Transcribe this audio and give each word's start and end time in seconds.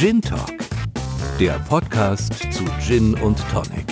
Gin 0.00 0.22
Talk, 0.22 0.54
der 1.38 1.58
Podcast 1.68 2.32
zu 2.54 2.64
Gin 2.80 3.12
und 3.12 3.36
Tonic. 3.50 3.84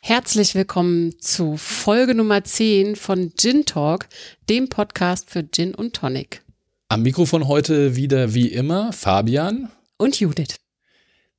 Herzlich 0.00 0.54
willkommen 0.54 1.12
zu 1.20 1.58
Folge 1.58 2.14
Nummer 2.14 2.42
10 2.42 2.96
von 2.96 3.34
Gin 3.36 3.66
Talk, 3.66 4.08
dem 4.48 4.70
Podcast 4.70 5.28
für 5.28 5.46
Gin 5.46 5.74
und 5.74 5.94
Tonic. 5.94 6.40
Am 6.88 7.02
Mikrofon 7.02 7.48
heute 7.48 7.96
wieder 7.96 8.32
wie 8.32 8.48
immer 8.48 8.94
Fabian 8.94 9.70
und 9.98 10.18
Judith. 10.18 10.56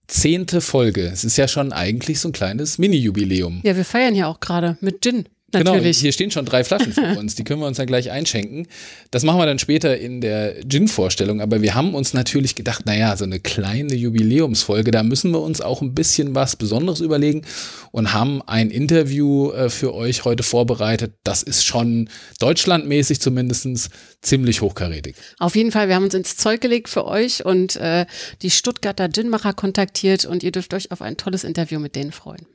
Zehnte 0.06 0.62
Folge. 0.62 1.08
Es 1.08 1.24
ist 1.24 1.38
ja 1.38 1.48
schon 1.48 1.74
eigentlich 1.74 2.20
so 2.20 2.30
ein 2.30 2.34
kleines 2.34 2.78
Mini-Jubiläum. 2.78 3.62
Ja, 3.64 3.76
wir 3.76 3.86
feiern 3.86 4.14
ja 4.14 4.28
auch 4.28 4.40
gerade 4.40 4.78
mit 4.82 5.02
Gin. 5.02 5.28
Genau, 5.52 5.74
Natürlich. 5.74 5.98
Genau, 5.98 6.02
hier 6.02 6.12
stehen 6.12 6.32
schon 6.32 6.46
drei 6.46 6.64
Flaschen 6.64 6.94
vor 6.94 7.04
uns, 7.18 7.36
die 7.36 7.44
können 7.44 7.60
wir 7.60 7.68
uns 7.68 7.78
dann 7.78 7.88
gleich 7.88 8.12
einschenken. 8.12 8.68
Das 9.12 9.24
machen 9.24 9.40
wir 9.40 9.46
dann 9.46 9.60
später 9.60 9.98
in 9.98 10.22
der 10.22 10.56
Gin-Vorstellung, 10.68 11.42
aber 11.42 11.62
wir 11.62 11.76
haben 11.76 11.96
uns 11.96 12.14
natürlich 12.14 12.56
gedacht, 12.56 12.86
naja, 12.86 13.16
so 13.18 13.24
eine 13.24 13.40
kleine 13.40 13.96
Jubiläumsfolge, 13.96 14.92
da 14.92 15.04
müssen 15.04 15.32
wir 15.32 15.42
uns 15.42 15.62
auch 15.62 15.82
ein 15.82 15.96
bisschen 15.96 16.36
was 16.36 16.56
Besonderes 16.56 17.00
überlegen 17.00 17.44
und 17.92 18.14
haben 18.14 18.42
ein 18.44 18.70
Interview 18.70 19.52
äh, 19.52 19.70
für 19.70 19.94
euch 19.94 20.26
heute 20.26 20.44
vorbereitet. 20.44 21.14
Das 21.24 21.42
ist 21.42 21.66
schon 21.66 22.10
deutschlandmäßig 22.40 23.20
zumindestens 23.20 23.90
ziemlich 24.22 24.62
hochkarätig. 24.62 25.16
Auf 25.40 25.56
jeden 25.56 25.72
Fall, 25.72 25.88
wir 25.88 25.96
haben 25.96 26.04
uns 26.04 26.14
ins 26.14 26.38
Zeug 26.38 26.62
gelegt 26.62 26.90
für 26.90 27.06
euch 27.06 27.46
und 27.46 27.76
äh, 27.78 28.06
die 28.42 28.52
Stuttgarter 28.52 29.10
Ginmacher 29.10 29.54
kontaktiert 29.54 30.26
und 30.26 30.44
ihr 30.44 30.52
dürft 30.52 30.74
euch 30.74 30.92
auf 30.92 31.02
ein 31.02 31.18
tolles 31.18 31.44
Interview 31.44 31.80
mit 31.80 31.96
denen 31.96 32.12
freuen. 32.12 32.46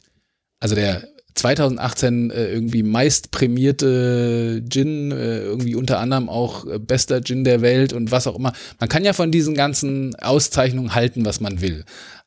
Also 0.60 0.74
der 0.74 1.13
2018 1.34 2.30
äh, 2.30 2.46
irgendwie 2.46 2.82
meist 2.82 3.30
prämierte 3.30 4.62
Gin, 4.68 5.10
äh, 5.10 5.40
irgendwie 5.40 5.74
unter 5.74 5.98
anderem 5.98 6.28
auch 6.28 6.66
äh, 6.66 6.78
bester 6.78 7.22
Gin 7.22 7.44
der 7.44 7.60
Welt 7.60 7.92
und 7.92 8.10
was 8.10 8.26
auch 8.26 8.36
immer. 8.36 8.52
Man 8.78 8.88
kann 8.88 9.04
ja 9.04 9.12
von 9.12 9.32
diesen 9.32 9.54
ganzen 9.54 10.14
Auszeichnungen 10.16 10.94
halten, 10.94 11.24
was 11.24 11.40
man 11.40 11.60
will. 11.60 11.84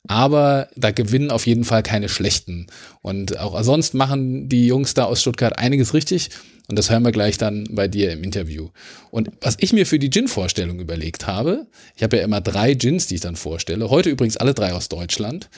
Aber 0.08 0.70
da 0.76 0.92
gewinnen 0.92 1.32
auf 1.32 1.48
jeden 1.48 1.64
Fall 1.64 1.84
keine 1.84 2.09
schlechten. 2.09 2.67
Und 3.02 3.40
auch 3.40 3.62
sonst 3.64 3.94
machen 3.94 4.48
die 4.50 4.67
Jungs 4.67 4.94
da 4.94 5.06
aus 5.06 5.22
Stuttgart 5.22 5.58
einiges 5.58 5.94
richtig. 5.94 6.30
Und 6.70 6.78
das 6.78 6.89
hören 6.89 7.04
wir 7.04 7.12
gleich 7.12 7.38
dann 7.38 7.66
bei 7.72 7.88
dir 7.88 8.12
im 8.12 8.23
Interview. 8.23 8.70
Und 9.10 9.32
was 9.39 9.56
ich 9.60 9.72
mir 9.72 9.86
für 9.86 10.00
die 10.00 10.10
Gin-Vorstellung 10.10 10.80
überlegt 10.80 11.28
habe, 11.28 11.66
ich 11.95 12.04
habe 12.04 12.17
ja 12.17 12.23
immer 12.23 12.42
drei 12.42 12.73
Gins, 12.73 13.08
die 13.08 13.16
ich 13.16 13.22
dann 13.22 13.38
vorstelle. 13.38 13.89
Heute 13.89 14.10
übrigens 14.10 14.38
alle 14.38 14.54
drei 14.54 14.73
aus 14.73 14.89
Deutschland 14.89 15.50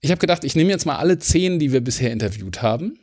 ich 0.00 0.10
habe 0.10 0.20
gedacht, 0.20 0.44
ich 0.44 0.54
nehme 0.54 0.70
jetzt 0.70 0.86
mal 0.86 0.96
alle 0.96 1.18
zehn, 1.18 1.58
die 1.58 1.72
wir 1.72 1.80
bisher 1.80 2.12
interviewt 2.12 2.62
haben 2.62 2.98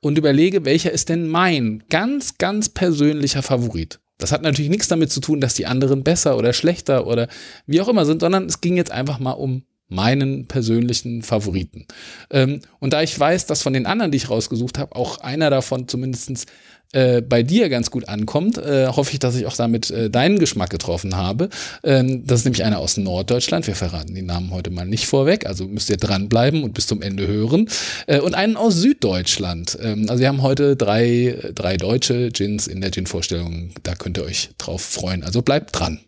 und 0.00 0.18
überlege, 0.18 0.64
welcher 0.64 0.92
ist 0.92 1.08
denn 1.08 1.28
mein 1.28 1.84
ganz, 1.88 2.38
ganz 2.38 2.68
persönlicher 2.68 3.42
Favorit. 3.42 4.00
Das 4.18 4.32
hat 4.32 4.42
natürlich 4.42 4.70
nichts 4.70 4.88
damit 4.88 5.10
zu 5.10 5.20
tun, 5.20 5.40
dass 5.40 5.54
die 5.54 5.66
anderen 5.66 6.04
besser 6.04 6.36
oder 6.36 6.52
schlechter 6.52 7.06
oder 7.06 7.28
wie 7.66 7.80
auch 7.80 7.88
immer 7.88 8.04
sind, 8.04 8.20
sondern 8.20 8.46
es 8.46 8.60
ging 8.60 8.76
jetzt 8.76 8.90
einfach 8.90 9.18
mal 9.18 9.32
um 9.32 9.64
meinen 9.88 10.46
persönlichen 10.46 11.22
Favoriten. 11.22 11.86
Ähm, 12.30 12.60
und 12.78 12.92
da 12.92 13.02
ich 13.02 13.18
weiß, 13.18 13.46
dass 13.46 13.62
von 13.62 13.72
den 13.74 13.86
anderen, 13.86 14.10
die 14.10 14.16
ich 14.16 14.30
rausgesucht 14.30 14.78
habe, 14.78 14.96
auch 14.96 15.18
einer 15.18 15.50
davon 15.50 15.86
zumindestens 15.86 16.46
äh, 16.92 17.22
bei 17.22 17.42
dir 17.42 17.68
ganz 17.68 17.90
gut 17.90 18.08
ankommt, 18.08 18.58
äh, 18.58 18.86
hoffe 18.88 19.12
ich, 19.12 19.18
dass 19.18 19.34
ich 19.34 19.46
auch 19.46 19.56
damit 19.56 19.90
äh, 19.90 20.10
deinen 20.10 20.38
Geschmack 20.38 20.70
getroffen 20.70 21.16
habe. 21.16 21.48
Ähm, 21.82 22.26
das 22.26 22.40
ist 22.40 22.44
nämlich 22.44 22.64
einer 22.64 22.78
aus 22.78 22.96
Norddeutschland. 22.96 23.66
Wir 23.66 23.74
verraten 23.74 24.14
die 24.14 24.22
Namen 24.22 24.50
heute 24.50 24.70
mal 24.70 24.86
nicht 24.86 25.06
vorweg, 25.06 25.46
also 25.46 25.66
müsst 25.66 25.90
ihr 25.90 25.96
dranbleiben 25.96 26.62
und 26.62 26.74
bis 26.74 26.86
zum 26.86 27.02
Ende 27.02 27.26
hören. 27.26 27.68
Äh, 28.06 28.20
und 28.20 28.34
einen 28.34 28.56
aus 28.56 28.76
Süddeutschland. 28.76 29.78
Ähm, 29.82 30.06
also 30.08 30.20
wir 30.20 30.28
haben 30.28 30.42
heute 30.42 30.76
drei, 30.76 31.36
drei 31.54 31.76
deutsche 31.76 32.30
Gins 32.30 32.66
in 32.66 32.80
der 32.80 32.90
Gin-Vorstellung. 32.90 33.70
Da 33.82 33.94
könnt 33.94 34.18
ihr 34.18 34.24
euch 34.24 34.50
drauf 34.58 34.82
freuen. 34.82 35.22
Also 35.22 35.42
bleibt 35.42 35.78
dran. 35.78 36.00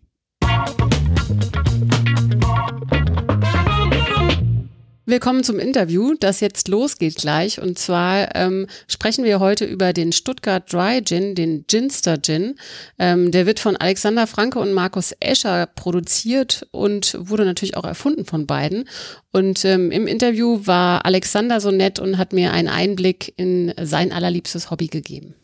Willkommen 5.06 5.44
zum 5.44 5.58
Interview, 5.58 6.14
das 6.18 6.40
jetzt 6.40 6.66
losgeht 6.66 7.16
gleich. 7.16 7.60
Und 7.60 7.78
zwar 7.78 8.34
ähm, 8.34 8.66
sprechen 8.88 9.22
wir 9.22 9.38
heute 9.38 9.66
über 9.66 9.92
den 9.92 10.12
Stuttgart 10.12 10.72
Dry 10.72 11.02
Gin, 11.04 11.34
den 11.34 11.66
Ginster 11.68 12.16
Gin. 12.16 12.54
Ähm, 12.98 13.30
der 13.30 13.44
wird 13.44 13.60
von 13.60 13.76
Alexander 13.76 14.26
Franke 14.26 14.58
und 14.60 14.72
Markus 14.72 15.14
Escher 15.20 15.66
produziert 15.66 16.66
und 16.70 17.18
wurde 17.18 17.44
natürlich 17.44 17.76
auch 17.76 17.84
erfunden 17.84 18.24
von 18.24 18.46
beiden. 18.46 18.88
Und 19.30 19.66
ähm, 19.66 19.90
im 19.90 20.06
Interview 20.06 20.66
war 20.66 21.04
Alexander 21.04 21.60
so 21.60 21.70
nett 21.70 22.00
und 22.00 22.16
hat 22.16 22.32
mir 22.32 22.54
einen 22.54 22.68
Einblick 22.68 23.34
in 23.36 23.74
sein 23.76 24.10
allerliebstes 24.10 24.70
Hobby 24.70 24.86
gegeben. 24.86 25.34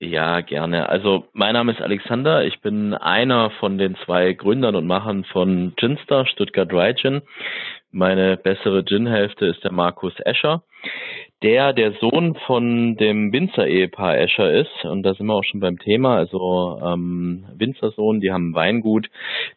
Ja, 0.00 0.40
gerne. 0.40 0.88
Also 0.88 1.28
mein 1.32 1.52
Name 1.52 1.72
ist 1.72 1.80
Alexander. 1.80 2.44
Ich 2.44 2.60
bin 2.60 2.94
einer 2.94 3.52
von 3.60 3.78
den 3.78 3.96
zwei 4.04 4.32
Gründern 4.32 4.74
und 4.74 4.86
Machern 4.86 5.24
von 5.24 5.74
Ginster, 5.76 6.26
Stuttgart 6.26 6.72
Dry 6.72 6.94
Gin. 6.94 7.20
Meine 7.92 8.36
bessere 8.36 8.84
Gin-Hälfte 8.84 9.46
ist 9.46 9.64
der 9.64 9.72
Markus 9.72 10.12
Escher, 10.20 10.62
der 11.42 11.72
der 11.72 11.92
Sohn 11.94 12.36
von 12.46 12.96
dem 12.96 13.32
Winzer-Ehepaar 13.32 14.16
Escher 14.18 14.52
ist. 14.52 14.84
Und 14.84 15.02
da 15.02 15.14
sind 15.14 15.26
wir 15.26 15.34
auch 15.34 15.42
schon 15.42 15.58
beim 15.58 15.78
Thema. 15.78 16.16
Also 16.16 16.80
ähm, 16.84 17.46
Winzersohn, 17.56 18.20
die 18.20 18.30
haben 18.30 18.50
ein 18.50 18.54
Weingut. 18.54 19.10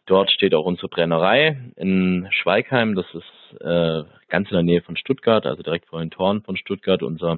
Dort 0.07 0.31
steht 0.31 0.55
auch 0.55 0.65
unsere 0.65 0.87
Brennerei 0.87 1.57
in 1.75 2.27
Schweigheim. 2.31 2.95
Das 2.95 3.05
ist 3.13 3.61
äh, 3.61 4.03
ganz 4.33 4.49
in 4.49 4.55
der 4.55 4.63
Nähe 4.63 4.81
von 4.81 4.97
Stuttgart, 4.97 5.45
also 5.45 5.61
direkt 5.61 5.85
vor 5.85 5.99
den 5.99 6.09
Toren 6.09 6.41
von 6.41 6.57
Stuttgart. 6.57 7.03
Unser 7.03 7.37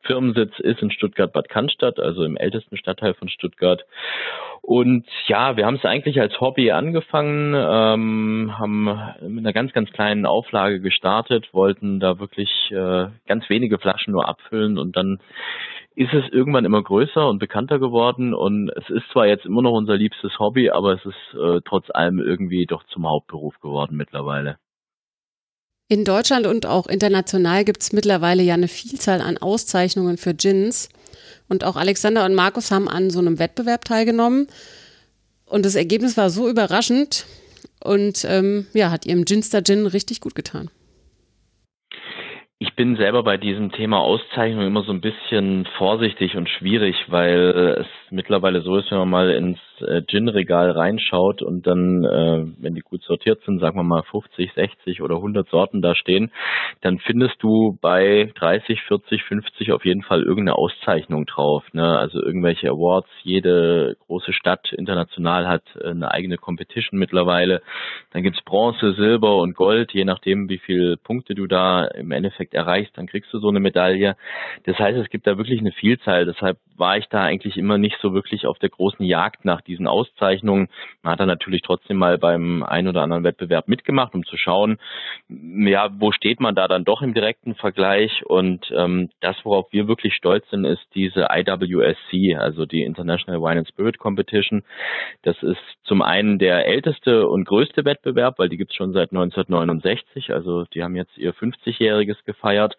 Firmensitz 0.00 0.58
ist 0.58 0.82
in 0.82 0.90
Stuttgart-Bad 0.90 1.48
Cannstatt, 1.48 2.00
also 2.00 2.24
im 2.24 2.36
ältesten 2.36 2.76
Stadtteil 2.76 3.14
von 3.14 3.28
Stuttgart. 3.28 3.84
Und 4.60 5.06
ja, 5.28 5.56
wir 5.56 5.66
haben 5.66 5.76
es 5.76 5.84
eigentlich 5.84 6.20
als 6.20 6.40
Hobby 6.40 6.72
angefangen, 6.72 7.54
ähm, 7.54 8.58
haben 8.58 8.84
mit 9.20 9.44
einer 9.44 9.52
ganz, 9.52 9.72
ganz 9.72 9.92
kleinen 9.92 10.26
Auflage 10.26 10.80
gestartet, 10.80 11.48
wollten 11.52 12.00
da 12.00 12.18
wirklich 12.18 12.50
äh, 12.72 13.06
ganz 13.28 13.48
wenige 13.48 13.78
Flaschen 13.78 14.12
nur 14.12 14.28
abfüllen 14.28 14.78
und 14.78 14.96
dann 14.96 15.20
ist 15.94 16.12
es 16.12 16.28
irgendwann 16.32 16.64
immer 16.64 16.82
größer 16.82 17.28
und 17.28 17.38
bekannter 17.38 17.78
geworden 17.78 18.34
und 18.34 18.70
es 18.70 18.90
ist 18.90 19.08
zwar 19.12 19.28
jetzt 19.28 19.46
immer 19.46 19.62
noch 19.62 19.72
unser 19.72 19.96
liebstes 19.96 20.40
Hobby, 20.40 20.70
aber 20.70 20.94
es 20.94 21.04
ist 21.04 21.38
äh, 21.40 21.60
trotz 21.64 21.86
allem 21.90 22.18
irgendwie 22.18 22.66
doch 22.66 22.82
zum 22.84 23.06
Hauptberuf 23.06 23.60
geworden 23.60 23.96
mittlerweile. 23.96 24.56
In 25.88 26.04
Deutschland 26.04 26.46
und 26.46 26.64
auch 26.66 26.86
international 26.86 27.64
gibt 27.64 27.82
es 27.82 27.92
mittlerweile 27.92 28.42
ja 28.42 28.54
eine 28.54 28.68
Vielzahl 28.68 29.20
an 29.20 29.38
Auszeichnungen 29.38 30.16
für 30.16 30.34
Gins. 30.34 30.88
Und 31.48 31.64
auch 31.64 31.76
Alexander 31.76 32.24
und 32.24 32.34
Markus 32.34 32.70
haben 32.70 32.88
an 32.88 33.10
so 33.10 33.18
einem 33.18 33.38
Wettbewerb 33.38 33.84
teilgenommen. 33.84 34.46
Und 35.44 35.66
das 35.66 35.74
Ergebnis 35.74 36.16
war 36.16 36.30
so 36.30 36.48
überraschend 36.48 37.26
und 37.84 38.24
ähm, 38.26 38.66
ja, 38.72 38.90
hat 38.90 39.04
ihrem 39.04 39.24
Ginster 39.26 39.62
Gin 39.62 39.86
richtig 39.86 40.20
gut 40.20 40.34
getan. 40.34 40.70
Ich 42.58 42.74
bin 42.74 42.96
selber 42.96 43.22
bei 43.22 43.36
diesem 43.36 43.72
Thema 43.72 43.98
Auszeichnung 43.98 44.64
immer 44.66 44.84
so 44.84 44.92
ein 44.92 45.00
bisschen 45.00 45.66
vorsichtig 45.76 46.36
und 46.36 46.48
schwierig, 46.48 46.94
weil 47.08 47.80
es 47.80 47.86
mittlerweile 48.12 48.60
so 48.60 48.76
ist, 48.76 48.90
wenn 48.90 48.98
man 48.98 49.10
mal 49.10 49.30
ins 49.30 49.58
äh, 49.80 50.02
Gin-Regal 50.02 50.70
reinschaut 50.70 51.42
und 51.42 51.66
dann, 51.66 52.04
äh, 52.04 52.44
wenn 52.58 52.74
die 52.74 52.80
gut 52.80 53.02
sortiert 53.02 53.42
sind, 53.44 53.60
sagen 53.60 53.76
wir 53.76 53.82
mal 53.82 54.02
50, 54.02 54.52
60 54.54 55.02
oder 55.02 55.16
100 55.16 55.48
Sorten 55.48 55.82
da 55.82 55.94
stehen, 55.94 56.30
dann 56.80 56.98
findest 56.98 57.42
du 57.42 57.78
bei 57.80 58.30
30, 58.36 58.82
40, 58.82 59.24
50 59.24 59.72
auf 59.72 59.84
jeden 59.84 60.02
Fall 60.02 60.22
irgendeine 60.22 60.56
Auszeichnung 60.56 61.26
drauf. 61.26 61.64
Ne? 61.72 61.98
Also 61.98 62.22
irgendwelche 62.22 62.68
Awards. 62.68 63.08
Jede 63.22 63.96
große 64.06 64.32
Stadt 64.32 64.72
international 64.72 65.48
hat 65.48 65.64
äh, 65.80 65.88
eine 65.88 66.10
eigene 66.10 66.36
Competition 66.36 66.98
mittlerweile. 66.98 67.62
Dann 68.12 68.22
gibt's 68.22 68.42
Bronze, 68.42 68.92
Silber 68.94 69.38
und 69.38 69.54
Gold, 69.54 69.92
je 69.92 70.04
nachdem, 70.04 70.48
wie 70.48 70.58
viele 70.58 70.96
Punkte 70.96 71.34
du 71.34 71.46
da 71.46 71.86
im 71.86 72.10
Endeffekt 72.10 72.54
erreichst, 72.54 72.96
dann 72.96 73.06
kriegst 73.06 73.32
du 73.32 73.38
so 73.38 73.48
eine 73.48 73.60
Medaille. 73.60 74.16
Das 74.64 74.78
heißt, 74.78 74.98
es 74.98 75.08
gibt 75.08 75.26
da 75.26 75.38
wirklich 75.38 75.60
eine 75.60 75.72
Vielzahl. 75.72 76.26
Deshalb 76.26 76.58
war 76.76 76.96
ich 76.96 77.06
da 77.08 77.22
eigentlich 77.22 77.56
immer 77.56 77.78
nicht 77.78 77.96
so 78.02 78.12
wirklich 78.12 78.46
auf 78.46 78.58
der 78.58 78.68
großen 78.68 79.04
Jagd 79.04 79.44
nach 79.44 79.60
diesen 79.62 79.86
Auszeichnungen. 79.86 80.68
Man 81.02 81.12
hat 81.12 81.20
dann 81.20 81.28
natürlich 81.28 81.62
trotzdem 81.62 81.96
mal 81.96 82.18
beim 82.18 82.62
ein 82.62 82.88
oder 82.88 83.02
anderen 83.02 83.24
Wettbewerb 83.24 83.68
mitgemacht, 83.68 84.14
um 84.14 84.24
zu 84.24 84.36
schauen, 84.36 84.78
ja, 85.28 85.88
wo 85.98 86.12
steht 86.12 86.40
man 86.40 86.54
da 86.54 86.68
dann 86.68 86.84
doch 86.84 87.00
im 87.02 87.14
direkten 87.14 87.54
Vergleich. 87.54 88.24
Und 88.26 88.70
ähm, 88.76 89.10
das, 89.20 89.36
worauf 89.44 89.72
wir 89.72 89.88
wirklich 89.88 90.14
stolz 90.14 90.48
sind, 90.50 90.64
ist 90.64 90.84
diese 90.94 91.28
IWSC, 91.32 92.36
also 92.36 92.66
die 92.66 92.82
International 92.82 93.40
Wine 93.40 93.60
and 93.60 93.68
Spirit 93.68 93.98
Competition. 93.98 94.62
Das 95.22 95.42
ist 95.42 95.62
zum 95.84 96.02
einen 96.02 96.38
der 96.38 96.66
älteste 96.66 97.28
und 97.28 97.44
größte 97.44 97.84
Wettbewerb, 97.84 98.38
weil 98.38 98.48
die 98.48 98.56
gibt 98.56 98.72
es 98.72 98.76
schon 98.76 98.92
seit 98.92 99.12
1969. 99.12 100.32
Also 100.34 100.64
die 100.64 100.82
haben 100.82 100.96
jetzt 100.96 101.16
ihr 101.16 101.32
50-jähriges 101.32 102.24
gefeiert. 102.24 102.76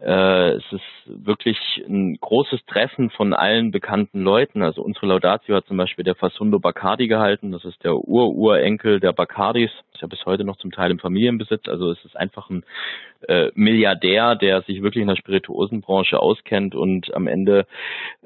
Äh, 0.00 0.56
es 0.56 0.64
ist 0.72 0.82
wirklich 1.06 1.56
ein 1.86 2.16
großes 2.20 2.66
Treffen 2.66 3.10
von 3.10 3.32
allen 3.32 3.70
bekannten 3.70 4.22
Leuten. 4.22 4.62
Also 4.62 4.82
unsere 4.82 5.06
Laudatio 5.06 5.54
hat 5.54 5.66
zum 5.66 5.76
Beispiel 5.76 6.04
der 6.04 6.16
Fasundo 6.16 6.58
Bacardi 6.58 7.06
gehalten. 7.06 7.52
Das 7.52 7.64
ist 7.64 7.82
der 7.84 7.94
Ururenkel 7.94 8.98
der 8.98 9.12
Bacardis. 9.12 9.70
Ist 9.92 10.02
ja 10.02 10.08
bis 10.08 10.26
heute 10.26 10.44
noch 10.44 10.56
zum 10.56 10.72
Teil 10.72 10.90
im 10.90 10.98
Familienbesitz. 10.98 11.68
Also 11.68 11.92
es 11.92 12.04
ist 12.04 12.16
einfach 12.16 12.50
ein 12.50 12.64
äh, 13.28 13.50
Milliardär, 13.54 14.34
der 14.34 14.62
sich 14.62 14.82
wirklich 14.82 15.02
in 15.02 15.08
der 15.08 15.16
Spirituosenbranche 15.16 16.18
auskennt 16.18 16.74
und 16.74 17.14
am 17.14 17.28
Ende 17.28 17.66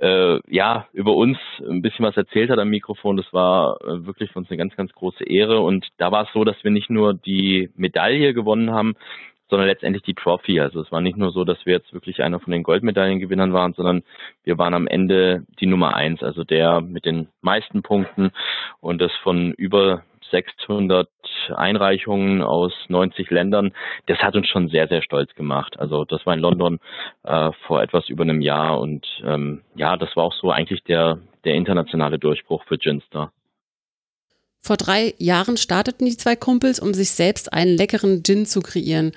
äh, 0.00 0.40
ja 0.48 0.86
über 0.94 1.14
uns 1.14 1.38
ein 1.68 1.82
bisschen 1.82 2.04
was 2.04 2.16
erzählt 2.16 2.50
hat 2.50 2.58
am 2.58 2.70
Mikrofon. 2.70 3.18
Das 3.18 3.30
war 3.32 3.76
äh, 3.82 4.06
wirklich 4.06 4.32
für 4.32 4.38
uns 4.38 4.50
eine 4.50 4.58
ganz, 4.58 4.74
ganz 4.74 4.90
große 4.92 5.24
Ehre. 5.24 5.60
Und 5.60 5.86
da 5.98 6.10
war 6.10 6.24
es 6.24 6.32
so, 6.32 6.44
dass 6.44 6.56
wir 6.64 6.70
nicht 6.70 6.88
nur 6.88 7.12
die 7.12 7.70
Medaille 7.76 8.32
gewonnen 8.32 8.70
haben, 8.70 8.96
sondern 9.48 9.68
letztendlich 9.68 10.02
die 10.02 10.14
Trophy. 10.14 10.60
Also 10.60 10.80
es 10.80 10.92
war 10.92 11.00
nicht 11.00 11.16
nur 11.16 11.32
so, 11.32 11.44
dass 11.44 11.64
wir 11.64 11.74
jetzt 11.74 11.92
wirklich 11.92 12.22
einer 12.22 12.40
von 12.40 12.52
den 12.52 12.62
Goldmedaillengewinnern 12.62 13.52
waren, 13.52 13.72
sondern 13.74 14.02
wir 14.44 14.58
waren 14.58 14.74
am 14.74 14.86
Ende 14.86 15.44
die 15.60 15.66
Nummer 15.66 15.94
eins, 15.94 16.22
also 16.22 16.44
der 16.44 16.80
mit 16.80 17.04
den 17.04 17.28
meisten 17.40 17.82
Punkten 17.82 18.30
und 18.80 19.00
das 19.00 19.12
von 19.22 19.52
über 19.52 20.02
600 20.30 21.08
Einreichungen 21.54 22.42
aus 22.42 22.72
90 22.88 23.30
Ländern. 23.30 23.72
Das 24.06 24.18
hat 24.18 24.36
uns 24.36 24.48
schon 24.48 24.68
sehr, 24.68 24.88
sehr 24.88 25.02
stolz 25.02 25.34
gemacht. 25.34 25.78
Also 25.78 26.04
das 26.04 26.24
war 26.26 26.34
in 26.34 26.40
London 26.40 26.80
äh, 27.24 27.52
vor 27.66 27.82
etwas 27.82 28.08
über 28.08 28.24
einem 28.24 28.40
Jahr 28.40 28.78
und 28.78 29.06
ähm, 29.24 29.62
ja, 29.74 29.96
das 29.96 30.14
war 30.16 30.24
auch 30.24 30.34
so 30.34 30.50
eigentlich 30.50 30.82
der, 30.84 31.18
der 31.44 31.54
internationale 31.54 32.18
Durchbruch 32.18 32.64
für 32.64 32.78
Ginster. 32.78 33.32
Vor 34.60 34.76
drei 34.76 35.14
Jahren 35.18 35.56
starteten 35.56 36.04
die 36.04 36.16
zwei 36.16 36.36
Kumpels, 36.36 36.80
um 36.80 36.92
sich 36.92 37.10
selbst 37.10 37.52
einen 37.52 37.76
leckeren 37.76 38.22
Gin 38.24 38.44
zu 38.44 38.60
kreieren. 38.60 39.12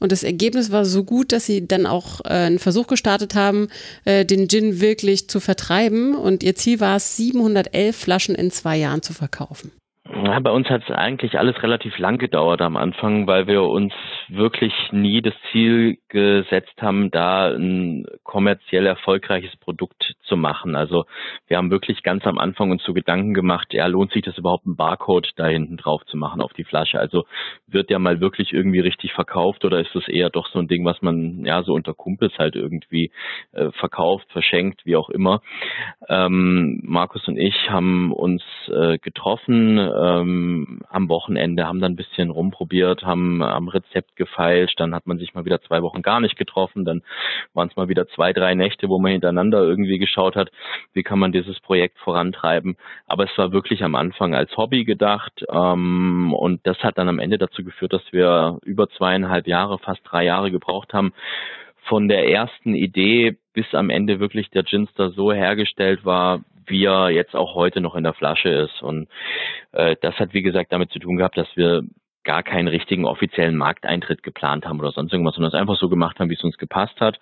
Und 0.00 0.10
das 0.10 0.22
Ergebnis 0.24 0.72
war 0.72 0.84
so 0.84 1.04
gut, 1.04 1.32
dass 1.32 1.46
sie 1.46 1.66
dann 1.66 1.86
auch 1.86 2.20
äh, 2.24 2.28
einen 2.28 2.58
Versuch 2.58 2.86
gestartet 2.86 3.34
haben, 3.34 3.68
äh, 4.04 4.24
den 4.24 4.48
Gin 4.48 4.80
wirklich 4.80 5.28
zu 5.28 5.38
vertreiben. 5.38 6.16
Und 6.16 6.42
ihr 6.42 6.54
Ziel 6.54 6.80
war 6.80 6.96
es, 6.96 7.16
711 7.16 7.94
Flaschen 7.94 8.34
in 8.34 8.50
zwei 8.50 8.76
Jahren 8.76 9.02
zu 9.02 9.12
verkaufen. 9.12 9.70
Ja, 10.12 10.40
bei 10.40 10.50
uns 10.50 10.68
hat 10.68 10.82
es 10.88 10.94
eigentlich 10.94 11.38
alles 11.38 11.62
relativ 11.62 11.98
lang 11.98 12.18
gedauert 12.18 12.60
am 12.60 12.76
Anfang, 12.76 13.26
weil 13.26 13.46
wir 13.46 13.62
uns 13.62 13.92
wirklich 14.28 14.72
nie 14.92 15.22
das 15.22 15.34
Ziel 15.50 15.98
gesetzt 16.08 16.80
haben, 16.80 17.10
da 17.10 17.48
ein 17.48 18.06
kommerziell 18.22 18.86
erfolgreiches 18.86 19.56
Produkt 19.56 20.14
zu 20.22 20.36
machen. 20.36 20.74
Also 20.74 21.04
wir 21.46 21.56
haben 21.56 21.70
wirklich 21.70 22.02
ganz 22.02 22.26
am 22.26 22.38
Anfang 22.38 22.70
uns 22.70 22.82
so 22.84 22.92
Gedanken 22.92 23.34
gemacht, 23.34 23.72
ja, 23.72 23.86
lohnt 23.86 24.12
sich 24.12 24.22
das 24.22 24.38
überhaupt 24.38 24.66
einen 24.66 24.76
Barcode 24.76 25.32
da 25.36 25.46
hinten 25.46 25.76
drauf 25.76 26.04
zu 26.06 26.16
machen 26.16 26.40
auf 26.40 26.52
die 26.52 26.64
Flasche? 26.64 26.98
Also 26.98 27.24
wird 27.66 27.90
der 27.90 27.98
mal 27.98 28.20
wirklich 28.20 28.52
irgendwie 28.52 28.80
richtig 28.80 29.12
verkauft 29.12 29.64
oder 29.64 29.80
ist 29.80 29.94
das 29.94 30.08
eher 30.08 30.30
doch 30.30 30.48
so 30.48 30.58
ein 30.58 30.68
Ding, 30.68 30.84
was 30.84 31.00
man 31.02 31.44
ja 31.44 31.62
so 31.62 31.74
unter 31.74 31.94
Kumpels 31.94 32.32
halt 32.38 32.56
irgendwie 32.56 33.12
äh, 33.52 33.70
verkauft, 33.72 34.26
verschenkt, 34.32 34.84
wie 34.84 34.96
auch 34.96 35.10
immer. 35.10 35.40
Ähm, 36.08 36.80
Markus 36.82 37.26
und 37.28 37.36
ich 37.36 37.70
haben 37.70 38.12
uns 38.12 38.42
äh, 38.68 38.98
getroffen, 38.98 39.78
ähm, 39.78 40.80
am 40.88 41.08
Wochenende, 41.08 41.66
haben 41.66 41.80
dann 41.80 41.92
ein 41.92 41.96
bisschen 41.96 42.30
rumprobiert, 42.30 43.04
haben 43.04 43.42
am 43.42 43.68
Rezept 43.68 44.15
gefeilscht, 44.16 44.78
dann 44.80 44.94
hat 44.94 45.06
man 45.06 45.18
sich 45.18 45.34
mal 45.34 45.44
wieder 45.44 45.60
zwei 45.62 45.82
Wochen 45.82 46.02
gar 46.02 46.20
nicht 46.20 46.36
getroffen, 46.36 46.84
dann 46.84 47.02
waren 47.54 47.68
es 47.68 47.76
mal 47.76 47.88
wieder 47.88 48.08
zwei, 48.08 48.32
drei 48.32 48.54
Nächte, 48.54 48.88
wo 48.88 48.98
man 48.98 49.12
hintereinander 49.12 49.62
irgendwie 49.62 49.98
geschaut 49.98 50.36
hat, 50.36 50.50
wie 50.92 51.02
kann 51.02 51.18
man 51.18 51.32
dieses 51.32 51.60
Projekt 51.60 51.98
vorantreiben. 51.98 52.76
Aber 53.06 53.24
es 53.24 53.38
war 53.38 53.52
wirklich 53.52 53.82
am 53.82 53.94
Anfang 53.94 54.34
als 54.34 54.56
Hobby 54.56 54.84
gedacht 54.84 55.44
ähm, 55.50 56.34
und 56.34 56.66
das 56.66 56.78
hat 56.82 56.98
dann 56.98 57.08
am 57.08 57.18
Ende 57.18 57.38
dazu 57.38 57.64
geführt, 57.64 57.92
dass 57.92 58.12
wir 58.12 58.58
über 58.64 58.88
zweieinhalb 58.88 59.46
Jahre, 59.46 59.78
fast 59.78 60.00
drei 60.04 60.24
Jahre 60.24 60.50
gebraucht 60.50 60.92
haben, 60.92 61.12
von 61.86 62.08
der 62.08 62.28
ersten 62.28 62.74
Idee 62.74 63.36
bis 63.52 63.74
am 63.74 63.90
Ende 63.90 64.20
wirklich 64.20 64.50
der 64.50 64.64
Ginster 64.64 65.10
so 65.10 65.32
hergestellt 65.32 66.04
war, 66.04 66.40
wie 66.66 66.84
er 66.84 67.10
jetzt 67.10 67.34
auch 67.34 67.54
heute 67.54 67.80
noch 67.80 67.94
in 67.94 68.04
der 68.04 68.12
Flasche 68.12 68.48
ist. 68.48 68.82
Und 68.82 69.08
äh, 69.72 69.96
das 70.00 70.16
hat, 70.16 70.34
wie 70.34 70.42
gesagt, 70.42 70.72
damit 70.72 70.90
zu 70.90 70.98
tun 70.98 71.16
gehabt, 71.16 71.36
dass 71.38 71.48
wir 71.54 71.82
gar 72.26 72.42
keinen 72.42 72.68
richtigen 72.68 73.06
offiziellen 73.06 73.56
Markteintritt 73.56 74.22
geplant 74.22 74.66
haben 74.66 74.80
oder 74.80 74.92
sonst 74.92 75.12
irgendwas, 75.12 75.36
sondern 75.36 75.52
es 75.52 75.58
einfach 75.58 75.78
so 75.78 75.88
gemacht 75.88 76.18
haben, 76.18 76.28
wie 76.28 76.34
es 76.34 76.44
uns 76.44 76.58
gepasst 76.58 77.00
hat. 77.00 77.18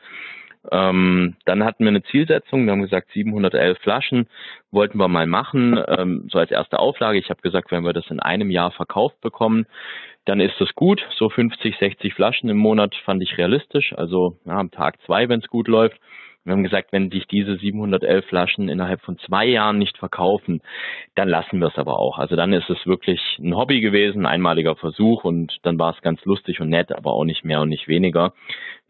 Ähm, 0.72 1.36
dann 1.44 1.62
hatten 1.62 1.84
wir 1.84 1.90
eine 1.90 2.02
Zielsetzung, 2.04 2.64
wir 2.64 2.72
haben 2.72 2.82
gesagt 2.82 3.10
711 3.12 3.78
Flaschen 3.78 4.28
wollten 4.70 4.98
wir 4.98 5.08
mal 5.08 5.26
machen, 5.26 5.78
ähm, 5.88 6.26
so 6.30 6.38
als 6.38 6.50
erste 6.50 6.78
Auflage. 6.78 7.18
Ich 7.18 7.30
habe 7.30 7.42
gesagt, 7.42 7.70
wenn 7.70 7.84
wir 7.84 7.92
das 7.92 8.10
in 8.10 8.18
einem 8.18 8.50
Jahr 8.50 8.70
verkauft 8.70 9.20
bekommen, 9.20 9.66
dann 10.24 10.40
ist 10.40 10.58
das 10.58 10.74
gut. 10.74 11.06
So 11.16 11.28
50, 11.28 11.76
60 11.78 12.14
Flaschen 12.14 12.48
im 12.48 12.56
Monat 12.56 12.94
fand 13.04 13.22
ich 13.22 13.36
realistisch, 13.36 13.92
also 13.96 14.38
ja, 14.46 14.58
am 14.58 14.70
Tag 14.70 15.00
zwei, 15.04 15.28
wenn 15.28 15.40
es 15.40 15.48
gut 15.48 15.68
läuft. 15.68 16.00
Wir 16.44 16.52
haben 16.52 16.62
gesagt, 16.62 16.92
wenn 16.92 17.10
sich 17.10 17.26
diese 17.26 17.56
711 17.56 18.26
Flaschen 18.26 18.68
innerhalb 18.68 19.00
von 19.00 19.18
zwei 19.18 19.46
Jahren 19.46 19.78
nicht 19.78 19.96
verkaufen, 19.96 20.60
dann 21.14 21.28
lassen 21.28 21.58
wir 21.58 21.68
es 21.68 21.78
aber 21.78 21.98
auch. 21.98 22.18
Also 22.18 22.36
dann 22.36 22.52
ist 22.52 22.68
es 22.68 22.86
wirklich 22.86 23.20
ein 23.38 23.56
Hobby 23.56 23.80
gewesen, 23.80 24.26
ein 24.26 24.34
einmaliger 24.34 24.76
Versuch 24.76 25.24
und 25.24 25.58
dann 25.62 25.78
war 25.78 25.94
es 25.94 26.02
ganz 26.02 26.22
lustig 26.26 26.60
und 26.60 26.68
nett, 26.68 26.92
aber 26.92 27.12
auch 27.12 27.24
nicht 27.24 27.44
mehr 27.44 27.62
und 27.62 27.70
nicht 27.70 27.88
weniger. 27.88 28.34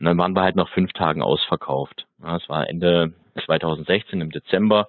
Und 0.00 0.06
dann 0.06 0.18
waren 0.18 0.34
wir 0.34 0.42
halt 0.42 0.56
nach 0.56 0.68
fünf 0.70 0.92
Tagen 0.94 1.22
ausverkauft. 1.22 2.06
Es 2.20 2.48
war 2.48 2.68
Ende 2.68 3.12
2016 3.44 4.20
im 4.20 4.30
Dezember, 4.30 4.88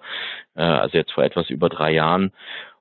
äh, 0.56 0.62
also 0.62 0.98
jetzt 0.98 1.12
vor 1.12 1.24
etwas 1.24 1.50
über 1.50 1.68
drei 1.68 1.92
Jahren. 1.92 2.32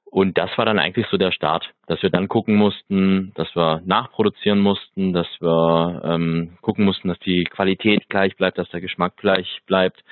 Und 0.06 0.38
das 0.38 0.50
war 0.58 0.66
dann 0.66 0.80
eigentlich 0.80 1.08
so 1.08 1.18
der 1.18 1.32
Start, 1.32 1.72
dass 1.88 2.02
wir 2.02 2.10
dann 2.10 2.30
gucken 2.30 2.56
mussten, 2.56 3.34
dass 3.36 3.54
wir 3.56 3.82
nachproduzieren 3.86 4.60
mussten, 4.60 5.12
dass 5.12 5.28
wir 5.42 6.02
ähm, 6.06 6.58
gucken 6.62 6.86
mussten, 6.86 7.10
dass 7.10 7.20
die 7.20 7.44
Qualität 7.44 8.08
gleich 8.08 8.38
bleibt, 8.38 8.58
dass 8.58 8.70
der 8.70 8.82
Geschmack 8.82 9.18
gleich 9.18 9.60
bleibt. 9.66 10.04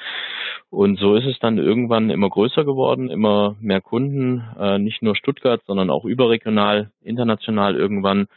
Und 0.69 0.99
so 0.99 1.15
ist 1.15 1.25
es 1.25 1.39
dann 1.39 1.57
irgendwann 1.57 2.09
immer 2.09 2.29
größer 2.29 2.65
geworden, 2.65 3.09
immer 3.09 3.55
mehr 3.61 3.79
Kunden, 3.79 4.43
äh, 4.59 4.77
nicht 4.77 5.01
nur 5.03 5.15
Stuttgart, 5.15 5.61
sondern 5.67 5.89
auch 5.89 6.03
überregional, 6.03 6.91
international 7.03 7.75
irgendwann. 7.75 8.27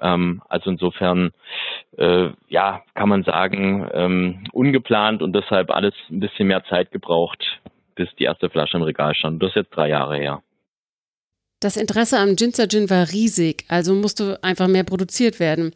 Ähm, 0.00 0.42
also 0.48 0.70
insofern, 0.70 1.32
äh, 1.96 2.28
ja, 2.48 2.82
kann 2.94 3.08
man 3.08 3.24
sagen, 3.24 3.88
ähm, 3.92 4.44
ungeplant 4.52 5.22
und 5.22 5.34
deshalb 5.34 5.70
alles 5.70 5.94
ein 6.10 6.20
bisschen 6.20 6.48
mehr 6.48 6.64
Zeit 6.64 6.90
gebraucht, 6.90 7.60
bis 7.94 8.08
die 8.16 8.24
erste 8.24 8.48
Flasche 8.48 8.76
im 8.76 8.82
Regal 8.82 9.14
stand. 9.14 9.42
Das 9.42 9.50
ist 9.50 9.56
jetzt 9.56 9.76
drei 9.76 9.88
Jahre 9.88 10.16
her. 10.16 10.42
Das 11.60 11.76
Interesse 11.76 12.18
am 12.18 12.36
Ginster 12.36 12.68
Gin 12.68 12.88
war 12.88 13.12
riesig, 13.12 13.64
also 13.68 13.94
musste 13.94 14.42
einfach 14.42 14.66
mehr 14.66 14.82
produziert 14.82 15.38
werden. 15.40 15.72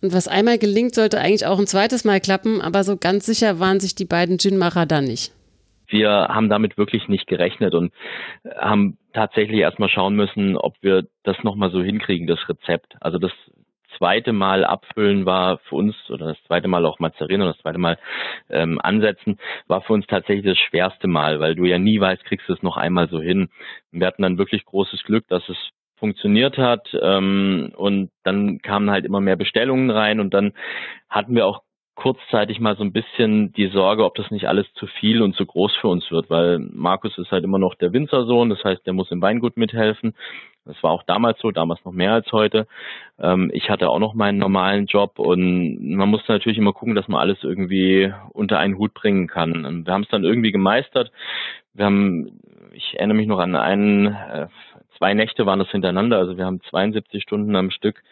Und 0.00 0.12
was 0.12 0.28
einmal 0.28 0.58
gelingt, 0.58 0.94
sollte 0.94 1.18
eigentlich 1.18 1.44
auch 1.44 1.58
ein 1.58 1.66
zweites 1.66 2.04
Mal 2.04 2.20
klappen, 2.20 2.60
aber 2.60 2.84
so 2.84 2.96
ganz 2.96 3.26
sicher 3.26 3.58
waren 3.58 3.80
sich 3.80 3.96
die 3.96 4.04
beiden 4.04 4.36
Ginmacher 4.36 4.86
dann 4.86 5.06
nicht. 5.06 5.32
Wir 5.88 6.08
haben 6.08 6.48
damit 6.48 6.78
wirklich 6.78 7.08
nicht 7.08 7.26
gerechnet 7.26 7.74
und 7.74 7.92
haben 8.56 8.96
tatsächlich 9.12 9.58
erstmal 9.58 9.88
schauen 9.88 10.14
müssen, 10.14 10.56
ob 10.56 10.76
wir 10.82 11.04
das 11.24 11.36
nochmal 11.42 11.72
so 11.72 11.82
hinkriegen, 11.82 12.28
das 12.28 12.48
Rezept. 12.48 12.94
Also 13.00 13.18
das 13.18 13.32
zweite 13.98 14.32
Mal 14.32 14.64
abfüllen 14.64 15.26
war 15.26 15.58
für 15.58 15.76
uns, 15.76 15.96
oder 16.10 16.26
das 16.26 16.42
zweite 16.46 16.68
Mal 16.68 16.84
auch 16.86 16.98
mazerieren 16.98 17.42
oder 17.42 17.52
das 17.52 17.62
zweite 17.62 17.78
Mal 17.78 17.98
ähm, 18.50 18.80
ansetzen, 18.82 19.38
war 19.66 19.82
für 19.82 19.92
uns 19.92 20.06
tatsächlich 20.06 20.46
das 20.46 20.58
schwerste 20.58 21.08
Mal, 21.08 21.40
weil 21.40 21.54
du 21.54 21.64
ja 21.64 21.78
nie 21.78 22.00
weißt, 22.00 22.24
kriegst 22.24 22.48
du 22.48 22.52
es 22.52 22.62
noch 22.62 22.76
einmal 22.76 23.08
so 23.08 23.20
hin. 23.20 23.48
Wir 23.90 24.06
hatten 24.06 24.22
dann 24.22 24.38
wirklich 24.38 24.64
großes 24.64 25.02
Glück, 25.04 25.26
dass 25.28 25.48
es 25.48 25.56
funktioniert 25.96 26.58
hat 26.58 26.88
ähm, 27.00 27.72
und 27.76 28.10
dann 28.24 28.58
kamen 28.58 28.90
halt 28.90 29.04
immer 29.04 29.20
mehr 29.20 29.36
Bestellungen 29.36 29.90
rein 29.90 30.20
und 30.20 30.34
dann 30.34 30.52
hatten 31.08 31.34
wir 31.34 31.46
auch 31.46 31.62
kurzzeitig 31.94 32.60
mal 32.60 32.76
so 32.76 32.82
ein 32.82 32.92
bisschen 32.92 33.52
die 33.52 33.68
Sorge, 33.68 34.04
ob 34.04 34.14
das 34.16 34.30
nicht 34.30 34.48
alles 34.48 34.66
zu 34.74 34.86
viel 34.86 35.22
und 35.22 35.36
zu 35.36 35.46
groß 35.46 35.74
für 35.76 35.88
uns 35.88 36.10
wird, 36.10 36.28
weil 36.28 36.58
Markus 36.58 37.16
ist 37.18 37.30
halt 37.30 37.44
immer 37.44 37.58
noch 37.58 37.74
der 37.74 37.92
Winzersohn, 37.92 38.50
das 38.50 38.64
heißt, 38.64 38.84
der 38.86 38.92
muss 38.92 39.10
im 39.10 39.22
Weingut 39.22 39.56
mithelfen. 39.56 40.14
Das 40.64 40.82
war 40.82 40.92
auch 40.92 41.02
damals 41.02 41.38
so, 41.40 41.50
damals 41.50 41.84
noch 41.84 41.92
mehr 41.92 42.12
als 42.12 42.32
heute. 42.32 42.66
Ähm, 43.18 43.50
ich 43.52 43.68
hatte 43.68 43.90
auch 43.90 43.98
noch 43.98 44.14
meinen 44.14 44.38
normalen 44.38 44.86
Job 44.86 45.18
und 45.18 45.94
man 45.94 46.08
musste 46.08 46.32
natürlich 46.32 46.58
immer 46.58 46.72
gucken, 46.72 46.94
dass 46.94 47.06
man 47.06 47.20
alles 47.20 47.38
irgendwie 47.42 48.12
unter 48.32 48.58
einen 48.58 48.78
Hut 48.78 48.94
bringen 48.94 49.26
kann. 49.26 49.66
Und 49.66 49.86
wir 49.86 49.92
haben 49.92 50.02
es 50.02 50.08
dann 50.08 50.24
irgendwie 50.24 50.52
gemeistert. 50.52 51.12
Wir 51.74 51.84
haben, 51.84 52.40
ich 52.72 52.94
erinnere 52.94 53.16
mich 53.16 53.26
noch 53.26 53.40
an 53.40 53.56
einen, 53.56 54.06
äh, 54.06 54.46
zwei 54.96 55.12
Nächte 55.12 55.44
waren 55.44 55.58
das 55.58 55.70
hintereinander, 55.70 56.18
also 56.18 56.38
wir 56.38 56.46
haben 56.46 56.62
72 56.70 57.22
Stunden 57.22 57.54
am 57.56 57.70
Stück 57.70 58.02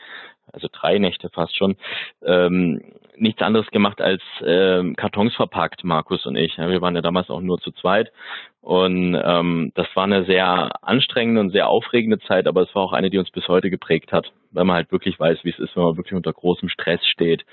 also 0.53 0.69
drei 0.71 0.99
Nächte 0.99 1.31
fast 1.31 1.57
schon, 1.57 1.77
ähm, 2.25 2.83
nichts 3.23 3.41
anderes 3.41 3.69
gemacht 3.69 4.01
als 4.01 4.23
ähm, 4.45 4.97
Kartons 4.97 5.35
verpackt, 5.35 5.85
Markus 5.85 6.27
und 6.27 6.37
ich. 6.37 6.57
Ja, 6.57 6.69
wir 6.69 6.83
waren 6.83 6.95
ja 6.95 7.01
damals 7.01 7.31
auch 7.31 7.41
nur 7.41 7.59
zu 7.61 7.71
zweit 7.73 8.13
und 8.61 9.19
ähm, 9.23 9.73
das 9.75 9.87
war 9.95 10.05
eine 10.05 10.25
sehr 10.25 10.85
anstrengende 10.85 11.41
und 11.41 11.51
sehr 11.51 11.69
aufregende 11.69 12.19
Zeit, 12.21 12.47
aber 12.47 12.63
es 12.63 12.75
war 12.75 12.83
auch 12.83 12.93
eine, 12.93 13.11
die 13.11 13.19
uns 13.19 13.31
bis 13.31 13.49
heute 13.49 13.71
geprägt 13.71 14.13
hat, 14.13 14.33
weil 14.51 14.65
man 14.65 14.77
halt 14.77 14.93
wirklich 14.93 15.19
weiß, 15.19 15.39
wie 15.45 15.51
es 15.51 15.59
ist, 15.59 15.75
wenn 15.77 15.85
man 15.85 15.97
wirklich 15.97 16.15
unter 16.15 16.33
großem 16.33 16.69
Stress 16.69 17.07
steht 17.07 17.45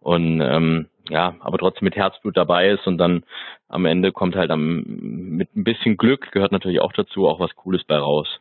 und 0.00 0.40
ähm, 0.40 0.86
ja, 1.08 1.34
aber 1.40 1.58
trotzdem 1.58 1.86
mit 1.86 1.96
Herzblut 1.96 2.36
dabei 2.36 2.68
ist 2.70 2.86
und 2.86 2.98
dann 2.98 3.24
am 3.68 3.86
Ende 3.86 4.12
kommt 4.12 4.36
halt 4.36 4.50
am, 4.50 4.84
mit 4.86 5.54
ein 5.56 5.64
bisschen 5.64 5.96
Glück 5.96 6.30
gehört 6.32 6.52
natürlich 6.52 6.80
auch 6.80 6.92
dazu 6.92 7.26
auch 7.26 7.40
was 7.40 7.56
Cooles 7.56 7.84
bei 7.84 7.96
raus 7.96 8.40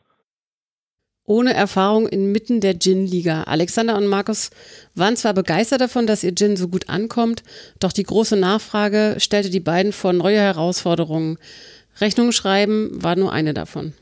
ohne 1.25 1.53
Erfahrung 1.53 2.07
inmitten 2.07 2.61
der 2.61 2.77
Gin-Liga. 2.77 3.43
Alexander 3.43 3.97
und 3.97 4.07
Markus 4.07 4.51
waren 4.95 5.15
zwar 5.15 5.33
begeistert 5.33 5.81
davon, 5.81 6.07
dass 6.07 6.23
ihr 6.23 6.35
Gin 6.35 6.55
so 6.55 6.67
gut 6.67 6.89
ankommt, 6.89 7.43
doch 7.79 7.91
die 7.91 8.03
große 8.03 8.39
Nachfrage 8.39 9.15
stellte 9.19 9.49
die 9.49 9.59
beiden 9.59 9.91
vor 9.91 10.13
neue 10.13 10.39
Herausforderungen. 10.39 11.37
Rechnung 11.99 12.31
schreiben 12.31 12.91
war 13.03 13.15
nur 13.15 13.31
eine 13.31 13.53
davon. 13.53 13.93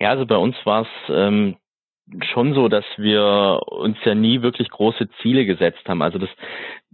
Ja, 0.00 0.10
also 0.10 0.26
bei 0.26 0.36
uns 0.36 0.56
war 0.64 0.82
es 0.82 0.88
ähm, 1.10 1.56
schon 2.32 2.54
so, 2.54 2.68
dass 2.68 2.84
wir 2.96 3.60
uns 3.66 3.96
ja 4.04 4.14
nie 4.14 4.42
wirklich 4.42 4.68
große 4.70 5.08
Ziele 5.20 5.44
gesetzt 5.46 5.82
haben. 5.86 6.02
Also 6.02 6.18
das, 6.18 6.30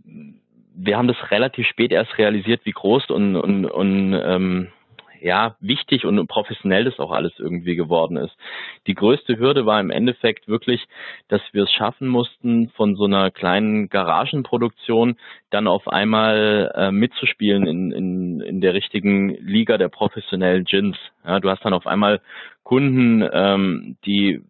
wir 0.04 0.96
haben 0.96 1.08
das 1.08 1.30
relativ 1.30 1.66
spät 1.66 1.92
erst 1.92 2.18
realisiert, 2.18 2.60
wie 2.64 2.72
groß 2.72 3.10
und, 3.10 3.36
und, 3.36 3.66
und 3.66 4.12
ähm, 4.14 4.68
ja, 5.20 5.56
wichtig 5.60 6.04
und 6.04 6.26
professionell 6.26 6.84
das 6.84 6.98
auch 6.98 7.10
alles 7.10 7.32
irgendwie 7.38 7.76
geworden 7.76 8.16
ist. 8.16 8.36
Die 8.86 8.94
größte 8.94 9.38
Hürde 9.38 9.66
war 9.66 9.80
im 9.80 9.90
Endeffekt 9.90 10.48
wirklich, 10.48 10.86
dass 11.28 11.40
wir 11.52 11.64
es 11.64 11.72
schaffen 11.72 12.08
mussten, 12.08 12.70
von 12.70 12.96
so 12.96 13.04
einer 13.04 13.30
kleinen 13.30 13.88
Garagenproduktion 13.88 15.16
dann 15.50 15.66
auf 15.66 15.88
einmal 15.88 16.72
äh, 16.74 16.90
mitzuspielen 16.90 17.66
in, 17.66 17.92
in, 17.92 18.40
in 18.40 18.60
der 18.60 18.74
richtigen 18.74 19.30
Liga 19.44 19.78
der 19.78 19.88
professionellen 19.88 20.64
Gins. 20.64 20.96
Ja, 21.24 21.40
du 21.40 21.50
hast 21.50 21.64
dann 21.64 21.74
auf 21.74 21.86
einmal 21.86 22.20
Kunden, 22.62 23.28
ähm, 23.32 23.96
die 24.04 24.42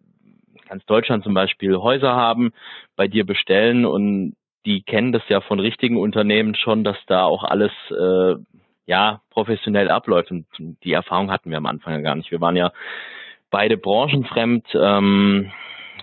ganz 0.67 0.85
Deutschland 0.85 1.23
zum 1.23 1.33
Beispiel 1.33 1.75
Häuser 1.77 2.15
haben, 2.15 2.51
bei 2.95 3.07
dir 3.07 3.25
bestellen 3.25 3.85
und 3.85 4.35
die 4.65 4.81
kennen 4.81 5.11
das 5.11 5.23
ja 5.29 5.41
von 5.41 5.59
richtigen 5.59 5.97
Unternehmen 5.97 6.55
schon, 6.55 6.83
dass 6.83 6.97
da 7.07 7.23
auch 7.23 7.43
alles 7.43 7.71
äh, 7.89 8.35
ja 8.89 9.21
professionell 9.29 9.89
abläuft. 9.89 10.31
Und 10.31 10.45
die 10.83 10.93
Erfahrung 10.93 11.31
hatten 11.31 11.51
wir 11.51 11.57
am 11.57 11.67
Anfang 11.67 11.93
ja 11.93 12.01
gar 12.01 12.15
nicht. 12.15 12.31
Wir 12.31 12.41
waren 12.41 12.55
ja 12.55 12.71
beide 13.51 13.77
branchenfremd. 13.77 14.65
Ähm, 14.73 15.51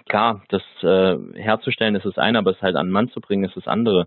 klar, 0.09 0.43
das 0.49 0.63
äh, 0.83 1.17
herzustellen 1.35 1.97
ist 1.97 2.07
das 2.07 2.17
eine, 2.17 2.39
aber 2.39 2.53
es 2.53 2.63
halt 2.63 2.77
an 2.77 2.87
den 2.87 2.93
Mann 2.93 3.11
zu 3.11 3.21
bringen 3.21 3.45
ist 3.45 3.57
das 3.57 3.67
andere. 3.67 4.07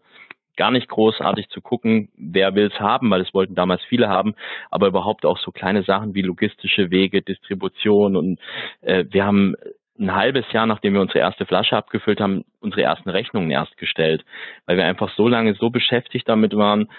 Gar 0.55 0.71
nicht 0.71 0.88
großartig 0.88 1.50
zu 1.50 1.62
gucken, 1.62 2.09
wer 2.17 2.55
will 2.55 2.69
es 2.74 2.79
haben, 2.79 3.12
weil 3.12 3.21
es 3.21 3.33
wollten 3.33 3.55
damals 3.55 3.83
viele 3.83 4.07
haben, 4.07 4.33
aber 4.71 4.88
überhaupt 4.88 5.25
auch 5.25 5.38
so 5.38 5.51
kleine 5.51 5.83
Sachen 5.83 6.15
wie 6.15 6.21
logistische 6.21 6.89
Wege, 6.89 7.21
Distribution 7.21 8.15
und 8.15 8.39
äh, 8.81 9.05
wir 9.09 9.25
haben 9.25 9.55
ein 10.00 10.15
halbes 10.15 10.45
Jahr, 10.53 10.65
nachdem 10.65 10.93
wir 10.93 11.01
unsere 11.01 11.19
erste 11.19 11.45
Flasche 11.45 11.75
abgefüllt 11.75 12.21
haben, 12.21 12.45
unsere 12.62 12.83
ersten 12.83 13.09
Rechnungen 13.09 13.51
erst 13.51 13.77
gestellt, 13.77 14.24
weil 14.65 14.77
wir 14.77 14.86
einfach 14.86 15.13
so 15.15 15.27
lange 15.27 15.53
so 15.55 15.69
beschäftigt 15.69 16.27
damit 16.27 16.55
waren, 16.55 16.89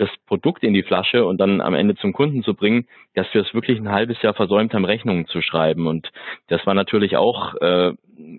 das 0.00 0.08
Produkt 0.26 0.64
in 0.64 0.72
die 0.72 0.82
Flasche 0.82 1.26
und 1.26 1.38
dann 1.38 1.60
am 1.60 1.74
Ende 1.74 1.94
zum 1.94 2.14
Kunden 2.14 2.42
zu 2.42 2.54
bringen, 2.54 2.86
dass 3.14 3.26
wir 3.34 3.42
es 3.42 3.52
wirklich 3.52 3.78
ein 3.78 3.90
halbes 3.90 4.20
Jahr 4.22 4.32
versäumt 4.32 4.72
haben, 4.72 4.86
Rechnungen 4.86 5.26
zu 5.26 5.42
schreiben. 5.42 5.86
Und 5.86 6.10
das 6.48 6.66
war 6.66 6.72
natürlich 6.72 7.18
auch 7.18 7.54
äh, 7.56 7.92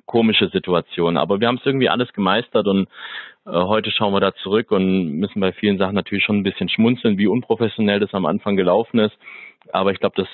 komische 0.08 0.50
Situation. 0.50 1.18
Aber 1.18 1.40
wir 1.40 1.48
haben 1.48 1.58
es 1.58 1.66
irgendwie 1.66 1.90
alles 1.90 2.12
gemeistert 2.14 2.66
und 2.66 2.88
äh, 3.46 3.52
heute 3.52 3.92
schauen 3.92 4.12
wir 4.12 4.20
da 4.20 4.34
zurück 4.34 4.72
und 4.72 5.20
müssen 5.20 5.40
bei 5.40 5.52
vielen 5.54 5.78
Sachen 5.78 5.94
natürlich 5.94 6.24
schon 6.24 6.38
ein 6.38 6.44
bisschen 6.44 6.68
schmunzeln, 6.68 7.20
wie 7.20 7.28
unprofessionell 7.28 8.00
das 8.00 8.14
am 8.16 8.26
Anfang 8.26 8.56
gelaufen 8.56 9.00
ist. 9.00 9.16
Aber 9.72 9.92
ich 9.92 10.00
glaube, 10.00 10.16
das 10.18 10.28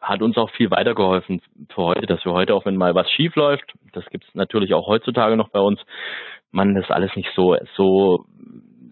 hat 0.00 0.22
uns 0.22 0.38
auch 0.38 0.50
viel 0.52 0.70
weitergeholfen 0.70 1.42
für 1.74 1.82
heute, 1.82 2.06
dass 2.06 2.24
wir 2.24 2.32
heute, 2.32 2.54
auch 2.54 2.64
wenn 2.64 2.76
mal 2.76 2.94
was 2.94 3.10
schief 3.10 3.36
läuft, 3.36 3.74
das 3.92 4.06
gibt 4.06 4.24
es 4.24 4.34
natürlich 4.34 4.72
auch 4.72 4.86
heutzutage 4.86 5.36
noch 5.36 5.50
bei 5.50 5.60
uns, 5.60 5.80
man 6.52 6.74
das 6.74 6.90
alles 6.90 7.14
nicht 7.16 7.28
so, 7.34 7.56
so 7.76 8.24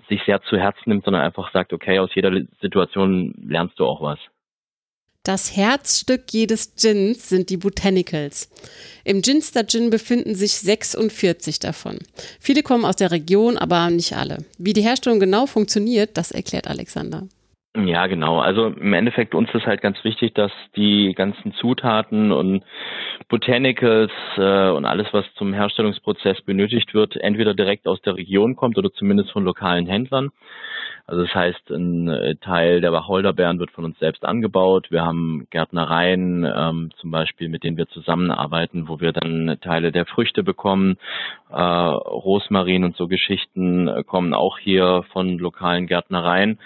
sich 0.08 0.20
sehr 0.26 0.42
zu 0.42 0.56
Herzen 0.56 0.82
nimmt, 0.86 1.04
sondern 1.04 1.22
einfach 1.22 1.52
sagt, 1.52 1.72
okay, 1.72 1.98
aus 1.98 2.10
jeder 2.14 2.32
Situation 2.60 3.34
lernst 3.46 3.78
du 3.78 3.86
auch 3.86 4.00
was. 4.00 4.18
Das 5.26 5.56
Herzstück 5.56 6.22
jedes 6.30 6.76
Gins 6.76 7.28
sind 7.28 7.50
die 7.50 7.56
Botanicals. 7.56 8.48
Im 9.02 9.22
Ginster 9.22 9.66
Gin 9.66 9.90
befinden 9.90 10.36
sich 10.36 10.52
46 10.52 11.58
davon. 11.58 11.98
Viele 12.38 12.62
kommen 12.62 12.84
aus 12.84 12.94
der 12.94 13.10
Region, 13.10 13.58
aber 13.58 13.90
nicht 13.90 14.16
alle. 14.16 14.44
Wie 14.56 14.72
die 14.72 14.82
Herstellung 14.82 15.18
genau 15.18 15.46
funktioniert, 15.46 16.16
das 16.16 16.30
erklärt 16.30 16.68
Alexander. 16.68 17.26
Ja, 17.84 18.06
genau. 18.06 18.38
Also 18.38 18.68
im 18.68 18.94
Endeffekt 18.94 19.34
uns 19.34 19.52
ist 19.52 19.66
halt 19.66 19.82
ganz 19.82 20.02
wichtig, 20.02 20.32
dass 20.32 20.50
die 20.76 21.12
ganzen 21.14 21.52
Zutaten 21.52 22.32
und 22.32 22.64
Botanicals 23.28 24.12
äh, 24.38 24.70
und 24.70 24.86
alles, 24.86 25.08
was 25.12 25.26
zum 25.34 25.52
Herstellungsprozess 25.52 26.40
benötigt 26.42 26.94
wird, 26.94 27.16
entweder 27.16 27.52
direkt 27.52 27.86
aus 27.86 28.00
der 28.00 28.16
Region 28.16 28.56
kommt 28.56 28.78
oder 28.78 28.90
zumindest 28.92 29.30
von 29.30 29.44
lokalen 29.44 29.86
Händlern. 29.86 30.30
Also 31.06 31.22
das 31.22 31.34
heißt, 31.34 31.70
ein 31.70 32.08
äh, 32.08 32.36
Teil 32.36 32.80
der 32.80 32.92
Wacholderbeeren 32.92 33.58
wird 33.58 33.70
von 33.72 33.84
uns 33.84 33.98
selbst 33.98 34.24
angebaut. 34.24 34.90
Wir 34.90 35.04
haben 35.04 35.46
Gärtnereien 35.50 36.44
ähm, 36.44 36.90
zum 36.96 37.10
Beispiel, 37.10 37.48
mit 37.48 37.62
denen 37.62 37.76
wir 37.76 37.88
zusammenarbeiten, 37.88 38.88
wo 38.88 39.00
wir 39.00 39.12
dann 39.12 39.58
Teile 39.60 39.92
der 39.92 40.06
Früchte 40.06 40.42
bekommen. 40.42 40.96
Äh, 41.50 41.60
Rosmarin 41.60 42.84
und 42.84 42.96
so 42.96 43.06
Geschichten 43.06 43.86
äh, 43.86 44.02
kommen 44.02 44.32
auch 44.32 44.58
hier 44.58 45.04
von 45.12 45.38
lokalen 45.38 45.86
Gärtnereien. 45.86 46.58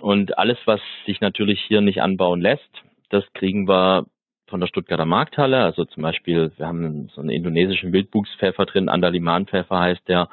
Und 0.00 0.38
alles, 0.38 0.58
was 0.64 0.80
sich 1.06 1.20
natürlich 1.20 1.60
hier 1.60 1.80
nicht 1.80 2.02
anbauen 2.02 2.40
lässt, 2.40 2.70
das 3.10 3.24
kriegen 3.32 3.68
wir 3.68 4.06
von 4.46 4.60
der 4.60 4.66
Stuttgarter 4.66 5.06
Markthalle. 5.06 5.62
Also 5.62 5.84
zum 5.84 6.02
Beispiel, 6.02 6.52
wir 6.56 6.66
haben 6.66 7.08
so 7.14 7.20
einen 7.20 7.30
indonesischen 7.30 7.92
Wildbuchspfeffer 7.92 8.66
drin, 8.66 8.88
Andalimanpfeffer 8.88 9.80
heißt 9.80 10.06
der. 10.08 10.28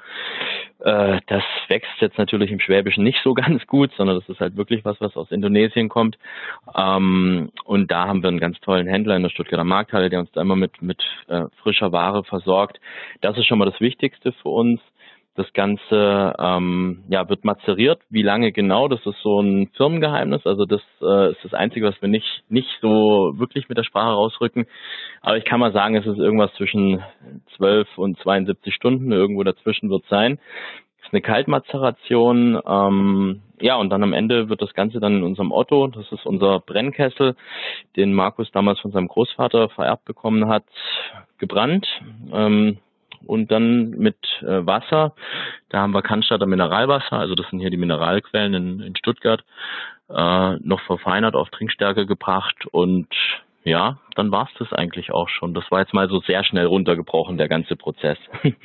Äh, 0.79 1.21
das 1.27 1.43
wächst 1.69 2.01
jetzt 2.01 2.17
natürlich 2.17 2.51
im 2.51 2.59
Schwäbischen 2.59 3.03
nicht 3.03 3.19
so 3.23 3.33
ganz 3.35 3.65
gut, 3.67 3.91
sondern 3.97 4.19
das 4.19 4.27
ist 4.29 4.39
halt 4.39 4.57
wirklich 4.57 4.83
was, 4.83 4.99
was 4.99 5.15
aus 5.15 5.31
Indonesien 5.31 5.89
kommt. 5.89 6.17
Ähm, 6.75 7.51
und 7.63 7.89
da 7.89 8.07
haben 8.07 8.21
wir 8.21 8.27
einen 8.27 8.39
ganz 8.39 8.59
tollen 8.59 8.87
Händler 8.87 9.15
in 9.15 9.23
der 9.23 9.29
Stuttgarter 9.29 9.63
Markthalle, 9.63 10.09
der 10.09 10.19
uns 10.19 10.31
da 10.33 10.41
immer 10.41 10.55
mit, 10.55 10.81
mit 10.81 11.01
äh, 11.27 11.45
frischer 11.61 11.91
Ware 11.91 12.23
versorgt. 12.23 12.79
Das 13.21 13.37
ist 13.37 13.45
schon 13.45 13.59
mal 13.59 13.69
das 13.69 13.79
Wichtigste 13.79 14.33
für 14.33 14.49
uns. 14.49 14.81
Das 15.35 15.51
Ganze 15.53 16.33
ähm, 16.37 17.03
ja, 17.07 17.29
wird 17.29 17.45
mazeriert. 17.45 18.01
Wie 18.09 18.21
lange 18.21 18.51
genau, 18.51 18.89
das 18.89 19.05
ist 19.05 19.21
so 19.21 19.39
ein 19.39 19.69
Firmengeheimnis. 19.77 20.45
Also 20.45 20.65
das 20.65 20.81
äh, 21.01 21.31
ist 21.31 21.43
das 21.43 21.53
Einzige, 21.53 21.85
was 21.85 22.01
wir 22.01 22.09
nicht, 22.09 22.43
nicht 22.49 22.69
so 22.81 23.33
wirklich 23.37 23.69
mit 23.69 23.77
der 23.77 23.83
Sprache 23.83 24.13
rausrücken. 24.13 24.65
Aber 25.21 25.37
ich 25.37 25.45
kann 25.45 25.61
mal 25.61 25.71
sagen, 25.71 25.95
es 25.95 26.05
ist 26.05 26.17
irgendwas 26.17 26.53
zwischen 26.55 27.01
12 27.55 27.97
und 27.97 28.19
72 28.19 28.75
Stunden. 28.75 29.13
Irgendwo 29.13 29.43
dazwischen 29.43 29.89
wird 29.89 30.03
sein. 30.09 30.37
Das 30.97 31.07
ist 31.07 31.13
eine 31.13 31.21
Kaltmazeration. 31.21 32.59
Ähm, 32.67 33.41
ja, 33.61 33.75
und 33.75 33.89
dann 33.89 34.03
am 34.03 34.13
Ende 34.13 34.49
wird 34.49 34.61
das 34.61 34.73
Ganze 34.73 34.99
dann 34.99 35.17
in 35.17 35.23
unserem 35.23 35.51
Otto, 35.51 35.87
das 35.87 36.11
ist 36.11 36.25
unser 36.25 36.59
Brennkessel, 36.59 37.35
den 37.95 38.13
Markus 38.13 38.51
damals 38.51 38.79
von 38.79 38.91
seinem 38.91 39.07
Großvater 39.07 39.69
vererbt 39.69 40.05
bekommen 40.05 40.47
hat, 40.49 40.63
gebrannt. 41.37 41.87
Ähm, 42.33 42.79
und 43.25 43.51
dann 43.51 43.91
mit 43.91 44.17
äh, 44.41 44.65
Wasser. 44.65 45.13
Da 45.69 45.79
haben 45.79 45.93
wir 45.93 46.01
Cannstatter 46.01 46.45
Mineralwasser, 46.45 47.13
also 47.13 47.35
das 47.35 47.49
sind 47.49 47.59
hier 47.59 47.69
die 47.69 47.77
Mineralquellen 47.77 48.53
in, 48.53 48.79
in 48.81 48.95
Stuttgart, 48.95 49.43
äh, 50.09 50.55
noch 50.59 50.81
verfeinert 50.81 51.35
auf 51.35 51.49
Trinkstärke 51.49 52.05
gebracht 52.05 52.65
und 52.71 53.07
ja, 53.63 53.99
dann 54.15 54.31
war's 54.31 54.49
das 54.57 54.73
eigentlich 54.73 55.11
auch 55.11 55.29
schon. 55.29 55.53
Das 55.53 55.69
war 55.69 55.81
jetzt 55.81 55.93
mal 55.93 56.09
so 56.09 56.19
sehr 56.21 56.43
schnell 56.43 56.65
runtergebrochen, 56.65 57.37
der 57.37 57.47
ganze 57.47 57.75
Prozess. 57.75 58.17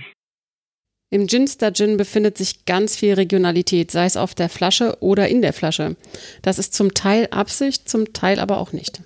Im 1.11 1.29
Ginster 1.29 1.73
Gin 1.73 1.97
befindet 1.97 2.37
sich 2.37 2.65
ganz 2.65 2.97
viel 2.99 3.15
Regionalität, 3.15 3.93
sei 3.93 4.07
es 4.07 4.17
auf 4.17 4.35
der 4.35 4.49
Flasche 4.49 4.97
oder 5.01 5.29
in 5.29 5.41
der 5.41 5.53
Flasche. 5.53 5.97
Das 6.43 6.59
ist 6.59 6.75
zum 6.75 6.95
Teil 6.95 7.29
Absicht, 7.31 7.89
zum 7.89 8.13
Teil 8.13 8.41
aber 8.41 8.59
auch 8.59 8.73
nicht. 8.73 9.03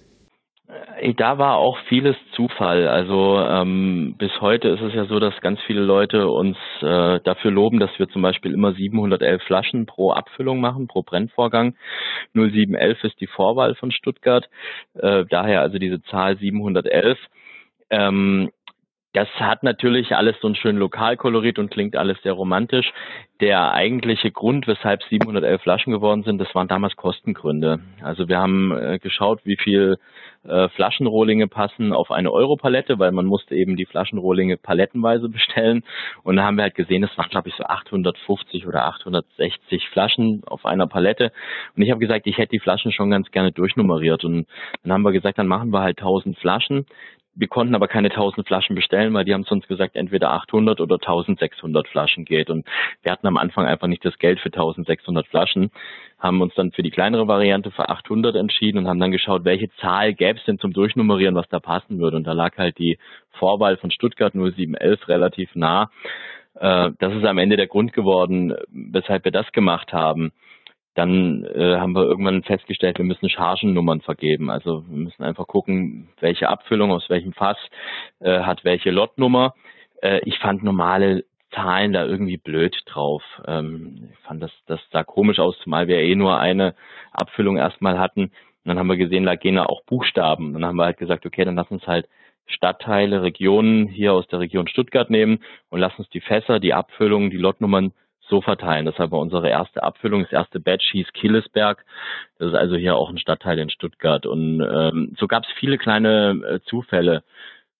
Äh, 0.98 1.14
da 1.14 1.38
war 1.38 1.56
auch 1.56 1.78
vieles 1.88 2.16
Zufall. 2.32 2.88
Also 2.88 3.38
ähm, 3.40 4.14
bis 4.18 4.30
heute 4.40 4.68
ist 4.68 4.80
es 4.80 4.94
ja 4.94 5.06
so, 5.06 5.18
dass 5.18 5.40
ganz 5.40 5.60
viele 5.66 5.80
Leute 5.80 6.28
uns 6.28 6.56
äh, 6.80 7.20
dafür 7.20 7.50
loben, 7.50 7.78
dass 7.78 7.90
wir 7.98 8.08
zum 8.08 8.22
Beispiel 8.22 8.52
immer 8.52 8.72
711 8.72 9.42
Flaschen 9.42 9.86
pro 9.86 10.12
Abfüllung 10.12 10.60
machen, 10.60 10.86
pro 10.88 11.02
Brennvorgang. 11.02 11.74
0711 12.34 13.04
ist 13.04 13.20
die 13.20 13.26
Vorwahl 13.26 13.74
von 13.74 13.90
Stuttgart. 13.90 14.48
Äh, 14.94 15.24
daher 15.28 15.60
also 15.60 15.78
diese 15.78 16.02
Zahl 16.04 16.36
711. 16.38 17.18
Ähm, 17.92 18.50
das 19.12 19.28
hat 19.40 19.64
natürlich 19.64 20.14
alles 20.14 20.36
so 20.40 20.46
einen 20.46 20.54
schönen 20.54 20.78
Lokalkolorit 20.78 21.58
und 21.58 21.70
klingt 21.70 21.96
alles 21.96 22.16
sehr 22.22 22.32
romantisch. 22.32 22.92
Der 23.40 23.72
eigentliche 23.72 24.30
Grund, 24.30 24.68
weshalb 24.68 25.02
711 25.04 25.62
Flaschen 25.62 25.92
geworden 25.92 26.22
sind, 26.22 26.38
das 26.38 26.54
waren 26.54 26.68
damals 26.68 26.94
Kostengründe. 26.94 27.80
Also 28.02 28.28
wir 28.28 28.38
haben 28.38 28.70
äh, 28.70 28.98
geschaut, 28.98 29.40
wie 29.44 29.56
viel 29.56 29.98
äh, 30.44 30.68
Flaschenrohlinge 30.68 31.48
passen 31.48 31.92
auf 31.92 32.12
eine 32.12 32.30
Europalette, 32.30 32.98
weil 32.98 33.10
man 33.10 33.26
musste 33.26 33.56
eben 33.56 33.76
die 33.76 33.86
Flaschenrohlinge 33.86 34.56
palettenweise 34.56 35.28
bestellen. 35.28 35.82
Und 36.22 36.36
da 36.36 36.44
haben 36.44 36.56
wir 36.56 36.62
halt 36.62 36.76
gesehen, 36.76 37.02
es 37.02 37.16
waren 37.18 37.30
glaube 37.30 37.48
ich 37.48 37.54
so 37.56 37.64
850 37.64 38.66
oder 38.66 38.84
860 38.84 39.88
Flaschen 39.88 40.42
auf 40.46 40.64
einer 40.64 40.86
Palette. 40.86 41.32
Und 41.76 41.82
ich 41.82 41.90
habe 41.90 42.00
gesagt, 42.00 42.28
ich 42.28 42.38
hätte 42.38 42.52
die 42.52 42.60
Flaschen 42.60 42.92
schon 42.92 43.10
ganz 43.10 43.30
gerne 43.32 43.50
durchnummeriert. 43.50 44.24
Und 44.24 44.46
dann 44.84 44.92
haben 44.92 45.02
wir 45.02 45.12
gesagt, 45.12 45.38
dann 45.38 45.48
machen 45.48 45.72
wir 45.72 45.80
halt 45.80 45.98
1000 45.98 46.38
Flaschen. 46.38 46.86
Wir 47.34 47.48
konnten 47.48 47.74
aber 47.74 47.86
keine 47.86 48.08
1000 48.10 48.46
Flaschen 48.46 48.74
bestellen, 48.74 49.14
weil 49.14 49.24
die 49.24 49.32
haben 49.32 49.44
uns 49.44 49.68
gesagt, 49.68 49.96
entweder 49.96 50.32
800 50.32 50.80
oder 50.80 50.96
1600 50.96 51.86
Flaschen 51.88 52.24
geht. 52.24 52.50
Und 52.50 52.66
wir 53.02 53.12
hatten 53.12 53.26
am 53.26 53.36
Anfang 53.36 53.66
einfach 53.66 53.86
nicht 53.86 54.04
das 54.04 54.18
Geld 54.18 54.40
für 54.40 54.48
1600 54.48 55.26
Flaschen, 55.26 55.70
haben 56.18 56.40
uns 56.42 56.54
dann 56.54 56.72
für 56.72 56.82
die 56.82 56.90
kleinere 56.90 57.28
Variante 57.28 57.70
für 57.70 57.88
800 57.88 58.34
entschieden 58.36 58.78
und 58.78 58.88
haben 58.88 59.00
dann 59.00 59.12
geschaut, 59.12 59.44
welche 59.44 59.70
Zahl 59.76 60.12
gäbe 60.12 60.38
es 60.38 60.44
denn 60.44 60.58
zum 60.58 60.72
Durchnummerieren, 60.72 61.34
was 61.34 61.48
da 61.48 61.60
passen 61.60 61.98
würde. 61.98 62.16
Und 62.16 62.26
da 62.26 62.32
lag 62.32 62.58
halt 62.58 62.78
die 62.78 62.98
Vorwahl 63.30 63.76
von 63.76 63.90
Stuttgart 63.90 64.34
0711 64.34 65.08
relativ 65.08 65.54
nah. 65.54 65.90
Äh, 66.54 66.90
das 66.98 67.14
ist 67.14 67.24
am 67.24 67.38
Ende 67.38 67.56
der 67.56 67.68
Grund 67.68 67.92
geworden, 67.92 68.54
weshalb 68.68 69.24
wir 69.24 69.32
das 69.32 69.50
gemacht 69.52 69.92
haben. 69.92 70.32
Dann 70.94 71.44
äh, 71.44 71.76
haben 71.76 71.94
wir 71.94 72.04
irgendwann 72.04 72.42
festgestellt, 72.42 72.98
wir 72.98 73.04
müssen 73.04 73.28
Chargennummern 73.28 74.00
vergeben. 74.00 74.50
Also 74.50 74.84
wir 74.88 74.98
müssen 74.98 75.22
einfach 75.22 75.46
gucken, 75.46 76.08
welche 76.20 76.48
Abfüllung 76.48 76.90
aus 76.90 77.08
welchem 77.08 77.32
Fass 77.32 77.58
äh, 78.18 78.40
hat 78.40 78.64
welche 78.64 78.90
Lotnummer. 78.90 79.54
Äh, 80.02 80.20
ich 80.24 80.38
fand 80.38 80.62
normale 80.62 81.24
Zahlen 81.54 81.92
da 81.92 82.04
irgendwie 82.04 82.36
blöd 82.36 82.76
drauf. 82.86 83.22
Ähm, 83.46 84.10
ich 84.12 84.18
fand 84.20 84.42
das, 84.42 84.52
das 84.66 84.80
sah 84.90 85.04
komisch 85.04 85.38
aus, 85.38 85.58
zumal 85.62 85.88
wir 85.88 85.98
eh 85.98 86.14
nur 86.14 86.38
eine 86.38 86.74
Abfüllung 87.12 87.56
erstmal 87.56 87.98
hatten. 87.98 88.24
Und 88.24 88.32
dann 88.66 88.78
haben 88.78 88.88
wir 88.88 88.96
gesehen, 88.96 89.24
da 89.24 89.36
gehen 89.36 89.58
auch 89.58 89.82
Buchstaben. 89.84 90.52
Dann 90.52 90.64
haben 90.64 90.76
wir 90.76 90.84
halt 90.84 90.98
gesagt, 90.98 91.24
okay, 91.24 91.44
dann 91.44 91.56
lass 91.56 91.70
uns 91.70 91.86
halt 91.86 92.08
Stadtteile, 92.46 93.22
Regionen 93.22 93.86
hier 93.86 94.12
aus 94.12 94.26
der 94.26 94.40
Region 94.40 94.66
Stuttgart 94.66 95.08
nehmen 95.08 95.38
und 95.68 95.80
lass 95.80 95.96
uns 95.98 96.08
die 96.10 96.20
Fässer, 96.20 96.58
die 96.58 96.74
Abfüllungen, 96.74 97.30
die 97.30 97.36
Lotnummern 97.36 97.92
so 98.30 98.40
verteilen. 98.40 98.86
Deshalb 98.86 99.10
war 99.10 99.18
unsere 99.18 99.50
erste 99.50 99.82
Abfüllung, 99.82 100.22
das 100.22 100.32
erste 100.32 100.60
Batch 100.60 100.90
hieß 100.92 101.12
Killesberg. 101.12 101.84
Das 102.38 102.48
ist 102.48 102.54
also 102.54 102.76
hier 102.76 102.96
auch 102.96 103.10
ein 103.10 103.18
Stadtteil 103.18 103.58
in 103.58 103.68
Stuttgart. 103.68 104.24
Und 104.24 104.60
ähm, 104.60 105.14
so 105.18 105.26
gab 105.26 105.44
es 105.44 105.50
viele 105.58 105.76
kleine 105.76 106.40
äh, 106.48 106.60
Zufälle. 106.68 107.22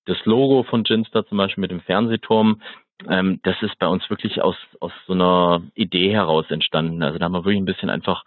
Das 0.04 0.18
Logo 0.24 0.64
von 0.64 0.82
Ginster 0.82 1.24
zum 1.26 1.38
Beispiel 1.38 1.62
mit 1.62 1.70
dem 1.70 1.80
Fernsehturm, 1.80 2.60
ähm, 3.08 3.40
das 3.44 3.56
ist 3.62 3.78
bei 3.78 3.86
uns 3.86 4.08
wirklich 4.10 4.42
aus, 4.42 4.56
aus 4.80 4.92
so 5.06 5.14
einer 5.14 5.62
Idee 5.74 6.12
heraus 6.12 6.46
entstanden. 6.50 7.02
Also 7.02 7.18
da 7.18 7.24
haben 7.24 7.32
wir 7.32 7.44
wirklich 7.44 7.60
ein 7.60 7.66
bisschen 7.66 7.90
einfach 7.90 8.24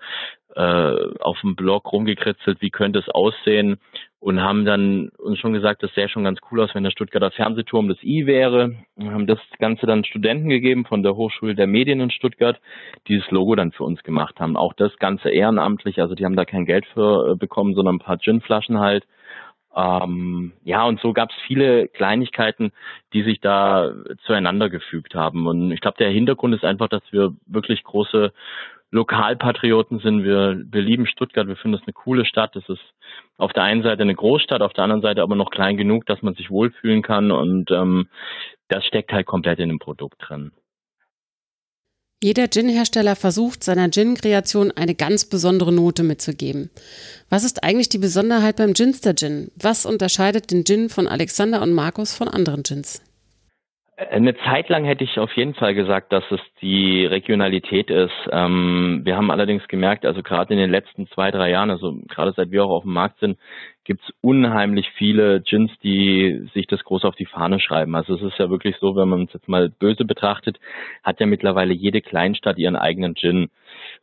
auf 0.56 1.42
dem 1.42 1.56
Blog 1.56 1.92
rumgekritzelt, 1.92 2.62
wie 2.62 2.70
könnte 2.70 3.00
es 3.00 3.10
aussehen 3.10 3.80
und 4.24 4.42
haben 4.42 4.64
dann 4.64 5.10
uns 5.18 5.38
schon 5.40 5.52
gesagt, 5.52 5.84
das 5.84 5.94
sähe 5.96 6.08
schon 6.08 6.24
ganz 6.24 6.40
cool 6.50 6.62
aus, 6.62 6.74
wenn 6.74 6.86
der 6.86 6.92
Stuttgarter 6.92 7.30
Fernsehturm 7.32 7.90
das 7.90 8.02
I 8.04 8.26
wäre. 8.26 8.74
Und 8.96 9.12
haben 9.12 9.28
das 9.28 9.40
Ganze 9.60 9.86
dann 9.86 10.06
Studenten 10.06 10.48
gegeben 10.48 10.86
von 10.86 11.04
der 11.04 11.18
Hochschule 11.18 11.56
der 11.56 11.68
Medien 11.68 12.00
in 12.00 12.10
Stuttgart, 12.10 12.58
die 13.06 13.16
dieses 13.16 13.30
Logo 13.32 13.54
dann 13.56 13.74
für 13.74 13.84
uns 13.84 14.02
gemacht 14.02 14.40
haben. 14.40 14.56
Auch 14.56 14.72
das 14.72 14.98
Ganze 14.98 15.30
ehrenamtlich, 15.30 16.00
also 16.00 16.16
die 16.16 16.24
haben 16.24 16.38
da 16.38 16.46
kein 16.46 16.66
Geld 16.66 16.86
für 16.94 17.32
äh, 17.32 17.36
bekommen, 17.36 17.74
sondern 17.74 17.96
ein 17.96 18.00
paar 18.00 18.16
Ginflaschen 18.16 18.80
halt. 18.80 19.06
Ähm, 19.76 20.54
ja, 20.64 20.86
und 20.86 21.02
so 21.02 21.12
gab 21.12 21.30
es 21.32 21.36
viele 21.46 21.90
Kleinigkeiten, 21.90 22.72
die 23.12 23.24
sich 23.24 23.42
da 23.42 23.92
zueinander 24.26 24.70
gefügt 24.70 25.16
haben. 25.16 25.48
Und 25.48 25.72
ich 25.72 25.82
glaube, 25.82 25.98
der 25.98 26.12
Hintergrund 26.12 26.56
ist 26.56 26.64
einfach, 26.64 26.88
dass 26.88 27.04
wir 27.12 27.34
wirklich 27.46 27.84
große 27.84 28.32
Lokalpatrioten 28.94 30.00
sind. 30.00 30.24
Wir, 30.24 30.64
wir 30.72 30.82
lieben 30.82 31.08
Stuttgart, 31.08 31.48
wir 31.48 31.56
finden 31.56 31.78
es 31.78 31.84
eine 31.84 31.94
coole 31.94 32.26
Stadt. 32.26 32.56
Es 32.56 32.70
ist 32.70 32.82
auf 33.38 33.52
der 33.52 33.64
einen 33.64 33.82
Seite 33.82 34.04
eine 34.04 34.14
Großstadt, 34.14 34.62
auf 34.62 34.74
der 34.74 34.84
anderen 34.84 35.02
Seite 35.02 35.24
aber 35.24 35.36
noch 35.36 35.50
klein 35.50 35.78
genug, 35.78 36.06
dass 36.06 36.22
man 36.22 36.36
sich 36.36 36.52
wohlfühlen 36.52 37.02
kann. 37.02 37.32
Und 37.32 37.72
ähm, 37.72 38.08
das 38.68 38.86
steckt 38.86 39.12
halt 39.12 39.26
komplett 39.26 39.60
in 39.60 39.70
dem 39.70 39.80
Produkt 39.80 40.18
drin. 40.20 40.52
Jeder 42.22 42.48
Gin-Hersteller 42.48 43.16
versucht, 43.16 43.64
seiner 43.64 43.90
Gin-Kreation 43.90 44.72
eine 44.72 44.96
ganz 44.96 45.26
besondere 45.26 45.74
Note 45.74 46.04
mitzugeben. 46.04 46.70
Was 47.30 47.44
ist 47.44 47.64
eigentlich 47.64 47.90
die 47.90 47.98
Besonderheit 47.98 48.58
beim 48.58 48.74
Ginster 48.74 49.16
Gin? 49.16 49.52
Was 49.56 49.86
unterscheidet 49.88 50.52
den 50.52 50.64
Gin 50.64 50.88
von 50.88 51.08
Alexander 51.08 51.62
und 51.64 51.74
Markus 51.74 52.16
von 52.16 52.28
anderen 52.28 52.64
Gins? 52.64 53.02
Eine 53.96 54.36
Zeit 54.38 54.70
lang 54.70 54.86
hätte 54.86 55.04
ich 55.04 55.20
auf 55.20 55.32
jeden 55.34 55.54
Fall 55.54 55.76
gesagt, 55.76 56.12
dass 56.12 56.24
es 56.32 56.40
die 56.62 57.06
Regionalität 57.06 57.92
ist. 57.92 58.12
Ähm, 58.32 59.02
wir 59.04 59.16
haben 59.16 59.30
allerdings 59.30 59.68
gemerkt, 59.68 60.04
also 60.04 60.24
gerade 60.24 60.52
in 60.54 60.60
den 60.60 60.72
letzten 60.72 61.08
zwei, 61.10 61.30
drei 61.30 61.52
Jahren, 61.52 61.70
also 61.70 61.96
gerade 62.08 62.34
seit 62.36 62.50
wir 62.50 62.66
auch 62.66 62.72
auf 62.72 62.84
dem 62.84 62.94
Markt 62.94 63.20
sind, 63.20 63.38
gibt 63.84 64.02
es 64.02 64.14
unheimlich 64.22 64.90
viele 64.98 65.42
Gins, 65.42 65.72
die 65.84 66.50
sich 66.56 66.66
das 66.66 66.84
groß 66.84 67.06
auf 67.06 67.16
die 67.16 67.28
Fahne 67.28 67.60
schreiben. 67.60 67.96
Also 67.96 68.16
es 68.16 68.24
ist 68.24 68.40
ja 68.40 68.50
wirklich 68.50 68.78
so, 68.80 68.96
wenn 68.96 69.10
man 69.10 69.26
es 69.26 69.34
jetzt 69.34 69.48
mal 69.48 69.70
böse 69.70 70.06
betrachtet, 70.06 70.60
hat 71.04 71.20
ja 71.20 71.28
mittlerweile 71.28 71.74
jede 71.74 72.02
Kleinstadt 72.02 72.58
ihren 72.58 72.76
eigenen 72.76 73.14
Gin. 73.14 73.52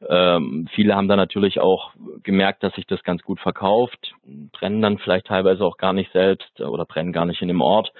Ähm, 0.08 0.68
viele 0.74 0.96
haben 0.96 1.08
da 1.08 1.16
natürlich 1.16 1.60
auch 1.60 1.92
gemerkt, 2.22 2.62
dass 2.62 2.74
sich 2.74 2.86
das 2.86 3.02
ganz 3.02 3.22
gut 3.22 3.38
verkauft, 3.40 4.14
brennen 4.52 4.80
dann 4.80 4.98
vielleicht 4.98 5.26
teilweise 5.26 5.64
auch 5.64 5.76
gar 5.76 5.92
nicht 5.92 6.10
selbst 6.12 6.60
oder 6.60 6.86
brennen 6.86 7.12
gar 7.12 7.26
nicht 7.26 7.42
in 7.42 7.48
dem 7.48 7.60
Ort. 7.60 7.92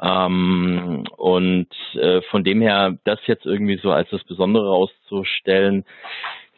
Ähm, 0.00 1.04
und 1.16 1.68
äh, 1.94 2.22
von 2.30 2.44
dem 2.44 2.62
her, 2.62 2.96
das 3.04 3.18
jetzt 3.26 3.44
irgendwie 3.44 3.76
so 3.76 3.90
als 3.92 4.08
das 4.10 4.24
Besondere 4.24 4.70
auszustellen, 4.70 5.84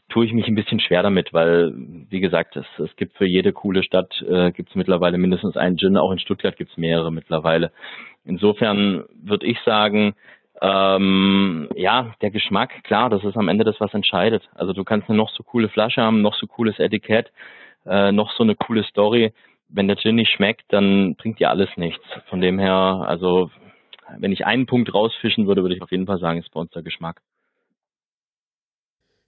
tue 0.08 0.26
ich 0.26 0.32
mich 0.32 0.46
ein 0.46 0.54
bisschen 0.54 0.80
schwer 0.80 1.02
damit, 1.02 1.32
weil, 1.32 1.72
wie 2.08 2.20
gesagt, 2.20 2.56
es, 2.56 2.66
es 2.78 2.94
gibt 2.96 3.16
für 3.16 3.26
jede 3.26 3.52
coole 3.52 3.82
Stadt, 3.82 4.22
äh, 4.22 4.52
gibt 4.52 4.68
es 4.68 4.76
mittlerweile 4.76 5.18
mindestens 5.18 5.56
einen 5.56 5.76
Gin, 5.76 5.96
auch 5.96 6.12
in 6.12 6.20
Stuttgart 6.20 6.56
gibt 6.56 6.70
es 6.70 6.76
mehrere 6.76 7.10
mittlerweile. 7.10 7.72
Insofern 8.24 9.04
würde 9.12 9.46
ich 9.46 9.58
sagen, 9.64 10.14
ähm, 10.60 11.68
ja, 11.74 12.14
der 12.20 12.30
Geschmack, 12.30 12.84
klar, 12.84 13.10
das 13.10 13.24
ist 13.24 13.36
am 13.36 13.48
Ende 13.48 13.64
das, 13.64 13.80
was 13.80 13.92
entscheidet. 13.92 14.48
Also 14.54 14.72
du 14.72 14.84
kannst 14.84 15.08
eine 15.08 15.18
noch 15.18 15.30
so 15.30 15.42
coole 15.42 15.68
Flasche 15.68 16.00
haben, 16.00 16.22
noch 16.22 16.34
so 16.34 16.46
cooles 16.46 16.78
Etikett, 16.78 17.32
äh, 17.86 18.12
noch 18.12 18.32
so 18.36 18.44
eine 18.44 18.54
coole 18.54 18.84
Story. 18.84 19.32
Wenn 19.68 19.88
der 19.88 19.96
Gin 19.96 20.14
nicht 20.16 20.30
schmeckt, 20.30 20.64
dann 20.68 21.16
bringt 21.16 21.40
dir 21.40 21.50
alles 21.50 21.68
nichts. 21.76 22.04
Von 22.28 22.40
dem 22.40 22.58
her, 22.58 23.04
also 23.06 23.50
wenn 24.18 24.32
ich 24.32 24.46
einen 24.46 24.66
Punkt 24.66 24.94
rausfischen 24.94 25.46
würde, 25.46 25.62
würde 25.62 25.74
ich 25.74 25.82
auf 25.82 25.90
jeden 25.90 26.06
Fall 26.06 26.18
sagen, 26.18 26.38
ist 26.38 26.52
bei 26.52 26.60
uns 26.60 26.70
der 26.70 26.82
Geschmack. 26.82 27.20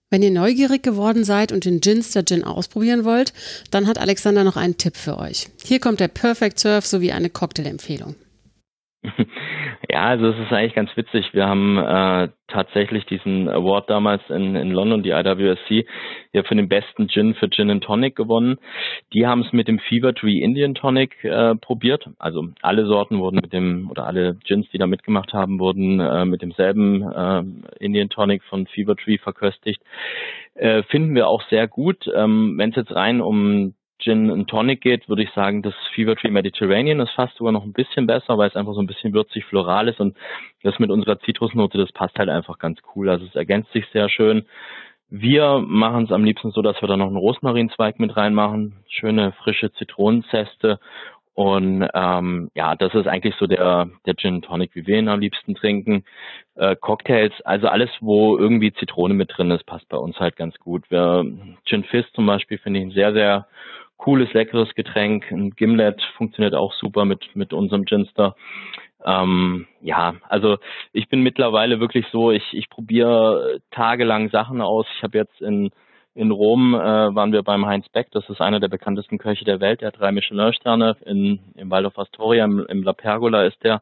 Wenn 0.09 0.23
ihr 0.23 0.31
neugierig 0.31 0.83
geworden 0.83 1.25
seid 1.25 1.51
und 1.51 1.65
den 1.65 1.81
Ginster 1.81 2.23
Gin 2.23 2.45
ausprobieren 2.45 3.03
wollt, 3.03 3.33
dann 3.71 3.87
hat 3.87 3.99
Alexander 3.99 4.45
noch 4.45 4.55
einen 4.55 4.77
Tipp 4.77 4.95
für 4.95 5.17
euch. 5.17 5.47
Hier 5.65 5.81
kommt 5.81 5.99
der 5.99 6.07
Perfect 6.07 6.59
Surf 6.59 6.85
sowie 6.85 7.11
eine 7.11 7.29
Cocktailempfehlung. 7.29 8.15
Ja, 9.89 10.05
also 10.05 10.27
es 10.27 10.39
ist 10.39 10.51
eigentlich 10.51 10.75
ganz 10.75 10.95
witzig. 10.95 11.33
Wir 11.33 11.47
haben 11.47 11.77
äh, 11.77 12.29
tatsächlich 12.47 13.05
diesen 13.05 13.49
Award 13.49 13.89
damals 13.89 14.21
in, 14.29 14.55
in 14.55 14.71
London, 14.71 15.03
die 15.03 15.11
IWSC, 15.11 15.85
ja 16.33 16.43
für 16.43 16.55
den 16.55 16.69
besten 16.69 17.07
Gin 17.09 17.35
für 17.35 17.49
Gin 17.49 17.69
and 17.69 17.83
Tonic 17.83 18.15
gewonnen. 18.15 18.57
Die 19.13 19.27
haben 19.27 19.41
es 19.41 19.53
mit 19.53 19.67
dem 19.67 19.79
Fever 19.79 20.13
Tree 20.13 20.39
Indian 20.39 20.75
Tonic 20.75 21.23
äh, 21.23 21.55
probiert. 21.55 22.09
Also 22.19 22.47
alle 22.61 22.85
Sorten 22.85 23.19
wurden 23.19 23.37
mit 23.37 23.53
dem, 23.53 23.89
oder 23.89 24.05
alle 24.05 24.35
Gins, 24.45 24.69
die 24.71 24.77
da 24.77 24.87
mitgemacht 24.87 25.33
haben, 25.33 25.59
wurden 25.59 25.99
äh, 25.99 26.25
mit 26.25 26.41
demselben 26.41 27.01
äh, 27.01 27.43
Indian 27.83 28.09
Tonic 28.09 28.43
von 28.43 28.67
Fever 28.67 28.95
Tree 28.95 29.17
verköstigt. 29.17 29.81
Äh, 30.55 30.83
finden 30.83 31.15
wir 31.15 31.27
auch 31.27 31.43
sehr 31.49 31.67
gut. 31.67 32.09
Ähm, 32.13 32.55
Wenn 32.57 32.71
es 32.71 32.75
jetzt 32.75 32.95
rein 32.95 33.21
um 33.21 33.73
Gin 33.99 34.29
and 34.29 34.49
Tonic 34.49 34.81
geht, 34.81 35.09
würde 35.09 35.23
ich 35.23 35.31
sagen, 35.31 35.61
das 35.61 35.73
Fever 35.93 36.15
Tree 36.15 36.29
Mediterranean 36.29 36.99
ist 36.99 37.11
fast 37.11 37.35
sogar 37.37 37.51
noch 37.51 37.63
ein 37.63 37.73
bisschen 37.73 38.07
besser, 38.07 38.37
weil 38.37 38.49
es 38.49 38.55
einfach 38.55 38.73
so 38.73 38.81
ein 38.81 38.87
bisschen 38.87 39.13
würzig 39.13 39.45
floral 39.45 39.87
ist 39.87 39.99
und 39.99 40.15
das 40.63 40.79
mit 40.79 40.91
unserer 40.91 41.19
Zitrusnote, 41.19 41.77
das 41.77 41.91
passt 41.91 42.17
halt 42.19 42.29
einfach 42.29 42.59
ganz 42.59 42.79
cool. 42.95 43.09
Also 43.09 43.25
es 43.25 43.35
ergänzt 43.35 43.71
sich 43.73 43.85
sehr 43.93 44.09
schön. 44.09 44.45
Wir 45.09 45.59
machen 45.59 46.03
es 46.03 46.11
am 46.11 46.23
liebsten 46.23 46.51
so, 46.51 46.61
dass 46.61 46.81
wir 46.81 46.87
da 46.87 46.97
noch 46.97 47.07
einen 47.07 47.15
Rosmarinzweig 47.15 47.99
mit 47.99 48.17
reinmachen, 48.17 48.83
schöne 48.89 49.31
frische 49.31 49.71
Zitronenzeste 49.73 50.79
und 51.37 51.87
ähm, 51.93 52.49
ja, 52.55 52.75
das 52.75 52.95
ist 52.95 53.05
eigentlich 53.05 53.35
so 53.35 53.45
der, 53.45 53.91
der 54.07 54.15
Gin 54.15 54.41
Tonic, 54.41 54.71
wie 54.73 54.87
wir 54.87 54.97
ihn 54.97 55.07
am 55.07 55.19
liebsten 55.19 55.53
trinken. 55.53 56.03
Äh, 56.55 56.75
Cocktails, 56.75 57.31
also 57.41 57.67
alles, 57.67 57.91
wo 58.01 58.39
irgendwie 58.39 58.73
Zitrone 58.73 59.13
mit 59.13 59.37
drin 59.37 59.51
ist, 59.51 59.63
passt 59.67 59.87
bei 59.87 59.97
uns 59.97 60.19
halt 60.19 60.35
ganz 60.35 60.57
gut. 60.57 60.89
Wir, 60.89 61.23
Gin 61.63 61.83
Fizz 61.83 62.11
zum 62.13 62.25
Beispiel 62.25 62.57
finde 62.57 62.79
ich 62.79 62.87
ein 62.87 62.91
sehr, 62.91 63.13
sehr 63.13 63.47
cooles, 63.97 64.31
leckeres 64.33 64.73
Getränk. 64.75 65.31
Ein 65.31 65.51
Gimlet 65.51 66.01
funktioniert 66.17 66.55
auch 66.55 66.73
super 66.73 67.05
mit, 67.05 67.35
mit 67.35 67.53
unserem 67.53 67.85
Ginster. 67.85 68.35
Ähm, 69.05 69.67
ja, 69.81 70.15
also 70.27 70.57
ich 70.91 71.07
bin 71.07 71.21
mittlerweile 71.21 71.79
wirklich 71.79 72.05
so, 72.11 72.31
ich, 72.31 72.53
ich 72.53 72.69
probiere 72.69 73.59
tagelang 73.71 74.29
Sachen 74.29 74.61
aus. 74.61 74.85
Ich 74.97 75.03
habe 75.03 75.17
jetzt 75.17 75.41
in, 75.41 75.71
in 76.15 76.31
Rom 76.31 76.73
äh, 76.73 76.77
waren 76.79 77.31
wir 77.31 77.43
beim 77.43 77.65
Heinz 77.65 77.87
Beck, 77.89 78.07
das 78.11 78.27
ist 78.29 78.41
einer 78.41 78.59
der 78.59 78.69
bekanntesten 78.69 79.17
Köche 79.17 79.45
der 79.45 79.59
Welt, 79.59 79.81
der 79.81 79.89
hat 79.89 79.99
drei 79.99 80.11
Michelin-Sterne 80.11 80.97
in, 81.05 81.39
im 81.55 81.69
Waldorf 81.69 81.97
Astoria, 81.99 82.45
im, 82.45 82.65
im 82.67 82.83
La 82.83 82.93
Pergola 82.93 83.43
ist 83.43 83.63
der. 83.63 83.81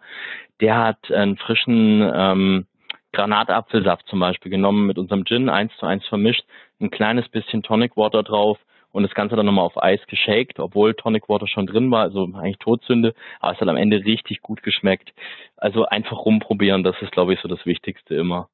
Der 0.60 0.78
hat 0.78 1.12
einen 1.12 1.38
frischen 1.38 2.01
ähm, 2.13 2.65
Granatapfelsaft 3.13 4.08
zum 4.08 4.19
Beispiel 4.19 4.51
genommen 4.51 4.86
mit 4.86 4.97
unserem 4.97 5.25
Gin, 5.25 5.49
eins 5.49 5.71
zu 5.78 5.86
eins 5.86 6.06
vermischt, 6.08 6.43
ein 6.82 6.91
kleines 6.91 7.28
bisschen 7.30 7.63
Tonic 7.63 7.95
Water 7.95 8.21
drauf, 8.21 8.60
und 8.95 9.03
das 9.03 9.13
Ganze 9.13 9.36
dann 9.36 9.45
nochmal 9.45 9.65
auf 9.65 9.81
Eis 9.84 9.99
geshakt, 10.08 10.58
obwohl 10.58 10.93
Tonic 10.93 11.27
Water 11.27 11.47
schon 11.47 11.67
drin 11.67 11.91
war, 11.91 12.03
also 12.03 12.29
eigentlich 12.34 12.60
Todsünde, 12.60 13.13
aber 13.41 13.53
es 13.53 13.60
hat 13.60 13.67
am 13.67 13.75
Ende 13.75 14.05
richtig 14.05 14.41
gut 14.41 14.63
geschmeckt. 14.63 15.13
Also 15.58 15.86
einfach 15.86 16.23
rumprobieren, 16.23 16.81
das 16.81 16.95
ist, 17.01 17.12
glaube 17.12 17.34
ich, 17.34 17.41
so 17.41 17.49
das 17.49 17.65
Wichtigste 17.65 18.15
immer. 18.15 18.47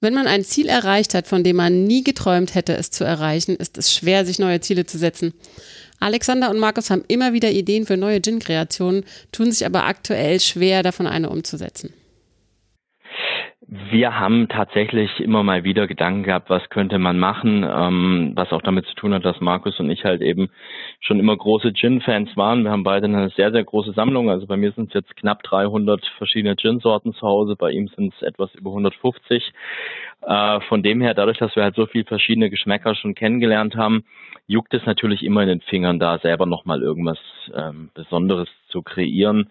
Wenn 0.00 0.12
man 0.12 0.26
ein 0.26 0.42
Ziel 0.42 0.68
erreicht 0.68 1.14
hat, 1.14 1.28
von 1.28 1.44
dem 1.44 1.54
man 1.54 1.84
nie 1.84 2.02
geträumt 2.02 2.56
hätte, 2.56 2.72
es 2.74 2.90
zu 2.90 3.04
erreichen, 3.04 3.54
ist 3.54 3.78
es 3.78 3.94
schwer, 3.94 4.24
sich 4.24 4.40
neue 4.40 4.60
Ziele 4.60 4.86
zu 4.86 4.98
setzen. 4.98 5.34
Alexander 6.00 6.50
und 6.50 6.58
Markus 6.58 6.90
haben 6.90 7.04
immer 7.06 7.32
wieder 7.32 7.52
Ideen 7.52 7.86
für 7.86 7.96
neue 7.96 8.20
Gin-Kreationen, 8.20 9.04
tun 9.30 9.52
sich 9.52 9.66
aber 9.66 9.84
aktuell 9.84 10.40
schwer, 10.40 10.82
davon 10.82 11.06
eine 11.06 11.30
umzusetzen. 11.30 11.94
Wir 13.70 14.18
haben 14.18 14.48
tatsächlich 14.48 15.20
immer 15.20 15.42
mal 15.42 15.62
wieder 15.62 15.86
Gedanken 15.86 16.22
gehabt, 16.22 16.48
was 16.48 16.70
könnte 16.70 16.98
man 16.98 17.18
machen, 17.18 17.66
ähm, 17.70 18.32
was 18.34 18.50
auch 18.50 18.62
damit 18.62 18.86
zu 18.86 18.94
tun 18.94 19.12
hat, 19.12 19.26
dass 19.26 19.42
Markus 19.42 19.78
und 19.78 19.90
ich 19.90 20.04
halt 20.04 20.22
eben 20.22 20.48
schon 21.00 21.20
immer 21.20 21.36
große 21.36 21.74
Gin-Fans 21.74 22.34
waren. 22.34 22.64
Wir 22.64 22.70
haben 22.70 22.82
beide 22.82 23.04
eine 23.04 23.28
sehr, 23.28 23.52
sehr 23.52 23.64
große 23.64 23.92
Sammlung. 23.92 24.30
Also 24.30 24.46
bei 24.46 24.56
mir 24.56 24.72
sind 24.72 24.88
es 24.88 24.94
jetzt 24.94 25.14
knapp 25.16 25.42
300 25.42 26.02
verschiedene 26.16 26.56
Gin-Sorten 26.56 27.12
zu 27.12 27.26
Hause, 27.26 27.56
bei 27.58 27.70
ihm 27.72 27.88
sind 27.88 28.14
es 28.14 28.22
etwas 28.22 28.54
über 28.54 28.70
150. 28.70 29.52
Äh, 30.22 30.60
von 30.62 30.82
dem 30.82 31.02
her, 31.02 31.12
dadurch, 31.12 31.36
dass 31.36 31.54
wir 31.54 31.62
halt 31.62 31.74
so 31.74 31.84
viel 31.84 32.04
verschiedene 32.04 32.48
Geschmäcker 32.48 32.94
schon 32.94 33.14
kennengelernt 33.14 33.76
haben, 33.76 34.04
juckt 34.46 34.72
es 34.72 34.86
natürlich 34.86 35.22
immer 35.22 35.42
in 35.42 35.48
den 35.48 35.60
Fingern, 35.60 35.98
da 35.98 36.18
selber 36.18 36.46
nochmal 36.46 36.80
irgendwas 36.80 37.18
ähm, 37.54 37.90
Besonderes 37.92 38.48
zu 38.68 38.82
kreieren. 38.82 39.50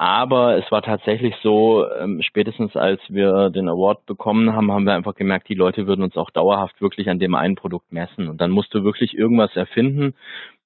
Aber 0.00 0.56
es 0.56 0.72
war 0.72 0.80
tatsächlich 0.80 1.34
so, 1.42 1.86
ähm, 1.92 2.22
spätestens 2.22 2.74
als 2.74 3.02
wir 3.10 3.50
den 3.50 3.68
Award 3.68 4.06
bekommen 4.06 4.54
haben, 4.54 4.72
haben 4.72 4.84
wir 4.84 4.94
einfach 4.94 5.14
gemerkt, 5.14 5.50
die 5.50 5.54
Leute 5.54 5.86
würden 5.86 6.02
uns 6.02 6.16
auch 6.16 6.30
dauerhaft 6.30 6.80
wirklich 6.80 7.10
an 7.10 7.18
dem 7.18 7.34
einen 7.34 7.54
Produkt 7.54 7.92
messen. 7.92 8.26
Und 8.28 8.40
dann 8.40 8.50
musst 8.50 8.72
du 8.72 8.82
wirklich 8.82 9.12
irgendwas 9.12 9.54
erfinden 9.56 10.14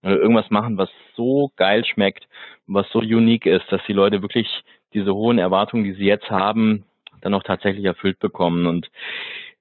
oder 0.04 0.20
irgendwas 0.20 0.50
machen, 0.50 0.78
was 0.78 0.88
so 1.16 1.50
geil 1.56 1.84
schmeckt, 1.84 2.28
was 2.68 2.88
so 2.92 3.00
unique 3.00 3.46
ist, 3.46 3.64
dass 3.72 3.80
die 3.88 3.92
Leute 3.92 4.22
wirklich 4.22 4.46
diese 4.92 5.12
hohen 5.12 5.40
Erwartungen, 5.40 5.82
die 5.82 5.94
sie 5.94 6.06
jetzt 6.06 6.30
haben, 6.30 6.84
dann 7.20 7.34
auch 7.34 7.42
tatsächlich 7.42 7.86
erfüllt 7.86 8.20
bekommen. 8.20 8.66
Und 8.66 8.88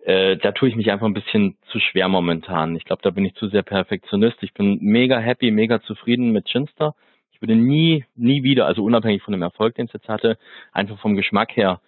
äh, 0.05 0.37
da 0.37 0.51
tue 0.51 0.69
ich 0.69 0.75
mich 0.75 0.91
einfach 0.91 1.07
ein 1.07 1.15
bisschen 1.15 1.57
zu 1.71 1.79
schwer 1.79 2.09
momentan. 2.09 2.75
Ich 2.75 2.85
glaube, 2.85 3.01
da 3.01 3.09
bin 3.09 3.25
ich 3.25 3.33
zu 3.33 3.47
sehr 3.47 3.63
Perfektionist. 3.63 4.37
Ich 4.43 4.53
bin 4.53 4.77
mega 4.81 5.17
happy, 5.17 5.49
mega 5.49 5.81
zufrieden 5.81 6.31
mit 6.31 6.47
Chinster 6.47 6.93
würde 7.43 7.55
nie, 7.57 8.05
nie 8.15 8.41
wieder, 8.43 8.65
also 8.65 8.83
unabhängig 8.83 9.21
von 9.21 9.33
dem 9.33 9.41
Erfolg, 9.41 9.75
den 9.75 9.87
es 9.87 9.93
jetzt 9.93 10.07
hatte, 10.07 10.37
einfach 10.71 10.97
vom 10.99 11.15
Geschmack 11.15 11.55
her 11.57 11.81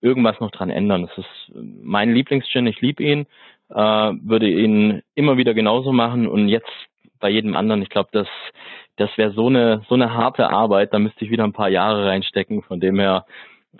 irgendwas 0.00 0.40
noch 0.40 0.50
dran 0.50 0.68
ändern. 0.68 1.06
Das 1.06 1.16
ist 1.18 1.52
mein 1.54 2.12
Lieblingsgin, 2.12 2.66
ich 2.66 2.80
liebe 2.80 3.04
ihn, 3.04 3.26
äh, 3.70 3.74
würde 3.74 4.48
ihn 4.48 5.02
immer 5.14 5.36
wieder 5.36 5.54
genauso 5.54 5.92
machen 5.92 6.26
und 6.26 6.48
jetzt 6.48 6.70
bei 7.20 7.30
jedem 7.30 7.56
anderen, 7.56 7.82
ich 7.82 7.88
glaube, 7.88 8.08
das, 8.12 8.26
das 8.96 9.16
wäre 9.16 9.30
so 9.30 9.46
eine, 9.46 9.82
so 9.88 9.94
eine 9.94 10.12
harte 10.12 10.50
Arbeit, 10.50 10.92
da 10.92 10.98
müsste 10.98 11.24
ich 11.24 11.30
wieder 11.30 11.44
ein 11.44 11.52
paar 11.52 11.70
Jahre 11.70 12.06
reinstecken, 12.06 12.62
von 12.62 12.80
dem 12.80 12.98
her, 12.98 13.26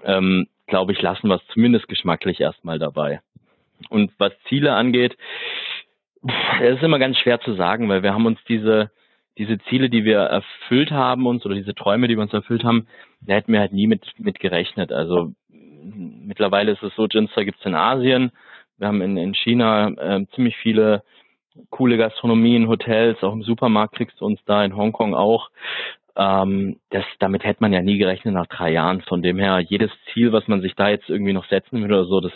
ähm, 0.05 0.47
glaube 0.69 0.93
ich, 0.93 1.03
lassen 1.03 1.29
wir 1.29 1.37
es 1.37 1.47
zumindest 1.53 1.89
geschmacklich 1.89 2.41
erstmal 2.41 2.79
dabei. 2.79 3.21
Und 3.91 4.13
was 4.19 4.33
Ziele 4.49 4.75
angeht, 4.75 5.17
es 6.61 6.77
ist 6.77 6.83
immer 6.83 6.99
ganz 6.99 7.19
schwer 7.19 7.41
zu 7.41 7.55
sagen, 7.55 7.89
weil 7.89 8.03
wir 8.03 8.15
haben 8.15 8.27
uns 8.27 8.39
diese, 8.49 8.91
diese 9.39 9.59
Ziele, 9.69 9.91
die 9.91 10.05
wir 10.05 10.19
erfüllt 10.19 10.91
haben 10.91 11.27
uns 11.27 11.45
oder 11.45 11.55
diese 11.55 11.75
Träume, 11.75 12.09
die 12.09 12.17
wir 12.17 12.23
uns 12.23 12.33
erfüllt 12.33 12.65
haben, 12.65 12.87
da 13.21 13.35
hätten 13.35 13.53
wir 13.53 13.61
halt 13.61 13.73
nie 13.73 13.87
mit, 13.87 14.05
mit 14.19 14.41
gerechnet. 14.41 14.93
Also 14.93 15.33
mittlerweile 15.51 16.73
ist 16.73 16.83
es 16.83 16.95
so, 16.95 17.07
Ginster 17.07 17.45
gibt 17.45 17.59
es 17.59 17.67
in 17.67 17.75
Asien. 17.75 18.33
Wir 18.79 18.89
haben 18.89 19.03
in, 19.03 19.17
in 19.17 19.35
China 19.35 19.89
äh, 19.89 20.27
ziemlich 20.35 20.57
viele 20.57 21.03
coole 21.71 21.97
Gastronomien, 21.97 22.69
Hotels, 22.69 23.23
auch 23.23 23.33
im 23.33 23.43
Supermarkt 23.43 23.95
kriegst 23.95 24.21
du 24.21 24.27
uns 24.27 24.41
da, 24.45 24.65
in 24.65 24.77
Hongkong 24.77 25.15
auch. 25.15 25.51
Ähm, 26.17 26.79
das, 26.91 27.05
damit 27.19 27.45
hätte 27.45 27.61
man 27.61 27.73
ja 27.73 27.83
nie 27.83 27.99
gerechnet 27.99 28.35
nach 28.35 28.47
drei 28.47 28.73
Jahren. 28.73 29.03
Von 29.03 29.23
dem 29.23 29.39
her, 29.39 29.61
jedes 29.61 29.91
Ziel, 30.13 30.33
was 30.33 30.49
man 30.49 30.61
sich 30.61 30.75
da 30.75 30.89
jetzt 30.89 31.09
irgendwie 31.09 31.33
noch 31.33 31.47
setzen 31.47 31.81
würde 31.81 31.95
oder 31.95 32.05
so, 32.05 32.21
das 32.21 32.33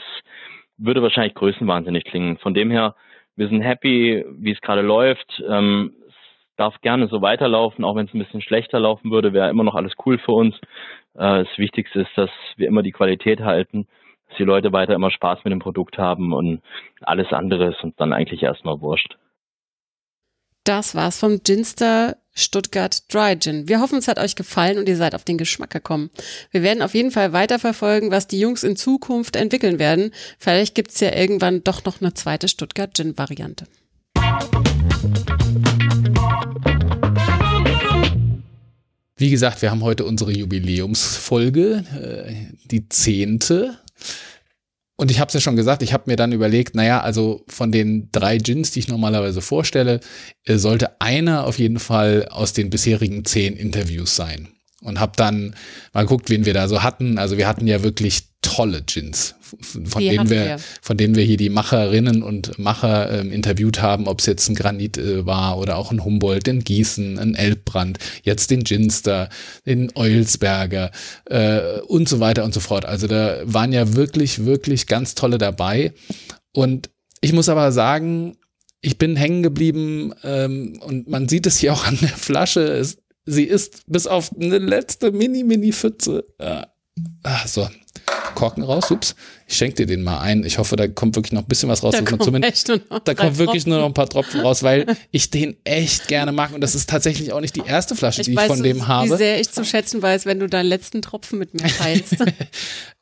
würde 0.79 1.03
wahrscheinlich 1.03 1.35
größenwahnsinnig 1.35 2.05
klingen. 2.05 2.39
Von 2.39 2.55
dem 2.55 2.71
her, 2.71 2.95
wir 3.37 3.49
sind 3.49 3.63
happy, 3.63 4.25
wie 4.39 4.53
es 4.53 4.61
gerade 4.61 4.83
läuft. 4.83 5.43
Ähm, 5.49 5.93
darf 6.61 6.81
gerne 6.83 7.09
so 7.09 7.23
weiterlaufen, 7.23 7.85
auch 7.85 7.97
wenn 7.97 8.07
es 8.07 8.15
ein 8.15 8.19
bisschen 8.19 8.43
schlechter 8.43 8.79
laufen 8.79 9.11
würde, 9.11 9.33
wäre 9.33 9.49
immer 9.49 9.65
noch 9.65 9.75
alles 9.75 9.95
cool 10.05 10.19
für 10.19 10.33
uns. 10.33 10.55
Äh, 11.15 11.45
das 11.45 11.49
Wichtigste 11.57 12.03
ist, 12.03 12.11
dass 12.17 12.31
wir 12.57 12.69
immer 12.69 12.83
die 12.83 12.93
Qualität 12.93 13.41
halten, 13.41 13.89
dass 14.29 14.37
die 14.37 14.45
Leute 14.45 14.73
weiter 14.73 14.95
immer 14.95 15.11
Spaß 15.11 15.39
mit 15.45 15.53
dem 15.53 15.61
Produkt 15.61 15.97
haben 15.97 16.35
und 16.35 16.61
alles 17.01 17.33
andere 17.33 17.71
ist 17.71 17.83
uns 17.83 17.97
dann 17.97 18.13
eigentlich 18.13 18.43
erstmal 18.43 18.81
wurscht. 18.81 19.17
Das 20.65 20.95
war's 20.95 21.19
vom 21.19 21.41
Ginster 21.43 22.17
Stuttgart 22.33 23.13
Dry 23.13 23.39
Gin. 23.39 23.67
Wir 23.67 23.81
hoffen, 23.81 23.99
es 23.99 24.07
hat 24.07 24.19
euch 24.19 24.37
gefallen 24.37 24.77
und 24.77 24.87
ihr 24.87 24.97
seid 24.97 25.15
auf 25.15 25.25
den 25.25 25.39
Geschmack 25.39 25.71
gekommen. 25.71 26.11
Wir 26.51 26.63
werden 26.63 26.83
auf 26.83 26.95
jeden 26.95 27.11
Fall 27.11 27.33
weiterverfolgen, 27.33 28.11
was 28.11 28.29
die 28.29 28.39
Jungs 28.39 28.63
in 28.63 28.77
Zukunft 28.77 29.35
entwickeln 29.35 29.79
werden. 29.79 30.13
Vielleicht 30.39 30.75
gibt's 30.75 31.01
ja 31.01 31.17
irgendwann 31.17 31.65
doch 31.65 31.87
noch 31.87 32.03
eine 32.03 32.13
zweite 32.13 32.49
Stuttgart 32.49 32.95
Gin 32.95 33.15
Wie 39.21 39.29
gesagt, 39.29 39.61
wir 39.61 39.71
haben 39.71 39.83
heute 39.83 40.07
unsere 40.07 40.33
Jubiläumsfolge, 40.33 41.85
äh, 41.95 42.57
die 42.65 42.89
zehnte. 42.89 43.77
Und 44.97 45.11
ich 45.11 45.21
habe 45.21 45.29
es 45.29 45.35
ja 45.35 45.41
schon 45.41 45.57
gesagt, 45.57 45.83
ich 45.83 45.93
habe 45.93 46.05
mir 46.07 46.17
dann 46.17 46.33
überlegt, 46.33 46.75
naja, 46.75 47.03
also 47.03 47.45
von 47.47 47.71
den 47.71 48.09
drei 48.13 48.39
Gins, 48.39 48.71
die 48.71 48.79
ich 48.79 48.89
normalerweise 48.89 49.43
vorstelle, 49.43 50.01
äh, 50.45 50.57
sollte 50.57 51.03
einer 51.03 51.47
auf 51.47 51.59
jeden 51.59 51.81
Fall 51.81 52.29
aus 52.31 52.55
den 52.55 52.71
bisherigen 52.71 53.27
zehn 53.27 53.59
Interviews 53.59 54.17
sein 54.17 54.49
und 54.81 55.01
habe 55.01 55.13
dann 55.17 55.55
mal 55.93 56.05
geguckt, 56.05 56.31
wen 56.31 56.47
wir 56.47 56.55
da 56.55 56.67
so 56.67 56.83
hatten. 56.83 57.19
Also 57.19 57.37
wir 57.37 57.47
hatten 57.47 57.67
ja 57.67 57.83
wirklich 57.83 58.23
tolle 58.41 58.81
Gins, 58.81 59.35
von 59.61 60.03
die 60.03 60.11
denen 60.11 60.31
wir, 60.31 60.45
wir, 60.45 60.57
von 60.83 60.97
denen 60.97 61.15
wir 61.15 61.25
hier 61.25 61.37
die 61.37 61.51
Macherinnen 61.51 62.23
und 62.23 62.59
Macher 62.59 63.21
ähm, 63.21 63.33
interviewt 63.33 63.83
haben, 63.83 64.07
ob 64.07 64.21
es 64.21 64.27
jetzt 64.27 64.49
ein 64.49 64.55
Granit 64.55 64.99
äh, 64.99 65.27
war 65.27 65.59
oder 65.59 65.77
auch 65.77 65.91
ein 65.91 66.05
Humboldt, 66.05 66.49
ein 66.49 66.65
Gießen, 66.65 67.19
ein 67.19 67.35
Elbbrand, 67.35 67.99
jetzt 68.23 68.51
den 68.51 68.65
Ginster, 68.65 69.29
den 69.67 69.91
Eulsberger 69.95 70.91
äh, 71.27 71.81
und 71.81 72.09
so 72.09 72.21
weiter 72.21 72.45
und 72.45 72.55
so 72.55 72.61
fort. 72.61 72.85
Also 72.85 73.07
da 73.07 73.39
waren 73.45 73.73
ja 73.73 73.95
wirklich, 73.95 74.45
wirklich 74.45 74.87
ganz 74.87 75.15
tolle 75.15 75.39
dabei. 75.39 75.93
Und 76.53 76.91
ich 77.21 77.33
muss 77.33 77.49
aber 77.49 77.73
sagen, 77.73 78.37
ich 78.81 78.99
bin 78.99 79.17
hängen 79.17 79.43
geblieben 79.43 80.13
ähm, 80.25 80.81
und 80.81 81.09
man 81.09 81.29
sieht 81.29 81.47
es 81.47 81.59
hier 81.59 81.73
auch 81.73 81.87
an 81.87 81.99
der 82.01 82.09
Flasche. 82.09 82.63
Es, 82.63 82.99
Sie 83.27 83.45
ist 83.45 83.83
bis 83.87 84.07
auf 84.07 84.33
eine 84.35 84.59
letzte 84.59 85.13
Mini-Mini-Pfütze. 85.13 86.25
Ja. 86.41 86.67
Ah, 87.23 87.47
so. 87.47 87.69
Korken 88.35 88.63
raus, 88.63 88.91
ups. 88.91 89.15
Ich 89.47 89.57
schenke 89.57 89.77
dir 89.77 89.87
den 89.87 90.03
mal 90.03 90.21
ein. 90.21 90.45
Ich 90.45 90.59
hoffe, 90.59 90.77
da 90.77 90.87
kommt 90.89 91.17
wirklich 91.17 91.33
noch 91.33 91.43
ein 91.43 91.49
bisschen 91.49 91.69
was 91.69 91.83
raus. 91.83 91.95
Da, 91.95 92.03
kommt, 92.03 92.23
zumindest, 92.23 92.69
da 92.69 93.15
kommt 93.15 93.39
wirklich 93.39 93.65
Tropfen. 93.65 93.71
nur 93.71 93.79
noch 93.81 93.87
ein 93.87 93.95
paar 93.95 94.09
Tropfen 94.09 94.41
raus, 94.41 94.63
weil 94.63 94.87
ich 95.11 95.31
den 95.31 95.57
echt 95.65 96.09
gerne 96.09 96.33
mag. 96.33 96.53
Und 96.53 96.61
das 96.61 96.75
ist 96.75 96.89
tatsächlich 96.89 97.33
auch 97.33 97.41
nicht 97.41 97.57
die 97.57 97.65
erste 97.67 97.97
Flasche, 97.97 98.21
ich 98.21 98.29
die 98.29 98.37
weiß, 98.37 98.45
ich 98.45 98.49
von 98.49 98.63
dem 98.63 98.89
habe. 98.89 99.11
Wie 99.11 99.17
sehr 99.17 99.41
ich 99.41 99.51
zu 99.51 99.65
schätzen 99.65 100.03
weiß, 100.03 100.27
wenn 100.27 100.41
du 100.41 100.49
deinen 100.49 100.67
letzten 100.67 101.03
Tropfen 101.03 101.39
mit 101.39 101.55
mir 101.55 101.69
teilst. 101.69 102.17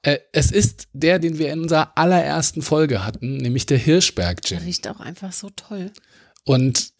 Äh, 0.03 0.19
es 0.31 0.53
ist 0.53 0.87
der, 0.93 1.19
den 1.19 1.38
wir 1.38 1.53
in 1.53 1.61
unserer 1.62 1.91
allerersten 1.97 2.62
Folge 2.62 3.05
hatten, 3.05 3.38
nämlich 3.38 3.67
der 3.67 3.79
Hirschberg 3.79 4.43
Gin. 4.45 4.59
Der 4.59 4.67
riecht 4.67 4.87
auch 4.87 5.01
einfach 5.01 5.33
so 5.33 5.51
toll. 5.51 5.91
Und 6.45 6.93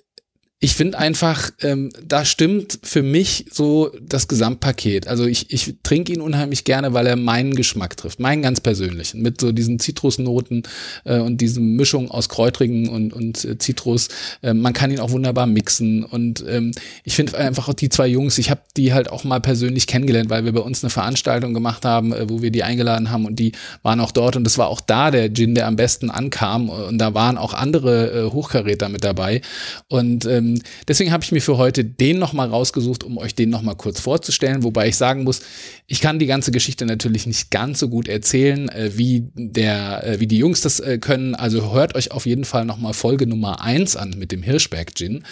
ich 0.61 0.75
finde 0.75 0.99
einfach, 0.99 1.51
ähm, 1.63 1.91
da 2.05 2.25
stimmt 2.25 2.81
für 2.83 3.05
mich 3.05 3.47
so 3.53 3.93
das 4.03 4.27
Gesamtpaket. 4.27 5.07
Also 5.07 5.25
ich, 5.25 5.53
ich 5.53 5.77
trinke 5.85 6.13
ihn 6.13 6.21
unheimlich 6.21 6.65
gerne, 6.65 6.93
weil 6.93 7.07
er 7.07 7.15
meinen 7.15 7.55
Geschmack 7.55 7.97
trifft, 7.97 8.19
meinen 8.19 8.43
ganz 8.43 8.61
persönlichen, 8.61 9.23
mit 9.23 9.41
so 9.41 9.53
diesen 9.53 9.79
Zitrusnoten 9.79 10.65
äh, 11.05 11.21
und 11.21 11.41
diesen 11.41 11.77
Mischung 11.77 12.11
aus 12.11 12.29
Kräutrigen 12.29 12.89
und, 12.89 13.13
und 13.13 13.45
äh, 13.45 13.57
Zitrus. 13.59 14.09
Äh, 14.43 14.53
man 14.53 14.73
kann 14.73 14.91
ihn 14.91 14.99
auch 14.99 15.13
wunderbar 15.13 15.47
mixen. 15.47 16.03
Und 16.03 16.45
ähm, 16.49 16.73
ich 17.05 17.15
finde 17.15 17.39
einfach 17.39 17.69
auch 17.69 17.75
die 17.75 17.89
zwei 17.89 18.09
Jungs, 18.09 18.37
ich 18.39 18.51
habe 18.51 18.63
die 18.77 18.93
halt 18.93 19.13
auch 19.13 19.23
mal 19.23 19.41
persönlich 19.41 19.87
kennengelernt, 19.87 20.29
weil 20.29 20.45
wir 20.45 20.53
bei 20.53 20.61
uns 20.61 20.83
eine 20.83 20.91
Veranstaltung 20.91 21.55
gemacht 21.55 21.85
haben, 21.85 22.13
äh, 22.13 22.29
wo 22.29 22.43
wir 22.43 22.51
die 22.51 22.65
eingeladen 22.65 23.13
haben 23.13 23.27
und 23.27 23.39
die 23.39 23.53
waren 23.83 24.01
auch 24.01 24.11
dort. 24.11 24.35
Und 24.35 24.45
es 24.45 24.59
war 24.59 24.67
auch 24.67 24.81
da 24.81 25.13
der 25.13 25.33
Gin, 25.33 25.55
der 25.55 25.69
am 25.69 25.77
besten 25.77 26.11
ankam. 26.11 26.69
Und 26.69 26.99
da 26.99 27.15
waren 27.15 27.39
auch 27.39 27.55
andere 27.55 28.27
äh, 28.27 28.33
Hochkaräter 28.33 28.89
mit 28.89 29.05
dabei. 29.05 29.41
Und 29.87 30.27
ähm, 30.27 30.48
ähm, 30.49 30.63
deswegen 30.87 31.13
habe 31.13 31.25
ich 31.25 31.33
mir 31.33 31.41
für 31.41 31.57
heute 31.57 31.85
den 31.85 32.19
nochmal 32.19 32.49
rausgesucht, 32.49 33.05
um 33.05 33.19
euch 33.19 33.35
den 33.35 33.51
nochmal 33.51 33.77
kurz 33.77 34.01
vorzustellen, 34.01 34.63
wobei 34.63 34.89
ich 34.89 34.97
sagen 34.97 35.25
muss, 35.25 35.41
ich 35.87 36.01
kann 36.01 36.19
die 36.19 36.27
ganze 36.27 36.53
Geschichte 36.53 36.87
natürlich 36.87 37.27
nicht 37.27 37.51
ganz 37.51 37.79
so 37.79 37.89
gut 37.89 38.09
erzählen, 38.09 38.69
äh, 38.69 38.91
wie 38.97 39.29
der, 39.35 40.05
äh, 40.05 40.21
wie 40.21 40.27
die 40.27 40.39
Jungs 40.39 40.61
das 40.61 40.81
äh, 40.81 40.99
können. 40.99 41.35
Also 41.35 41.73
hört 41.73 41.95
euch 41.95 42.13
auf 42.13 42.27
jeden 42.27 42.45
Fall 42.45 42.65
nochmal 42.65 42.95
Folge 42.95 43.27
Nummer 43.27 43.63
eins 43.63 43.97
an 43.97 44.15
mit 44.19 44.33
dem 44.33 44.43
Hirschberg 44.43 44.95
Gin. 44.95 45.25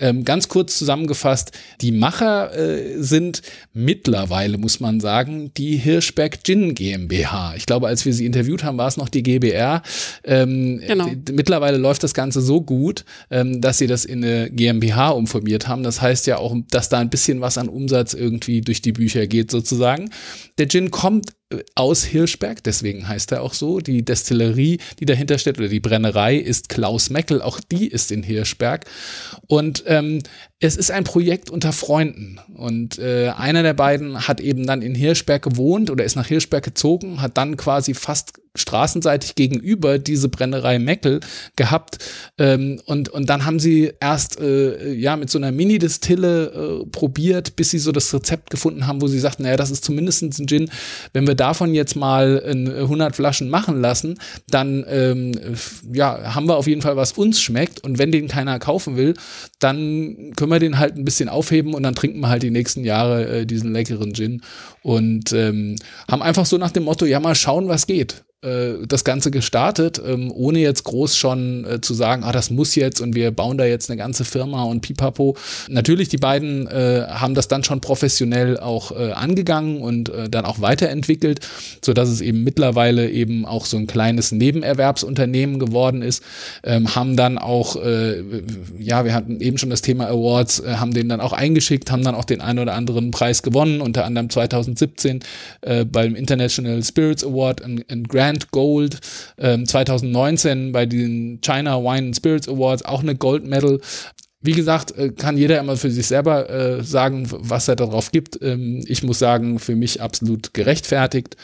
Ähm, 0.00 0.24
ganz 0.24 0.48
kurz 0.48 0.78
zusammengefasst, 0.78 1.52
die 1.80 1.92
Macher 1.92 2.56
äh, 2.56 3.02
sind 3.02 3.42
mittlerweile, 3.72 4.58
muss 4.58 4.80
man 4.80 5.00
sagen, 5.00 5.52
die 5.56 5.76
Hirschberg 5.76 6.44
Gin 6.44 6.74
GmbH. 6.74 7.54
Ich 7.56 7.66
glaube, 7.66 7.88
als 7.88 8.04
wir 8.04 8.12
sie 8.12 8.26
interviewt 8.26 8.64
haben, 8.64 8.78
war 8.78 8.88
es 8.88 8.96
noch 8.96 9.08
die 9.08 9.22
GBR. 9.22 9.82
Ähm, 10.24 10.80
genau. 10.86 11.10
Mittlerweile 11.32 11.78
läuft 11.78 12.02
das 12.02 12.14
Ganze 12.14 12.40
so 12.40 12.60
gut, 12.60 13.04
ähm, 13.30 13.60
dass 13.60 13.78
sie 13.78 13.86
das 13.86 14.04
in 14.04 14.24
eine 14.24 14.50
GmbH 14.50 15.10
umformiert 15.10 15.68
haben. 15.68 15.82
Das 15.82 16.00
heißt 16.00 16.26
ja 16.26 16.38
auch, 16.38 16.54
dass 16.70 16.88
da 16.88 16.98
ein 16.98 17.10
bisschen 17.10 17.40
was 17.40 17.58
an 17.58 17.68
Umsatz 17.68 18.14
irgendwie 18.14 18.60
durch 18.60 18.82
die 18.82 18.92
Bücher 18.92 19.26
geht 19.26 19.50
sozusagen. 19.50 20.10
Der 20.58 20.68
Gin 20.68 20.90
kommt 20.90 21.37
aus 21.74 22.04
Hirschberg, 22.04 22.62
deswegen 22.62 23.08
heißt 23.08 23.32
er 23.32 23.42
auch 23.42 23.54
so. 23.54 23.80
Die 23.80 24.04
Destillerie, 24.04 24.78
die 24.98 25.06
dahinter 25.06 25.38
steht, 25.38 25.58
oder 25.58 25.68
die 25.68 25.80
Brennerei 25.80 26.36
ist 26.36 26.68
Klaus 26.68 27.08
Meckel, 27.08 27.40
auch 27.40 27.60
die 27.60 27.88
ist 27.88 28.12
in 28.12 28.22
Hirschberg. 28.22 28.84
Und 29.46 29.82
ähm, 29.86 30.22
es 30.60 30.76
ist 30.76 30.90
ein 30.90 31.04
Projekt 31.04 31.50
unter 31.50 31.72
Freunden. 31.72 32.40
Und 32.54 32.98
äh, 32.98 33.28
einer 33.36 33.62
der 33.62 33.74
beiden 33.74 34.26
hat 34.26 34.40
eben 34.40 34.66
dann 34.66 34.82
in 34.82 34.94
Hirschberg 34.94 35.42
gewohnt 35.42 35.90
oder 35.90 36.04
ist 36.04 36.16
nach 36.16 36.26
Hirschberg 36.26 36.64
gezogen, 36.64 37.22
hat 37.22 37.36
dann 37.38 37.56
quasi 37.56 37.94
fast 37.94 38.32
straßenseitig 38.58 39.34
gegenüber 39.34 39.98
diese 39.98 40.28
Brennerei 40.28 40.78
Meckel 40.78 41.20
gehabt. 41.56 41.98
Ähm, 42.38 42.80
und, 42.86 43.08
und 43.08 43.30
dann 43.30 43.44
haben 43.44 43.60
sie 43.60 43.92
erst 44.00 44.40
äh, 44.40 44.92
ja 44.92 45.16
mit 45.16 45.30
so 45.30 45.38
einer 45.38 45.52
Mini-Distille 45.52 46.82
äh, 46.82 46.86
probiert, 46.86 47.56
bis 47.56 47.70
sie 47.70 47.78
so 47.78 47.92
das 47.92 48.12
Rezept 48.12 48.50
gefunden 48.50 48.86
haben, 48.86 49.00
wo 49.00 49.06
sie 49.06 49.18
sagten, 49.18 49.44
naja, 49.44 49.56
das 49.56 49.70
ist 49.70 49.84
zumindest 49.84 50.22
ein 50.22 50.46
Gin. 50.46 50.70
Wenn 51.12 51.26
wir 51.26 51.34
davon 51.34 51.74
jetzt 51.74 51.94
mal 51.94 52.42
100 52.44 53.14
Flaschen 53.14 53.48
machen 53.48 53.80
lassen, 53.80 54.18
dann 54.48 54.84
ähm, 54.88 55.32
ja, 55.92 56.34
haben 56.34 56.48
wir 56.48 56.56
auf 56.56 56.66
jeden 56.66 56.82
Fall, 56.82 56.96
was 56.96 57.12
uns 57.12 57.40
schmeckt. 57.40 57.84
Und 57.84 57.98
wenn 57.98 58.12
den 58.12 58.28
keiner 58.28 58.58
kaufen 58.58 58.96
will, 58.96 59.14
dann 59.60 60.32
können 60.36 60.47
wir 60.48 60.58
den 60.58 60.78
halt 60.78 60.96
ein 60.96 61.04
bisschen 61.04 61.28
aufheben 61.28 61.74
und 61.74 61.82
dann 61.82 61.94
trinken 61.94 62.20
wir 62.20 62.28
halt 62.28 62.42
die 62.42 62.50
nächsten 62.50 62.84
Jahre 62.84 63.40
äh, 63.40 63.46
diesen 63.46 63.72
leckeren 63.72 64.14
Gin. 64.14 64.42
Und 64.82 65.32
ähm, 65.32 65.76
haben 66.10 66.22
einfach 66.22 66.46
so 66.46 66.58
nach 66.58 66.70
dem 66.70 66.84
Motto, 66.84 67.04
ja, 67.04 67.20
mal 67.20 67.34
schauen, 67.34 67.68
was 67.68 67.86
geht. 67.86 68.24
Äh, 68.40 68.86
das 68.86 69.02
Ganze 69.02 69.32
gestartet, 69.32 70.00
ähm, 70.06 70.30
ohne 70.30 70.60
jetzt 70.60 70.84
groß 70.84 71.16
schon 71.16 71.64
äh, 71.64 71.80
zu 71.80 71.92
sagen, 71.92 72.22
ah, 72.22 72.30
das 72.30 72.50
muss 72.50 72.76
jetzt 72.76 73.00
und 73.00 73.16
wir 73.16 73.32
bauen 73.32 73.58
da 73.58 73.64
jetzt 73.64 73.90
eine 73.90 73.96
ganze 73.96 74.24
Firma 74.24 74.62
und 74.62 74.80
pipapo. 74.80 75.36
Natürlich, 75.68 76.08
die 76.08 76.18
beiden 76.18 76.68
äh, 76.68 77.04
haben 77.08 77.34
das 77.34 77.48
dann 77.48 77.64
schon 77.64 77.80
professionell 77.80 78.56
auch 78.60 78.92
äh, 78.92 79.10
angegangen 79.10 79.80
und 79.80 80.10
äh, 80.10 80.28
dann 80.28 80.44
auch 80.44 80.60
weiterentwickelt, 80.60 81.40
so 81.84 81.92
dass 81.92 82.08
es 82.08 82.20
eben 82.20 82.44
mittlerweile 82.44 83.10
eben 83.10 83.44
auch 83.44 83.64
so 83.64 83.76
ein 83.76 83.88
kleines 83.88 84.30
Nebenerwerbsunternehmen 84.30 85.58
geworden 85.58 86.02
ist, 86.02 86.22
ähm, 86.62 86.94
haben 86.94 87.16
dann 87.16 87.38
auch, 87.38 87.74
äh, 87.74 88.22
ja, 88.78 89.04
wir 89.04 89.14
hatten 89.14 89.40
eben 89.40 89.58
schon 89.58 89.70
das 89.70 89.82
Thema 89.82 90.06
Awards, 90.06 90.62
haben 90.64 90.94
den 90.94 91.08
dann 91.08 91.20
auch 91.20 91.32
eingeschickt, 91.32 91.90
haben 91.90 92.04
dann 92.04 92.14
auch 92.14 92.24
den 92.24 92.40
einen 92.40 92.60
oder 92.60 92.74
anderen 92.74 93.10
Preis 93.10 93.42
gewonnen, 93.42 93.80
unter 93.80 94.04
anderem 94.04 94.30
2017 94.30 95.24
äh, 95.62 95.84
beim 95.84 96.14
International 96.14 96.80
Spirits 96.84 97.24
Award 97.24 97.62
in, 97.62 97.78
in 97.78 98.04
Grand 98.04 98.27
Grand 98.28 98.50
Gold, 98.50 99.00
ähm, 99.38 99.64
2019 99.64 100.72
bei 100.72 100.84
den 100.84 101.40
China 101.40 101.82
Wine 101.82 102.08
and 102.08 102.16
Spirits 102.16 102.46
Awards 102.46 102.84
auch 102.84 103.02
eine 103.02 103.16
Gold 103.16 103.46
Medal. 103.46 103.80
Wie 104.42 104.52
gesagt, 104.52 104.96
äh, 104.98 105.10
kann 105.10 105.38
jeder 105.38 105.58
immer 105.58 105.78
für 105.78 105.90
sich 105.90 106.06
selber 106.06 106.50
äh, 106.50 106.84
sagen, 106.84 107.26
was 107.30 107.68
er 107.68 107.76
darauf 107.76 108.12
gibt. 108.12 108.38
Ähm, 108.42 108.84
ich 108.86 109.02
muss 109.02 109.18
sagen, 109.18 109.58
für 109.58 109.76
mich 109.76 110.02
absolut 110.02 110.52
gerechtfertigt. 110.52 111.36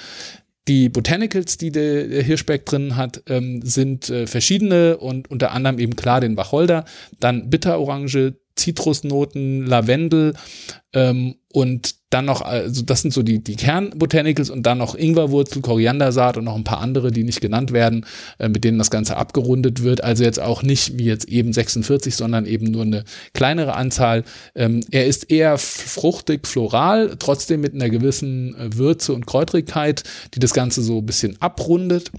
Die 0.69 0.91
Botanicals, 0.91 1.57
die 1.57 1.73
der 1.73 2.23
Hirschberg 2.23 2.67
drin 2.67 2.97
hat, 2.97 3.23
ähm, 3.29 3.63
sind 3.63 4.11
äh, 4.11 4.27
verschiedene 4.27 4.99
und 4.99 5.31
unter 5.31 5.53
anderem 5.53 5.79
eben 5.79 5.97
klar 5.97 6.21
den 6.21 6.37
Wacholder, 6.37 6.85
dann 7.19 7.49
Bitterorange, 7.49 8.35
Zitrusnoten, 8.57 9.67
Lavendel 9.67 10.35
ähm, 10.93 11.37
und 11.51 11.97
dann 12.15 12.27
noch, 12.27 12.43
also 12.43 12.83
das 12.83 13.03
sind 13.03 13.13
so 13.13 13.25
die, 13.25 13.43
die 13.43 13.57
Kernbotanicals 13.57 14.49
und 14.49 14.63
dann 14.63 14.79
noch 14.79 14.95
Ingwerwurzel, 14.95 15.63
Koriandersaat 15.63 16.37
und 16.37 16.45
noch 16.45 16.55
ein 16.55 16.63
paar 16.63 16.79
andere, 16.81 17.11
die 17.11 17.25
nicht 17.25 17.41
genannt 17.41 17.73
werden, 17.73 18.07
äh, 18.39 18.49
mit 18.49 18.63
denen 18.63 18.79
das 18.79 18.91
Ganze 18.91 19.17
abgerundet 19.17 19.83
wird. 19.83 20.05
Also 20.05 20.23
jetzt 20.23 20.41
auch 20.41 20.63
nicht 20.63 20.97
wie 20.97 21.07
jetzt 21.07 21.29
eben 21.29 21.53
46, 21.53 22.15
sondern 22.15 22.47
eben 22.47 22.67
nur 22.67 22.83
eine 22.83 23.05
kleinere 23.33 23.75
Anzahl. 23.75 24.23
Ähm, 24.55 24.81
er 24.93 25.07
ist 25.07 25.29
eher 25.31 25.59
fruchtig, 25.59 26.47
floral, 26.47 27.17
trotzdem 27.19 27.61
mit 27.61 27.75
einer 27.75 27.91
gewissen 27.91 28.55
äh, 28.55 28.77
Würze 28.77 29.13
und 29.13 29.27
Kräutrigkeit, 29.27 30.05
die 30.35 30.39
das 30.39 30.55
Ganze 30.55 30.83
so 30.83 30.99
ein 30.99 31.07
bisschen 31.07 31.37
abrundet. 31.43 32.13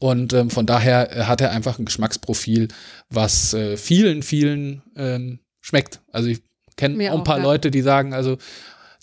Und 0.00 0.32
ähm, 0.32 0.50
von 0.50 0.66
daher 0.66 1.16
äh, 1.16 1.22
hat 1.24 1.40
er 1.40 1.52
einfach 1.52 1.78
ein 1.78 1.84
Geschmacksprofil, 1.84 2.68
was 3.08 3.54
äh, 3.54 3.76
vielen, 3.76 4.24
vielen 4.24 4.82
ähm, 4.96 5.38
schmeckt. 5.60 6.00
Also 6.10 6.28
ich 6.28 6.42
kenne 6.76 7.12
auch 7.12 7.18
ein 7.18 7.24
paar 7.24 7.38
ja. 7.38 7.44
Leute, 7.44 7.70
die 7.70 7.82
sagen, 7.82 8.12
also 8.12 8.36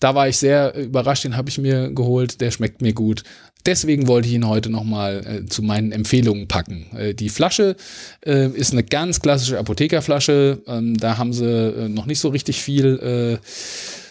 da 0.03 0.15
war 0.15 0.27
ich 0.27 0.37
sehr 0.37 0.75
überrascht, 0.75 1.23
den 1.23 1.37
habe 1.37 1.49
ich 1.49 1.57
mir 1.57 1.89
geholt, 1.91 2.41
der 2.41 2.51
schmeckt 2.51 2.81
mir 2.81 2.93
gut. 2.93 3.23
Deswegen 3.65 4.07
wollte 4.07 4.27
ich 4.27 4.33
ihn 4.33 4.47
heute 4.47 4.69
nochmal 4.69 5.25
äh, 5.25 5.45
zu 5.45 5.63
meinen 5.63 5.93
Empfehlungen 5.93 6.49
packen. 6.49 6.87
Äh, 6.97 7.13
die 7.13 7.29
Flasche 7.29 7.77
äh, 8.25 8.49
ist 8.49 8.73
eine 8.73 8.83
ganz 8.83 9.21
klassische 9.21 9.57
Apothekerflasche. 9.57 10.61
Ähm, 10.67 10.97
da 10.97 11.17
haben 11.17 11.31
sie 11.31 11.45
äh, 11.45 11.87
noch 11.87 12.05
nicht 12.05 12.19
so 12.19 12.27
richtig 12.27 12.61
viel 12.61 13.39
äh, 13.41 13.47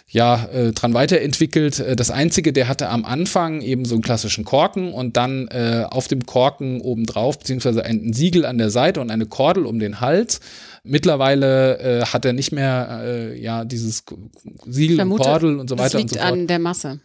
ja, 0.09 0.47
äh, 0.47 0.73
dran 0.73 0.95
weiterentwickelt. 0.95 1.81
Äh, 1.81 1.97
das 1.97 2.11
einzige, 2.11 2.53
der 2.53 2.69
hatte 2.69 2.89
am 2.89 3.05
Anfang 3.05 3.61
eben 3.61 3.85
so 3.85 3.95
einen 3.95 4.03
klassischen 4.03 4.45
Korken 4.45 4.93
und 4.93 5.19
dann 5.19 5.49
äh, 5.49 5.85
auf 5.91 6.09
dem 6.09 6.25
Korken 6.25 6.81
obendrauf, 6.81 7.39
beziehungsweise 7.39 7.85
ein 7.85 8.13
Siegel 8.13 8.47
an 8.47 8.59
der 8.59 8.71
Seite 8.71 9.01
und 9.01 9.11
eine 9.11 9.27
Kordel 9.27 9.67
um 9.67 9.79
den 9.79 10.01
Hals. 10.01 10.41
Mittlerweile 10.85 11.79
äh, 11.79 12.05
hat 12.07 12.25
er 12.25 12.33
nicht 12.33 12.53
mehr 12.53 13.03
äh, 13.05 13.41
ja 13.41 13.65
dieses 13.65 14.05
Siegel 14.67 14.97
vermute, 14.97 15.23
und 15.23 15.29
Kordel 15.29 15.59
und 15.61 15.69
so 15.69 15.79
weiter 15.79 16.01
und 16.01 16.11
so 16.11 16.17
fort. 16.17 16.33
an 16.33 16.47
der 16.47 16.59
Masse. 16.59 17.01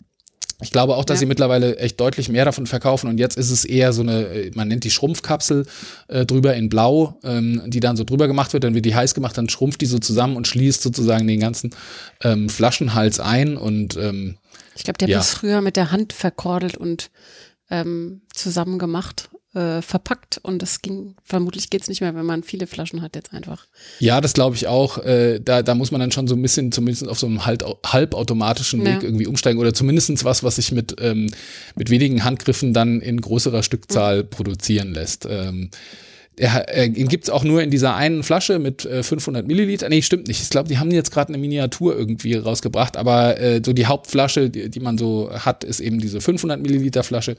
Ich 0.60 0.72
glaube 0.72 0.96
auch, 0.96 1.06
dass 1.06 1.18
ja. 1.18 1.20
sie 1.20 1.26
mittlerweile 1.28 1.78
echt 1.78 2.00
deutlich 2.00 2.30
mehr 2.30 2.44
davon 2.44 2.66
verkaufen 2.66 3.08
und 3.08 3.20
jetzt 3.20 3.38
ist 3.38 3.52
es 3.52 3.64
eher 3.64 3.94
so 3.94 4.02
eine, 4.02 4.26
äh, 4.26 4.52
man 4.56 4.68
nennt 4.68 4.84
die 4.84 4.90
Schrumpfkapsel 4.90 5.68
äh, 6.08 6.26
drüber 6.26 6.56
in 6.56 6.70
Blau, 6.70 7.20
ähm, 7.24 7.62
die 7.68 7.80
dann 7.80 7.96
so 7.96 8.04
drüber 8.04 8.28
gemacht 8.28 8.54
wird, 8.54 8.64
dann 8.64 8.74
wird 8.74 8.86
die 8.86 8.96
heiß 8.96 9.14
gemacht, 9.14 9.38
dann 9.38 9.50
schrumpft 9.50 9.82
die 9.82 9.86
so 9.86 10.00
zusammen 10.00 10.36
und 10.36 10.48
schließt 10.48 10.82
sozusagen 10.82 11.28
den 11.28 11.40
ganzen 11.40 11.76
ähm, 12.24 12.50
Flaschenhals 12.50 13.20
ein 13.20 13.56
und 13.58 13.96
ähm, 13.98 14.38
ich 14.76 14.84
glaube, 14.84 14.98
der 14.98 15.10
ja. 15.10 15.20
ist 15.20 15.32
früher 15.32 15.62
mit 15.62 15.76
der 15.76 15.92
Hand 15.92 16.14
verkordelt 16.14 16.78
und 16.78 17.12
ähm, 17.70 18.22
zusammen 18.34 18.80
gemacht 18.80 19.30
äh, 19.54 19.82
verpackt 19.82 20.40
und 20.44 20.62
das 20.62 20.82
ging, 20.82 21.16
vermutlich 21.24 21.70
geht 21.70 21.82
es 21.82 21.88
nicht 21.88 22.02
mehr, 22.02 22.14
wenn 22.14 22.26
man 22.26 22.44
viele 22.44 22.68
Flaschen 22.68 23.02
hat 23.02 23.16
jetzt 23.16 23.34
einfach. 23.34 23.66
Ja, 24.00 24.22
das 24.22 24.34
glaube 24.34 24.56
ich 24.56 24.68
auch. 24.68 24.98
Äh, 25.00 25.40
da, 25.40 25.64
da 25.64 25.74
muss 25.74 25.92
man 25.92 26.02
dann 26.02 26.12
schon 26.12 26.28
so 26.28 26.36
ein 26.36 26.42
bisschen 26.42 26.72
zumindest 26.72 27.08
auf 27.08 27.18
so 27.20 27.28
einem 27.28 27.46
halt, 27.46 27.64
halbautomatischen 27.86 28.82
Weg 28.82 29.02
ja. 29.02 29.04
irgendwie 29.04 29.28
umsteigen 29.28 29.60
oder 29.60 29.74
zumindest 29.74 30.24
was, 30.26 30.44
was 30.44 30.58
sich 30.58 30.72
mit, 30.72 30.96
ähm, 31.00 31.28
mit 31.76 31.90
wenigen 31.90 32.24
Handgriffen 32.24 32.74
dann 32.74 33.02
in 33.02 33.22
größerer 33.22 33.64
Stückzahl 33.64 34.24
mhm. 34.24 34.30
produzieren 34.30 34.94
lässt. 34.94 35.26
Ähm, 35.30 35.72
er, 36.38 36.70
er, 36.70 36.86
ihn 36.86 37.08
gibt's 37.08 37.30
auch 37.30 37.44
nur 37.44 37.64
in 37.64 37.72
dieser 37.72 37.96
einen 37.96 38.22
Flasche 38.22 38.60
mit 38.60 38.86
äh, 38.86 39.02
500 39.02 39.48
Milliliter. 39.48 39.90
Nee, 39.90 40.04
stimmt 40.04 40.28
nicht. 40.28 40.42
Ich 40.42 40.50
glaube, 40.50 40.70
die 40.70 40.78
haben 40.78 40.92
jetzt 40.92 41.12
gerade 41.12 41.30
eine 41.30 41.40
Miniatur 41.40 41.98
irgendwie 41.98 42.36
rausgebracht, 42.36 42.96
aber 42.96 43.40
äh, 43.40 43.62
so 43.66 43.74
die 43.74 43.88
Hauptflasche, 43.88 44.50
die, 44.50 44.70
die, 44.70 44.80
man 44.80 45.00
so 45.00 45.32
hat, 45.32 45.64
ist 45.64 45.80
eben 45.80 46.00
diese 46.00 46.22
500 46.22 46.62
Milliliter 46.62 47.04
Flasche. 47.04 47.38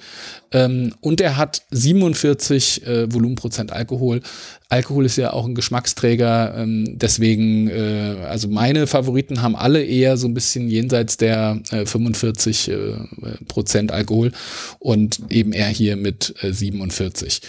Ähm, 0.51 0.95
und 1.01 1.21
er 1.21 1.37
hat 1.37 1.63
47 1.71 2.87
äh, 2.87 3.13
Volumenprozent 3.13 3.73
Alkohol. 3.73 4.21
Alkohol 4.69 5.07
ist 5.07 5.17
ja 5.17 5.33
auch 5.33 5.47
ein 5.47 5.55
Geschmacksträger, 5.55 6.55
ähm, 6.59 6.99
deswegen, 6.99 7.69
äh, 7.69 8.17
also 8.29 8.49
meine 8.49 8.87
Favoriten 8.87 9.41
haben 9.43 9.57
alle 9.57 9.83
eher 9.83 10.17
so 10.17 10.27
ein 10.27 10.35
bisschen 10.35 10.69
jenseits 10.69 11.17
der 11.17 11.61
äh, 11.71 11.87
45 11.87 12.69
äh, 12.69 12.77
Prozent 13.47 13.93
Alkohol 13.93 14.33
und 14.79 15.21
eben 15.31 15.53
er 15.53 15.69
hier 15.69 15.97
mit 15.97 16.35
äh, 16.43 16.53
47. 16.53 17.41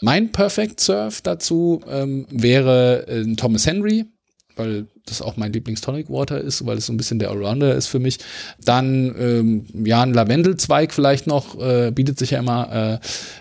Mein 0.00 0.30
Perfect 0.30 0.80
Surf 0.80 1.22
dazu 1.22 1.80
ähm, 1.88 2.26
wäre 2.30 3.06
äh, 3.08 3.34
Thomas 3.34 3.66
Henry, 3.66 4.06
weil 4.54 4.86
das 5.06 5.22
auch 5.22 5.36
mein 5.36 5.52
Lieblings-Tonic 5.52 6.10
Water 6.10 6.40
ist, 6.40 6.66
weil 6.66 6.78
es 6.78 6.86
so 6.86 6.92
ein 6.92 6.96
bisschen 6.96 7.18
der 7.18 7.30
Allrounder 7.30 7.74
ist 7.74 7.86
für 7.86 7.98
mich. 7.98 8.18
Dann 8.64 9.14
ähm, 9.18 9.66
ja 9.84 10.02
ein 10.02 10.14
Lavendelzweig 10.14 10.92
vielleicht 10.92 11.26
noch, 11.26 11.58
äh, 11.60 11.90
bietet 11.90 12.18
sich 12.18 12.32
ja 12.32 12.38
immer 12.38 13.00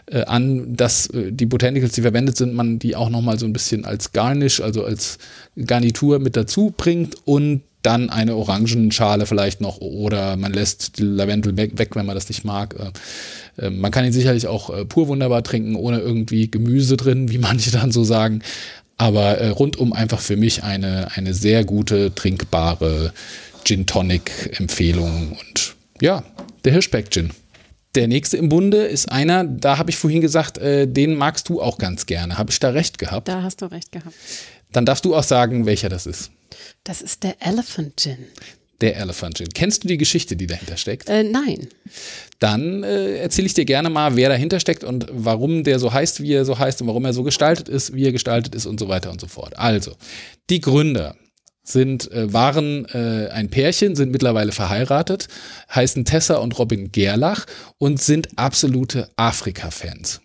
äh, 0.09 0.17
äh, 0.17 0.25
an, 0.25 0.75
dass 0.75 1.07
äh, 1.07 1.31
die 1.31 1.45
Botanicals, 1.45 1.93
die 1.93 2.01
verwendet 2.01 2.37
sind, 2.37 2.53
man 2.53 2.79
die 2.79 2.95
auch 2.95 3.09
noch 3.09 3.21
mal 3.21 3.37
so 3.37 3.45
ein 3.45 3.53
bisschen 3.53 3.85
als 3.85 4.11
Garnish, 4.11 4.61
also 4.61 4.83
als 4.83 5.17
Garnitur 5.55 6.19
mit 6.19 6.35
dazu 6.35 6.73
bringt 6.75 7.15
und 7.25 7.61
dann 7.81 8.09
eine 8.09 8.35
Orangenschale 8.35 9.25
vielleicht 9.25 9.61
noch 9.61 9.77
oder 9.79 10.35
man 10.35 10.53
lässt 10.53 10.97
die 10.97 11.03
Lavendel 11.03 11.55
weg, 11.57 11.95
wenn 11.95 12.05
man 12.05 12.15
das 12.15 12.29
nicht 12.29 12.43
mag. 12.43 12.75
Äh, 12.77 13.65
äh, 13.65 13.69
man 13.69 13.91
kann 13.91 14.05
ihn 14.05 14.11
sicherlich 14.11 14.47
auch 14.47 14.69
äh, 14.69 14.85
pur 14.85 15.07
wunderbar 15.07 15.43
trinken, 15.43 15.75
ohne 15.75 15.99
irgendwie 15.99 16.49
Gemüse 16.49 16.97
drin, 16.97 17.29
wie 17.29 17.37
manche 17.37 17.71
dann 17.71 17.91
so 17.91 18.03
sagen. 18.03 18.41
Aber 18.99 19.51
rundum 19.51 19.93
einfach 19.93 20.19
für 20.19 20.37
mich 20.37 20.63
eine, 20.63 21.09
eine 21.13 21.35
sehr 21.35 21.63
gute, 21.63 22.15
trinkbare 22.15 23.13
Gin 23.63 23.85
Tonic 23.85 24.59
Empfehlung 24.59 25.37
und 25.39 25.75
ja, 26.01 26.23
der 26.65 26.73
Hirschbeck 26.73 27.11
Gin. 27.11 27.29
Der 27.93 28.07
nächste 28.07 28.37
im 28.37 28.49
Bunde 28.49 28.77
ist 28.77 29.11
einer, 29.11 29.43
da 29.43 29.77
habe 29.77 29.89
ich 29.89 29.97
vorhin 29.97 30.21
gesagt, 30.21 30.57
äh, 30.57 30.87
den 30.87 31.15
magst 31.15 31.49
du 31.49 31.61
auch 31.61 31.77
ganz 31.77 32.05
gerne. 32.05 32.37
Habe 32.37 32.51
ich 32.51 32.59
da 32.59 32.69
recht 32.69 32.97
gehabt? 32.97 33.27
Da 33.27 33.43
hast 33.43 33.61
du 33.61 33.65
recht 33.65 33.91
gehabt. 33.91 34.15
Dann 34.71 34.85
darfst 34.85 35.05
du 35.05 35.15
auch 35.15 35.23
sagen, 35.23 35.65
welcher 35.65 35.89
das 35.89 36.05
ist. 36.05 36.31
Das 36.83 37.01
ist 37.01 37.23
der 37.23 37.35
Elephant 37.39 37.99
Gin. 37.99 38.17
Der 38.81 38.97
Elephant 38.97 39.37
Gin. 39.37 39.49
Kennst 39.53 39.83
du 39.83 39.87
die 39.87 39.97
Geschichte, 39.97 40.35
die 40.35 40.47
dahinter 40.47 40.77
steckt? 40.77 41.09
Äh, 41.09 41.23
nein. 41.23 41.67
Dann 42.39 42.83
äh, 42.83 43.17
erzähle 43.17 43.47
ich 43.47 43.53
dir 43.55 43.65
gerne 43.65 43.89
mal, 43.89 44.15
wer 44.15 44.29
dahinter 44.29 44.59
steckt 44.59 44.83
und 44.83 45.07
warum 45.11 45.63
der 45.63 45.79
so 45.79 45.91
heißt, 45.91 46.21
wie 46.21 46.33
er 46.33 46.45
so 46.45 46.59
heißt 46.59 46.81
und 46.81 46.87
warum 46.87 47.05
er 47.05 47.13
so 47.13 47.23
gestaltet 47.23 47.69
ist, 47.69 47.95
wie 47.95 48.05
er 48.05 48.11
gestaltet 48.11 48.53
ist 48.53 48.67
und 48.67 48.79
so 48.79 48.87
weiter 48.87 49.09
und 49.09 49.19
so 49.19 49.27
fort. 49.27 49.57
Also, 49.57 49.93
die 50.49 50.61
Gründer 50.61 51.15
sind, 51.63 52.11
äh, 52.11 52.31
waren 52.31 52.85
äh, 52.85 53.29
ein 53.29 53.49
Pärchen, 53.49 53.95
sind 53.95 54.11
mittlerweile 54.11 54.51
verheiratet, 54.51 55.27
heißen 55.73 56.05
Tessa 56.05 56.37
und 56.37 56.57
Robin 56.57 56.91
Gerlach 56.91 57.45
und 57.77 58.01
sind 58.01 58.29
absolute 58.37 59.09
Afrika-Fans. 59.17 60.21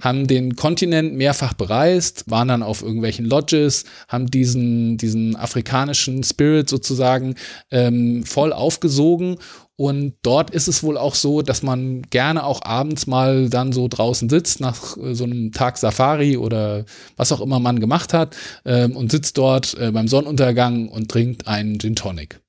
Haben 0.00 0.26
den 0.26 0.56
Kontinent 0.56 1.14
mehrfach 1.14 1.54
bereist, 1.54 2.30
waren 2.30 2.48
dann 2.48 2.62
auf 2.62 2.82
irgendwelchen 2.82 3.24
Lodges, 3.24 3.84
haben 4.08 4.26
diesen, 4.26 4.96
diesen 4.96 5.36
afrikanischen 5.36 6.22
Spirit 6.22 6.68
sozusagen 6.68 7.34
ähm, 7.70 8.24
voll 8.24 8.52
aufgesogen 8.52 9.36
und 9.80 10.16
dort 10.20 10.50
ist 10.50 10.68
es 10.68 10.82
wohl 10.82 10.98
auch 10.98 11.14
so, 11.14 11.40
dass 11.40 11.62
man 11.62 12.02
gerne 12.02 12.44
auch 12.44 12.60
abends 12.60 13.06
mal 13.06 13.48
dann 13.48 13.72
so 13.72 13.88
draußen 13.88 14.28
sitzt 14.28 14.60
nach 14.60 14.98
äh, 14.98 15.14
so 15.14 15.24
einem 15.24 15.52
Tag 15.52 15.78
Safari 15.78 16.36
oder 16.36 16.84
was 17.16 17.32
auch 17.32 17.40
immer 17.40 17.60
man 17.60 17.80
gemacht 17.80 18.12
hat 18.12 18.36
ähm, 18.66 18.94
und 18.94 19.10
sitzt 19.10 19.38
dort 19.38 19.72
äh, 19.78 19.90
beim 19.90 20.06
Sonnenuntergang 20.06 20.88
und 20.88 21.10
trinkt 21.10 21.48
einen 21.48 21.78
Gin 21.78 21.96
Tonic. 21.96 22.42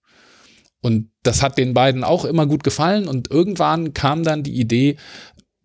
Und 0.81 1.09
das 1.23 1.41
hat 1.41 1.57
den 1.57 1.73
beiden 1.73 2.03
auch 2.03 2.25
immer 2.25 2.47
gut 2.47 2.65
gefallen 2.65 3.07
und 3.07 3.31
irgendwann 3.31 3.93
kam 3.93 4.23
dann 4.23 4.43
die 4.43 4.59
Idee, 4.59 4.97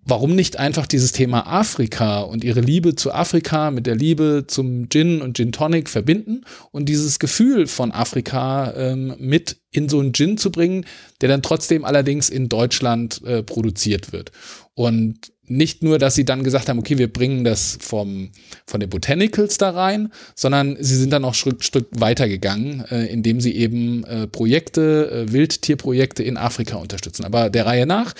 warum 0.06 0.34
nicht 0.34 0.58
einfach 0.58 0.86
dieses 0.86 1.12
Thema 1.12 1.46
Afrika 1.46 2.20
und 2.20 2.44
ihre 2.44 2.60
Liebe 2.60 2.94
zu 2.94 3.12
Afrika 3.12 3.70
mit 3.70 3.86
der 3.86 3.96
Liebe 3.96 4.44
zum 4.46 4.88
Gin 4.88 5.20
und 5.20 5.36
Gin 5.36 5.52
Tonic 5.52 5.90
verbinden 5.90 6.42
und 6.70 6.88
dieses 6.88 7.18
Gefühl 7.18 7.66
von 7.66 7.90
Afrika 7.92 8.72
ähm, 8.76 9.14
mit 9.18 9.56
in 9.72 9.88
so 9.88 9.98
einen 9.98 10.14
Gin 10.14 10.38
zu 10.38 10.50
bringen, 10.50 10.86
der 11.20 11.28
dann 11.28 11.42
trotzdem 11.42 11.84
allerdings 11.84 12.30
in 12.30 12.48
Deutschland 12.48 13.20
äh, 13.24 13.42
produziert 13.42 14.12
wird. 14.12 14.30
Und 14.74 15.32
nicht 15.48 15.82
nur, 15.82 15.98
dass 15.98 16.14
sie 16.14 16.24
dann 16.24 16.42
gesagt 16.42 16.68
haben, 16.68 16.78
okay, 16.78 16.98
wir 16.98 17.12
bringen 17.12 17.44
das 17.44 17.78
vom, 17.80 18.30
von 18.66 18.80
den 18.80 18.90
Botanicals 18.90 19.58
da 19.58 19.70
rein, 19.70 20.12
sondern 20.34 20.76
sie 20.80 20.96
sind 20.96 21.12
dann 21.12 21.24
auch 21.24 21.34
Stück, 21.34 21.64
Stück 21.64 21.88
weitergegangen, 21.92 22.84
äh, 22.90 23.06
indem 23.06 23.40
sie 23.40 23.54
eben 23.56 24.04
äh, 24.04 24.26
Projekte, 24.26 25.10
äh, 25.10 25.32
Wildtierprojekte 25.32 26.22
in 26.22 26.36
Afrika 26.36 26.76
unterstützen. 26.76 27.24
Aber 27.24 27.50
der 27.50 27.66
Reihe 27.66 27.86
nach, 27.86 28.14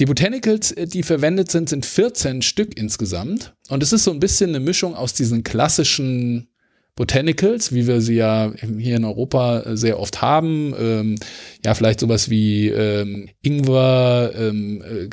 die 0.00 0.06
Botanicals, 0.06 0.72
äh, 0.72 0.86
die 0.86 1.02
verwendet 1.02 1.50
sind, 1.50 1.68
sind 1.68 1.86
14 1.86 2.42
Stück 2.42 2.78
insgesamt. 2.78 3.54
Und 3.68 3.82
es 3.82 3.92
ist 3.92 4.04
so 4.04 4.10
ein 4.10 4.20
bisschen 4.20 4.50
eine 4.50 4.60
Mischung 4.60 4.94
aus 4.94 5.14
diesen 5.14 5.42
klassischen 5.42 6.48
Botanicals, 6.96 7.72
wie 7.72 7.88
wir 7.88 8.00
sie 8.00 8.14
ja 8.14 8.52
hier 8.78 8.96
in 8.96 9.04
Europa 9.04 9.60
äh, 9.60 9.76
sehr 9.76 9.98
oft 9.98 10.22
haben. 10.22 10.74
Ähm, 10.78 11.16
ja, 11.64 11.74
vielleicht 11.74 12.00
sowas 12.00 12.30
wie 12.30 12.68
ähm, 12.68 13.28
Ingwer, 13.42 14.32
ähm, 14.36 14.82
äh, 14.82 15.08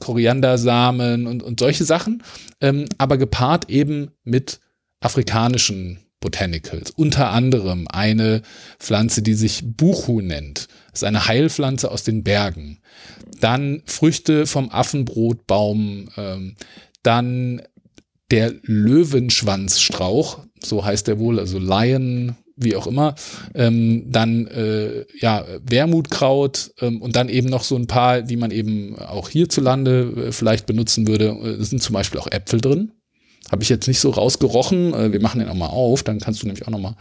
Koriandersamen 0.00 1.26
und, 1.26 1.42
und 1.42 1.60
solche 1.60 1.84
Sachen. 1.84 2.22
Ähm, 2.60 2.84
aber 2.98 3.16
gepaart 3.16 3.70
eben 3.70 4.10
mit 4.24 4.60
afrikanischen 5.00 6.00
Botanicals. 6.20 6.90
Unter 6.90 7.30
anderem 7.30 7.86
eine 7.88 8.42
Pflanze, 8.78 9.22
die 9.22 9.34
sich 9.34 9.62
Buchu 9.64 10.20
nennt. 10.20 10.68
Ist 10.98 11.04
eine 11.04 11.28
Heilpflanze 11.28 11.92
aus 11.92 12.02
den 12.02 12.24
Bergen. 12.24 12.80
Dann 13.40 13.82
Früchte 13.86 14.46
vom 14.46 14.68
Affenbrotbaum. 14.70 16.08
Ähm, 16.16 16.56
dann 17.04 17.62
der 18.32 18.52
Löwenschwanzstrauch, 18.62 20.40
so 20.60 20.84
heißt 20.84 21.06
der 21.06 21.20
wohl, 21.20 21.38
also 21.38 21.60
Lion, 21.60 22.34
wie 22.56 22.74
auch 22.74 22.88
immer. 22.88 23.14
Ähm, 23.54 24.10
dann 24.10 24.48
äh, 24.48 25.04
ja 25.20 25.46
Wermutkraut 25.62 26.72
ähm, 26.80 27.00
und 27.00 27.14
dann 27.14 27.28
eben 27.28 27.48
noch 27.48 27.62
so 27.62 27.76
ein 27.76 27.86
paar, 27.86 28.22
die 28.22 28.36
man 28.36 28.50
eben 28.50 28.98
auch 28.98 29.28
hierzulande 29.28 30.26
äh, 30.26 30.32
vielleicht 30.32 30.66
benutzen 30.66 31.06
würde. 31.06 31.28
Es 31.60 31.70
sind 31.70 31.80
zum 31.80 31.94
Beispiel 31.94 32.18
auch 32.18 32.26
Äpfel 32.26 32.60
drin. 32.60 32.90
Habe 33.52 33.62
ich 33.62 33.68
jetzt 33.68 33.86
nicht 33.86 34.00
so 34.00 34.10
rausgerochen. 34.10 34.92
Äh, 34.94 35.12
wir 35.12 35.22
machen 35.22 35.38
den 35.38 35.48
auch 35.48 35.54
mal 35.54 35.68
auf, 35.68 36.02
dann 36.02 36.18
kannst 36.18 36.42
du 36.42 36.46
nämlich 36.46 36.66
auch 36.66 36.72
noch 36.72 36.80
mal, 36.80 36.96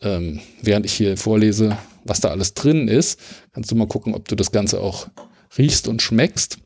ähm, 0.00 0.40
während 0.62 0.86
ich 0.86 0.94
hier 0.94 1.18
vorlese, 1.18 1.76
was 2.04 2.20
da 2.20 2.28
alles 2.28 2.54
drin 2.54 2.88
ist, 2.88 3.18
kannst 3.52 3.70
du 3.70 3.74
mal 3.74 3.88
gucken, 3.88 4.14
ob 4.14 4.28
du 4.28 4.36
das 4.36 4.52
Ganze 4.52 4.80
auch 4.80 5.08
riechst 5.58 5.88
und 5.88 6.02
schmeckst. 6.02 6.58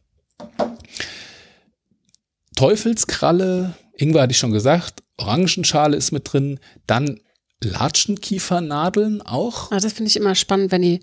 Teufelskralle, 2.57 3.75
Ingwer 3.96 4.22
hatte 4.22 4.33
ich 4.33 4.38
schon 4.38 4.53
gesagt, 4.53 5.03
Orangenschale 5.18 5.96
ist 5.96 6.12
mit 6.12 6.33
drin, 6.33 6.59
dann 6.87 7.20
Latschenkiefernadeln 7.62 9.22
auch. 9.22 9.72
Ah, 9.72 9.81
das 9.81 9.92
finde 9.94 10.11
ich 10.11 10.16
immer 10.16 10.35
spannend, 10.35 10.72
wenn 10.72 10.83
die 10.83 11.01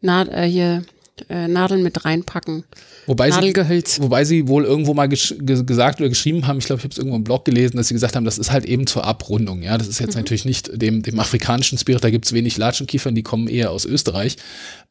Na 0.00 0.22
äh, 0.24 0.48
hier 0.48 0.84
äh, 1.28 1.48
Nadeln 1.48 1.82
mit 1.82 2.04
reinpacken. 2.04 2.64
Wobei 3.06 3.28
Nadelgehölz. 3.28 3.96
Sie, 3.96 4.02
wobei 4.02 4.24
sie 4.24 4.48
wohl 4.48 4.64
irgendwo 4.64 4.94
mal 4.94 5.08
ges 5.08 5.34
gesagt 5.38 6.00
oder 6.00 6.08
geschrieben 6.08 6.46
haben, 6.46 6.58
ich 6.58 6.66
glaube, 6.66 6.80
ich 6.80 6.84
habe 6.84 6.92
es 6.92 6.98
irgendwo 6.98 7.16
im 7.16 7.24
Blog 7.24 7.44
gelesen, 7.44 7.76
dass 7.76 7.88
sie 7.88 7.94
gesagt 7.94 8.16
haben, 8.16 8.24
das 8.24 8.38
ist 8.38 8.50
halt 8.50 8.64
eben 8.64 8.86
zur 8.86 9.04
Abrundung. 9.04 9.62
Ja, 9.62 9.78
das 9.78 9.88
ist 9.88 10.00
jetzt 10.00 10.14
mhm. 10.14 10.20
natürlich 10.20 10.44
nicht 10.44 10.70
dem, 10.80 11.02
dem 11.02 11.18
afrikanischen 11.20 11.78
Spirit, 11.78 12.02
da 12.02 12.10
gibt 12.10 12.24
es 12.24 12.32
wenig 12.32 12.56
Latschenkiefern, 12.56 13.14
die 13.14 13.22
kommen 13.22 13.48
eher 13.48 13.70
aus 13.70 13.84
Österreich. 13.84 14.36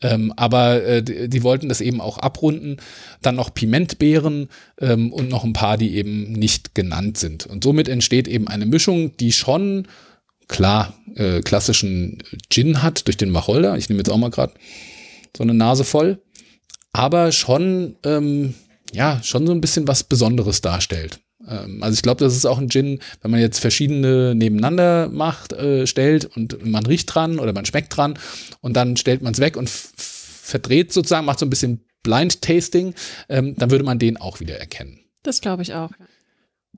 Ähm, 0.02 0.34
aber 0.36 0.84
äh, 0.84 1.04
die, 1.04 1.30
die, 1.30 1.44
wollten 1.44 1.70
das 1.70 1.82
eben 1.82 2.02
auch 2.02 2.18
abrunden. 2.18 2.78
Dann 3.22 3.36
noch 3.36 3.54
Pimentbeeren 3.54 4.50
ähm, 4.80 5.12
und 5.12 5.30
noch 5.30 5.44
ein 5.44 5.54
paar, 5.54 5.78
die 5.78 5.96
eben 5.96 6.32
nicht 6.32 6.76
genannt 6.76 7.18
sind. 7.18 7.46
Und 7.46 7.64
somit 7.64 7.88
entsteht 7.88 8.28
eben 8.28 8.48
eine 8.48 8.66
Mischung, 8.66 9.16
die 9.18 9.32
schon 9.32 9.88
klar 10.48 10.94
äh, 11.16 11.42
klassischen 11.42 12.24
Gin 12.50 12.82
hat 12.82 13.08
durch 13.08 13.18
den 13.18 13.34
Wacholder. 13.34 13.78
Ich 13.78 13.90
nehme 13.90 14.00
jetzt 14.00 14.10
auch 14.10 14.18
mal 14.18 14.30
gerade 14.30 14.54
so 15.36 15.44
eine 15.44 15.54
Nase 15.54 15.84
voll, 15.84 16.22
aber 16.92 17.32
schon, 17.32 17.96
ähm, 18.04 18.54
ja, 18.94 19.22
schon 19.24 19.48
so 19.48 19.54
ein 19.54 19.62
bisschen 19.62 19.88
was 19.88 20.04
Besonderes 20.04 20.62
darstellt. 20.62 21.20
Ähm, 21.48 21.82
also 21.82 21.96
ich 21.96 22.02
glaube, 22.02 22.24
das 22.24 22.36
ist 22.36 22.46
auch 22.46 22.60
ein 22.60 22.70
Gin, 22.70 23.00
wenn 23.22 23.32
man 23.32 23.40
jetzt 23.40 23.60
verschiedene 23.60 24.36
nebeneinander 24.36 25.10
macht, 25.10 25.54
äh, 25.54 25.88
stellt 25.88 26.26
und 26.26 26.66
man 26.66 26.86
riecht 26.86 27.14
dran 27.14 27.40
oder 27.40 27.54
man 27.54 27.66
schmeckt 27.66 27.96
dran 27.96 28.18
und 28.62 28.74
dann 28.76 28.98
stellt 28.98 29.22
man 29.22 29.34
es 29.34 29.40
weg 29.40 29.58
und 29.58 29.70
verdreht 29.70 30.94
sozusagen, 30.94 31.26
macht 31.26 31.40
so 31.40 31.46
ein 31.46 31.50
bisschen 31.50 31.86
Blind 32.04 32.42
Tasting, 32.42 32.94
ähm, 33.30 33.56
dann 33.58 33.72
würde 33.72 33.86
man 33.86 33.98
den 33.98 34.18
auch 34.18 34.40
wieder 34.40 34.58
erkennen. 34.58 35.00
Das 35.24 35.42
glaube 35.42 35.64
ich 35.64 35.74
auch. 35.74 35.92
Ja. 35.92 36.06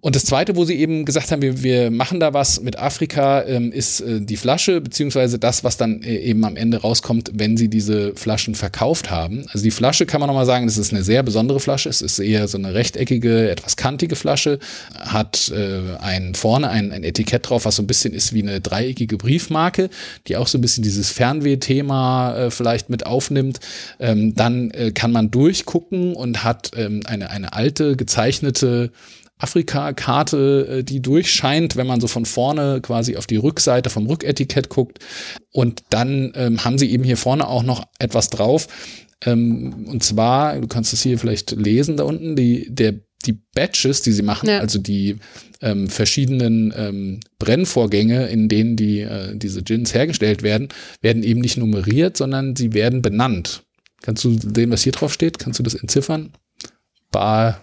Und 0.06 0.16
das 0.16 0.24
Zweite, 0.24 0.56
wo 0.56 0.66
sie 0.66 0.76
eben 0.76 1.04
gesagt 1.04 1.32
haben, 1.32 1.42
wir, 1.42 1.64
wir 1.64 1.90
machen 1.90 2.20
da 2.20 2.32
was 2.32 2.62
mit 2.62 2.78
Afrika, 2.78 3.42
ähm, 3.42 3.72
ist 3.72 4.02
äh, 4.02 4.22
die 4.22 4.38
Flasche, 4.38 4.80
beziehungsweise 4.80 5.40
das, 5.40 5.64
was 5.64 5.78
dann 5.78 6.04
äh, 6.04 6.18
eben 6.18 6.46
am 6.46 6.58
Ende 6.58 6.78
rauskommt, 6.78 7.32
wenn 7.34 7.58
sie 7.58 7.70
diese 7.70 8.14
Flaschen 8.14 8.54
verkauft 8.54 9.10
haben. 9.10 9.48
Also 9.52 9.64
die 9.64 9.72
Flasche 9.72 10.06
kann 10.06 10.20
man 10.20 10.28
nochmal 10.28 10.46
sagen, 10.46 10.68
das 10.68 10.78
ist 10.78 10.94
eine 10.94 11.02
sehr 11.02 11.24
besondere 11.24 11.60
Flasche. 11.60 11.90
Es 11.90 12.04
ist 12.04 12.20
eher 12.20 12.48
so 12.48 12.60
eine 12.60 12.76
rechteckige, 12.76 13.50
etwas 13.50 13.78
kantige 13.78 14.16
Flasche, 14.16 14.60
hat 14.94 15.52
äh, 15.52 15.98
ein, 16.00 16.36
vorne 16.36 16.70
ein, 16.70 16.92
ein 16.92 17.04
Etikett 17.04 17.50
drauf, 17.50 17.66
was 17.66 17.78
so 17.78 17.82
ein 17.82 17.88
bisschen 17.88 18.14
ist 18.14 18.32
wie 18.32 18.44
eine 18.44 18.62
dreieckige 18.62 19.18
Briefmarke, 19.18 19.90
die 20.28 20.38
auch 20.38 20.46
so 20.46 20.60
ein 20.60 20.62
bisschen 20.62 20.84
dieses 20.84 21.10
Fernweh-Thema 21.10 22.36
äh, 22.38 22.52
vielleicht 22.52 22.92
mit 22.92 23.08
aufnimmt. 23.08 23.60
Ähm, 24.00 24.36
dann 24.36 24.70
äh, 24.70 24.92
kann 24.92 25.12
man 25.12 25.32
durchgucken 25.32 26.16
und 26.16 26.44
hat 26.44 26.74
ähm, 26.76 27.02
eine, 27.08 27.32
eine 27.32 27.54
alte, 27.54 27.96
gezeichnete 27.96 28.92
Afrika-Karte, 29.38 30.68
äh, 30.70 30.84
die 30.84 31.02
durchscheint, 31.02 31.76
wenn 31.76 31.88
man 31.88 32.00
so 32.00 32.08
von 32.08 32.26
vorne 32.26 32.80
quasi 32.82 33.18
auf 33.18 33.28
die 33.28 33.36
Rückseite 33.36 33.90
vom 33.90 34.08
Rücketikett 34.08 34.70
guckt. 34.70 35.00
Und 35.52 35.84
dann 35.90 36.32
ähm, 36.36 36.64
haben 36.64 36.78
sie 36.78 36.92
eben 36.92 37.04
hier 37.04 37.18
vorne 37.18 37.48
auch 37.48 37.64
noch 37.64 37.86
etwas 38.00 38.30
drauf. 38.30 38.68
Ähm, 39.26 39.88
und 39.88 40.04
zwar, 40.04 40.60
du 40.60 40.68
kannst 40.68 40.94
es 40.94 41.02
hier 41.02 41.20
vielleicht 41.20 41.52
lesen 41.52 41.98
da 41.98 42.04
unten, 42.04 42.36
die, 42.36 42.68
der, 42.70 42.96
die 43.26 43.40
Batches, 43.54 44.02
die 44.02 44.12
sie 44.12 44.22
machen, 44.22 44.50
ja. 44.50 44.60
also 44.60 44.80
die 44.80 45.18
ähm, 45.62 45.90
verschiedenen 45.90 46.74
ähm, 46.76 47.20
Brennvorgänge, 47.40 48.28
in 48.28 48.48
denen 48.48 48.76
die, 48.76 49.02
äh, 49.02 49.36
diese 49.36 49.64
Gins 49.64 49.94
hergestellt 49.94 50.44
werden, 50.44 50.70
werden 51.02 51.24
eben 51.24 51.42
nicht 51.42 51.58
nummeriert, 51.58 52.18
sondern 52.18 52.56
sie 52.56 52.74
werden 52.74 53.02
benannt. 53.02 53.64
Kannst 54.02 54.24
du 54.24 54.38
sehen, 54.38 54.72
was 54.72 54.84
hier 54.84 54.92
drauf 54.92 55.12
steht? 55.12 55.40
Kannst 55.40 55.60
du 55.60 55.64
das 55.64 55.74
entziffern? 55.74 56.32
Bar 57.12 57.62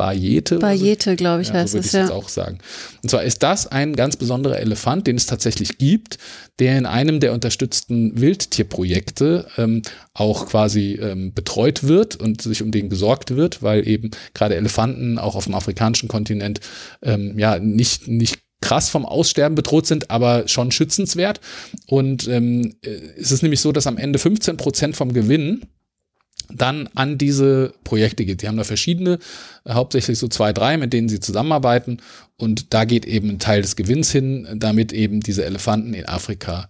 Bayete. 0.00 0.58
Bayete, 0.58 1.14
glaube 1.14 1.42
ich, 1.42 1.48
ja, 1.48 1.54
heißt 1.54 1.72
so 1.72 1.78
es, 1.78 1.92
ja. 1.92 2.00
Jetzt 2.00 2.10
auch 2.10 2.30
sagen. 2.30 2.58
Und 3.02 3.10
zwar 3.10 3.22
ist 3.22 3.42
das 3.42 3.66
ein 3.66 3.94
ganz 3.94 4.16
besonderer 4.16 4.58
Elefant, 4.58 5.06
den 5.06 5.16
es 5.16 5.26
tatsächlich 5.26 5.76
gibt, 5.76 6.16
der 6.58 6.78
in 6.78 6.86
einem 6.86 7.20
der 7.20 7.34
unterstützten 7.34 8.18
Wildtierprojekte 8.18 9.46
ähm, 9.58 9.82
auch 10.14 10.46
quasi 10.46 10.94
ähm, 10.94 11.34
betreut 11.34 11.84
wird 11.84 12.16
und 12.16 12.40
sich 12.40 12.62
um 12.62 12.70
den 12.70 12.88
gesorgt 12.88 13.36
wird, 13.36 13.62
weil 13.62 13.86
eben 13.86 14.10
gerade 14.32 14.56
Elefanten 14.56 15.18
auch 15.18 15.34
auf 15.34 15.44
dem 15.44 15.54
afrikanischen 15.54 16.08
Kontinent 16.08 16.60
ähm, 17.02 17.38
ja 17.38 17.58
nicht, 17.58 18.08
nicht 18.08 18.38
krass 18.62 18.88
vom 18.88 19.04
Aussterben 19.04 19.54
bedroht 19.54 19.86
sind, 19.86 20.10
aber 20.10 20.48
schon 20.48 20.70
schützenswert. 20.70 21.40
Und 21.86 22.26
ähm, 22.26 22.74
äh, 22.82 22.90
es 23.18 23.32
ist 23.32 23.42
nämlich 23.42 23.60
so, 23.60 23.70
dass 23.70 23.86
am 23.86 23.98
Ende 23.98 24.18
15 24.18 24.56
Prozent 24.56 24.96
vom 24.96 25.12
Gewinn 25.12 25.66
dann 26.54 26.88
an 26.94 27.18
diese 27.18 27.72
Projekte 27.84 28.24
geht. 28.24 28.42
Die 28.42 28.48
haben 28.48 28.56
da 28.56 28.64
verschiedene, 28.64 29.18
äh, 29.64 29.72
hauptsächlich 29.72 30.18
so 30.18 30.28
zwei, 30.28 30.52
drei, 30.52 30.76
mit 30.76 30.92
denen 30.92 31.08
sie 31.08 31.20
zusammenarbeiten. 31.20 31.98
Und 32.36 32.72
da 32.72 32.84
geht 32.84 33.04
eben 33.04 33.28
ein 33.28 33.38
Teil 33.38 33.62
des 33.62 33.76
Gewinns 33.76 34.10
hin, 34.10 34.48
damit 34.54 34.92
eben 34.92 35.20
diese 35.20 35.44
Elefanten 35.44 35.94
in 35.94 36.06
Afrika 36.06 36.68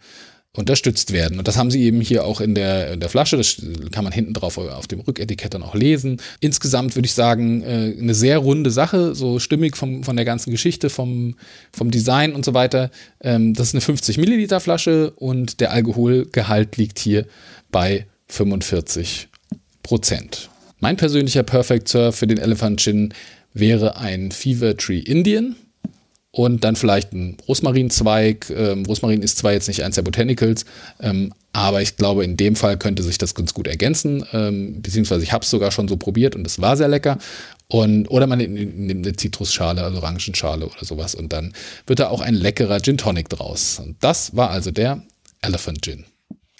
unterstützt 0.52 1.12
werden. 1.12 1.38
Und 1.38 1.46
das 1.46 1.56
haben 1.56 1.70
sie 1.70 1.82
eben 1.84 2.00
hier 2.00 2.24
auch 2.24 2.40
in 2.40 2.56
der, 2.56 2.92
in 2.92 2.98
der 2.98 3.08
Flasche. 3.08 3.36
Das 3.36 3.62
kann 3.92 4.02
man 4.02 4.12
hinten 4.12 4.34
drauf 4.34 4.58
auf 4.58 4.88
dem 4.88 5.00
Rücketikett 5.00 5.54
dann 5.54 5.62
auch 5.62 5.76
lesen. 5.76 6.20
Insgesamt 6.40 6.96
würde 6.96 7.06
ich 7.06 7.14
sagen, 7.14 7.62
äh, 7.62 7.94
eine 7.96 8.14
sehr 8.14 8.38
runde 8.38 8.70
Sache, 8.70 9.14
so 9.14 9.38
stimmig 9.38 9.76
vom, 9.76 10.02
von 10.02 10.16
der 10.16 10.24
ganzen 10.24 10.50
Geschichte, 10.50 10.90
vom, 10.90 11.36
vom 11.72 11.92
Design 11.92 12.32
und 12.34 12.44
so 12.44 12.52
weiter. 12.52 12.90
Ähm, 13.20 13.54
das 13.54 13.68
ist 13.68 13.74
eine 13.74 13.80
50 13.80 14.18
Milliliter 14.18 14.58
Flasche 14.58 15.12
und 15.12 15.60
der 15.60 15.70
Alkoholgehalt 15.70 16.76
liegt 16.76 16.98
hier 16.98 17.26
bei 17.70 18.06
45 18.26 19.29
Prozent. 19.82 20.50
Mein 20.78 20.96
persönlicher 20.96 21.42
Perfect 21.42 21.88
Serve 21.88 22.12
für 22.12 22.26
den 22.26 22.38
Elephant 22.38 22.80
Gin 22.80 23.12
wäre 23.52 23.96
ein 23.96 24.30
Fever 24.30 24.76
Tree 24.76 25.00
Indian 25.00 25.56
und 26.32 26.64
dann 26.64 26.76
vielleicht 26.76 27.12
ein 27.12 27.36
Rosmarinzweig. 27.48 28.50
Ähm, 28.50 28.86
Rosmarin 28.86 29.22
ist 29.22 29.38
zwar 29.38 29.52
jetzt 29.52 29.68
nicht 29.68 29.82
eins 29.82 29.96
der 29.96 30.02
Botanicals, 30.02 30.64
ähm, 31.00 31.32
aber 31.52 31.82
ich 31.82 31.96
glaube, 31.96 32.24
in 32.24 32.36
dem 32.36 32.54
Fall 32.54 32.78
könnte 32.78 33.02
sich 33.02 33.18
das 33.18 33.34
ganz 33.34 33.52
gut 33.52 33.66
ergänzen. 33.66 34.24
Ähm, 34.32 34.80
beziehungsweise 34.80 35.24
ich 35.24 35.32
habe 35.32 35.44
es 35.44 35.50
sogar 35.50 35.72
schon 35.72 35.88
so 35.88 35.96
probiert 35.96 36.36
und 36.36 36.46
es 36.46 36.60
war 36.60 36.76
sehr 36.76 36.88
lecker. 36.88 37.18
Und, 37.66 38.08
oder 38.08 38.26
man 38.26 38.38
nimmt 38.38 39.06
eine 39.06 39.16
Zitrusschale, 39.16 39.82
also 39.82 39.98
Orangenschale 39.98 40.66
oder 40.66 40.84
sowas. 40.84 41.14
Und 41.14 41.32
dann 41.32 41.52
wird 41.86 41.98
da 41.98 42.08
auch 42.08 42.20
ein 42.20 42.34
leckerer 42.34 42.80
Gin 42.80 42.98
Tonic 42.98 43.28
draus. 43.28 43.80
Und 43.80 43.96
das 44.00 44.36
war 44.36 44.50
also 44.50 44.70
der 44.70 45.02
Elephant 45.42 45.82
Gin. 45.84 46.04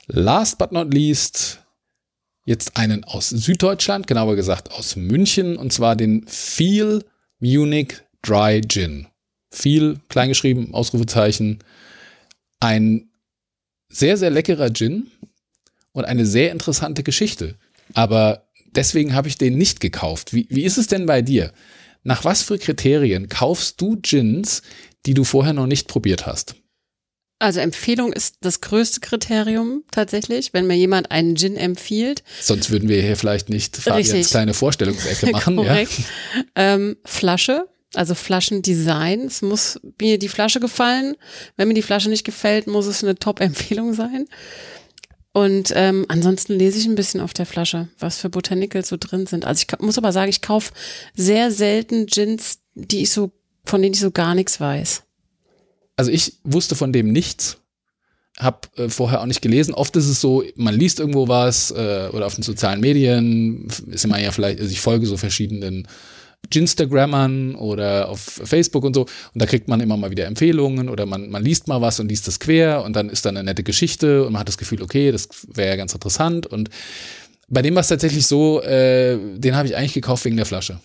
Last 0.07 0.59
but 0.59 0.73
not 0.73 0.93
least 0.93 1.60
jetzt 2.45 2.77
einen 2.77 3.05
aus 3.05 3.31
Süddeutschland, 3.31 4.07
genauer 4.07 4.37
gesagt 4.37 4.73
aus 4.73 4.97
München, 4.97 5.57
und 5.57 5.73
zwar 5.73 5.97
den 5.97 6.27
Feel 6.27 7.05
Munich 7.39 7.95
Dry 8.23 8.61
Gin 8.67 9.07
viel 9.51 9.99
kleingeschrieben, 10.09 10.75
Ausrufezeichen. 10.75 11.59
Ein 12.61 13.11
sehr, 13.89 14.17
sehr 14.17 14.31
leckerer 14.31 14.73
Gin 14.73 15.11
und 15.93 16.05
eine 16.05 16.27
sehr 16.27 16.53
interessante 16.53 17.03
Geschichte. 17.03 17.57
Aber 17.95 18.49
deswegen 18.75 19.15
habe 19.15 19.29
ich 19.29 19.39
den 19.39 19.59
nicht 19.59 19.81
gekauft. 19.81 20.33
Wie, 20.33 20.47
wie 20.51 20.65
ist 20.65 20.79
es 20.79 20.87
denn 20.87 21.07
bei 21.07 21.23
dir? 21.23 21.53
Nach 22.03 22.25
was 22.25 22.43
für 22.43 22.59
Kriterien 22.59 23.29
kaufst 23.29 23.81
du 23.81 23.99
Gins, 24.01 24.63
die 25.07 25.15
du 25.15 25.25
vorher 25.25 25.53
noch 25.53 25.67
nicht 25.67 25.89
probiert 25.89 26.27
hast? 26.27 26.55
Also 27.41 27.61
Empfehlung 27.61 28.13
ist 28.13 28.37
das 28.43 28.61
größte 28.61 29.01
Kriterium 29.01 29.83
tatsächlich, 29.91 30.53
wenn 30.53 30.67
mir 30.67 30.77
jemand 30.77 31.11
einen 31.11 31.37
Gin 31.37 31.57
empfiehlt. 31.57 32.23
Sonst 32.39 32.71
würden 32.71 32.91
wir 32.91 33.01
hier 33.01 33.17
vielleicht 33.17 33.49
nicht 33.49 33.79
Fabians 33.79 34.29
kleine 34.29 34.53
Vorstellungsecke 34.53 35.31
machen. 35.33 35.57
Korrekt. 35.57 35.93
Ja. 36.35 36.45
Ähm, 36.75 36.99
Flasche, 37.07 37.65
also 37.95 38.15
Flaschendesign. 38.15 39.23
Es 39.23 39.41
muss 39.41 39.81
mir 39.99 40.19
die 40.19 40.29
Flasche 40.29 40.61
gefallen. 40.61 41.17
Wenn 41.57 41.69
mir 41.69 41.75
die 41.75 41.83
Flasche 41.83 42.11
nicht 42.11 42.25
gefällt, 42.25 42.67
muss 42.67 42.85
es 42.85 43.03
eine 43.03 43.15
Top-Empfehlung 43.15 43.95
sein. 43.95 44.27
Und 45.33 45.73
ähm, 45.75 46.05
ansonsten 46.09 46.53
lese 46.59 46.79
ich 46.79 46.85
ein 46.85 46.95
bisschen 46.95 47.23
auf 47.23 47.33
der 47.33 47.47
Flasche, 47.47 47.89
was 47.99 48.19
für 48.19 48.29
Botanicals 48.29 48.89
so 48.89 48.99
drin 49.01 49.27
sind. 49.27 49.47
Also 49.47 49.65
ich 49.67 49.81
muss 49.81 49.97
aber 49.97 50.13
sagen, 50.13 50.29
ich 50.29 50.43
kaufe 50.43 50.73
sehr 51.15 51.51
selten 51.51 52.05
Gins, 52.05 52.59
die 52.75 53.01
ich 53.01 53.13
so, 53.13 53.33
von 53.65 53.81
denen 53.81 53.95
ich 53.95 54.01
so 54.01 54.11
gar 54.11 54.35
nichts 54.35 54.61
weiß. 54.61 55.05
Also 56.01 56.13
ich 56.13 56.39
wusste 56.45 56.77
von 56.77 56.95
dem 56.95 57.13
nichts, 57.13 57.59
hab 58.39 58.71
äh, 58.79 58.89
vorher 58.89 59.21
auch 59.21 59.27
nicht 59.27 59.43
gelesen. 59.43 59.75
Oft 59.75 59.95
ist 59.97 60.09
es 60.09 60.19
so, 60.19 60.43
man 60.57 60.75
liest 60.75 60.99
irgendwo 60.99 61.29
was 61.29 61.73
äh, 61.73 62.09
oder 62.11 62.25
auf 62.25 62.37
den 62.37 62.43
sozialen 62.43 62.81
Medien 62.81 63.69
ist 63.91 64.07
immer 64.07 64.19
ja 64.19 64.33
vielleicht, 64.33 64.61
also 64.61 64.73
ich 64.73 64.81
folge 64.81 65.05
so 65.05 65.19
verschiedenen 65.19 65.87
Ginstagrammern 66.49 67.55
oder 67.55 68.09
auf 68.09 68.19
Facebook 68.19 68.85
und 68.85 68.95
so. 68.95 69.03
Und 69.03 69.43
da 69.43 69.45
kriegt 69.45 69.69
man 69.69 69.83
immer 69.83 69.99
mal 69.99 70.11
wieder 70.11 70.25
Empfehlungen 70.25 70.89
oder 70.89 71.05
man, 71.05 71.29
man 71.29 71.45
liest 71.45 71.69
mal 71.69 71.83
was 71.83 72.01
und 72.01 72.09
liest 72.09 72.27
das 72.27 72.41
quer 72.41 72.83
und 72.83 72.97
dann 72.97 73.11
ist 73.11 73.27
da 73.27 73.29
eine 73.29 73.45
nette 73.45 73.63
Geschichte 73.63 74.25
und 74.25 74.33
man 74.33 74.41
hat 74.41 74.49
das 74.49 74.57
Gefühl, 74.57 74.81
okay, 74.81 75.13
das 75.13 75.29
wäre 75.53 75.69
ja 75.69 75.77
ganz 75.77 75.93
interessant. 75.93 76.47
Und 76.47 76.71
bei 77.47 77.61
dem 77.61 77.75
war 77.75 77.83
es 77.83 77.89
tatsächlich 77.89 78.27
so, 78.27 78.63
äh, 78.63 79.19
den 79.37 79.55
habe 79.55 79.69
ich 79.69 79.77
eigentlich 79.77 79.93
gekauft 79.93 80.25
wegen 80.25 80.39
der 80.39 80.47
Flasche 80.47 80.81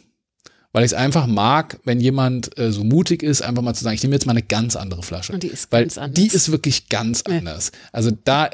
weil 0.76 0.84
ich 0.84 0.92
es 0.92 0.94
einfach 0.94 1.26
mag, 1.26 1.80
wenn 1.86 2.02
jemand 2.02 2.60
äh, 2.60 2.70
so 2.70 2.84
mutig 2.84 3.24
ist, 3.24 3.42
einfach 3.42 3.64
mal 3.64 3.74
zu 3.74 3.86
sagen, 3.86 3.96
ich 3.96 4.04
nehme 4.04 4.14
jetzt 4.14 4.26
mal 4.26 4.34
eine 4.34 4.42
ganz 4.42 4.76
andere 4.76 5.04
Flasche. 5.04 5.32
Und 5.32 5.42
die 5.42 5.48
ist 5.48 5.72
weil 5.72 5.84
ganz 5.84 5.98
anders. 5.98 6.16
Die 6.16 6.28
ist 6.28 6.52
wirklich 6.52 6.90
ganz 6.90 7.24
ja. 7.26 7.38
anders. 7.38 7.72
Also 7.94 8.12
da 8.26 8.48
äh, 8.48 8.50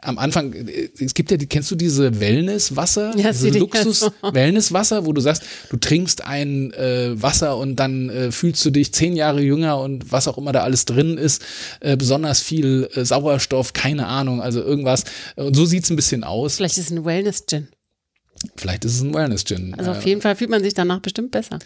am 0.00 0.16
Anfang, 0.16 0.54
äh, 0.54 0.88
es 0.98 1.12
gibt 1.12 1.30
ja, 1.30 1.36
die, 1.36 1.46
kennst 1.46 1.70
du 1.70 1.74
diese 1.76 2.18
Wellnesswasser? 2.18 3.12
Ja, 3.18 3.30
diese 3.30 3.50
Luxus-Wellnesswasser, 3.50 5.04
wo 5.04 5.12
du 5.12 5.20
sagst, 5.20 5.42
du 5.68 5.76
trinkst 5.76 6.24
ein 6.24 6.72
äh, 6.72 7.10
Wasser 7.20 7.58
und 7.58 7.76
dann 7.76 8.08
äh, 8.08 8.32
fühlst 8.32 8.64
du 8.64 8.70
dich 8.70 8.94
zehn 8.94 9.14
Jahre 9.14 9.42
jünger 9.42 9.78
und 9.78 10.10
was 10.10 10.28
auch 10.28 10.38
immer 10.38 10.52
da 10.52 10.62
alles 10.62 10.86
drin 10.86 11.18
ist, 11.18 11.42
äh, 11.80 11.98
besonders 11.98 12.40
viel 12.40 12.88
äh, 12.94 13.04
Sauerstoff, 13.04 13.74
keine 13.74 14.06
Ahnung, 14.06 14.40
also 14.40 14.62
irgendwas. 14.62 15.04
Und 15.34 15.54
so 15.54 15.66
sieht's 15.66 15.90
ein 15.90 15.96
bisschen 15.96 16.24
aus. 16.24 16.56
Vielleicht 16.56 16.78
ist 16.78 16.90
es 16.90 16.96
ein 16.96 17.04
Wellness-Gin. 17.04 17.68
Vielleicht 18.56 18.84
ist 18.84 18.94
es 18.94 19.02
ein 19.02 19.14
Wellness-Gin. 19.14 19.74
Also 19.74 19.92
auf 19.92 20.04
jeden 20.04 20.20
Fall 20.20 20.36
fühlt 20.36 20.50
man 20.50 20.62
sich 20.62 20.74
danach 20.74 21.00
bestimmt 21.00 21.30
besser. 21.30 21.58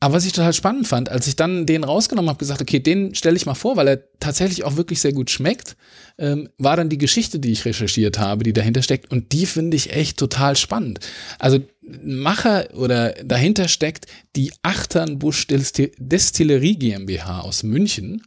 Aber 0.00 0.14
was 0.14 0.26
ich 0.26 0.32
total 0.32 0.52
spannend 0.52 0.86
fand, 0.86 1.08
als 1.08 1.26
ich 1.26 1.34
dann 1.34 1.66
den 1.66 1.82
rausgenommen 1.82 2.28
habe, 2.28 2.38
gesagt, 2.38 2.62
okay, 2.62 2.78
den 2.78 3.16
stelle 3.16 3.36
ich 3.36 3.46
mal 3.46 3.54
vor, 3.54 3.76
weil 3.76 3.88
er 3.88 4.18
tatsächlich 4.20 4.62
auch 4.62 4.76
wirklich 4.76 5.00
sehr 5.00 5.12
gut 5.12 5.28
schmeckt, 5.28 5.76
ähm, 6.18 6.48
war 6.56 6.76
dann 6.76 6.88
die 6.88 6.98
Geschichte, 6.98 7.40
die 7.40 7.50
ich 7.50 7.64
recherchiert 7.64 8.18
habe, 8.18 8.44
die 8.44 8.52
dahinter 8.52 8.82
steckt. 8.82 9.10
Und 9.10 9.32
die 9.32 9.44
finde 9.44 9.76
ich 9.76 9.92
echt 9.92 10.16
total 10.16 10.54
spannend. 10.54 11.00
Also 11.40 11.58
Macher 11.82 12.68
oder 12.74 13.10
dahinter 13.24 13.66
steckt 13.66 14.06
die 14.36 14.52
Achternbusch 14.62 15.48
Destillerie 15.48 16.76
GmbH 16.76 17.40
aus 17.40 17.64
München. 17.64 18.22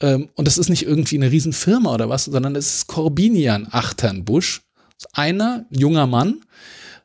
Ähm, 0.00 0.30
und 0.34 0.48
das 0.48 0.58
ist 0.58 0.68
nicht 0.68 0.84
irgendwie 0.84 1.16
eine 1.16 1.30
Riesenfirma 1.30 1.94
oder 1.94 2.08
was, 2.08 2.24
sondern 2.24 2.56
es 2.56 2.74
ist 2.74 2.86
Corbinian 2.88 3.68
Achternbusch. 3.70 4.62
Einer 5.12 5.66
junger 5.70 6.06
Mann, 6.06 6.40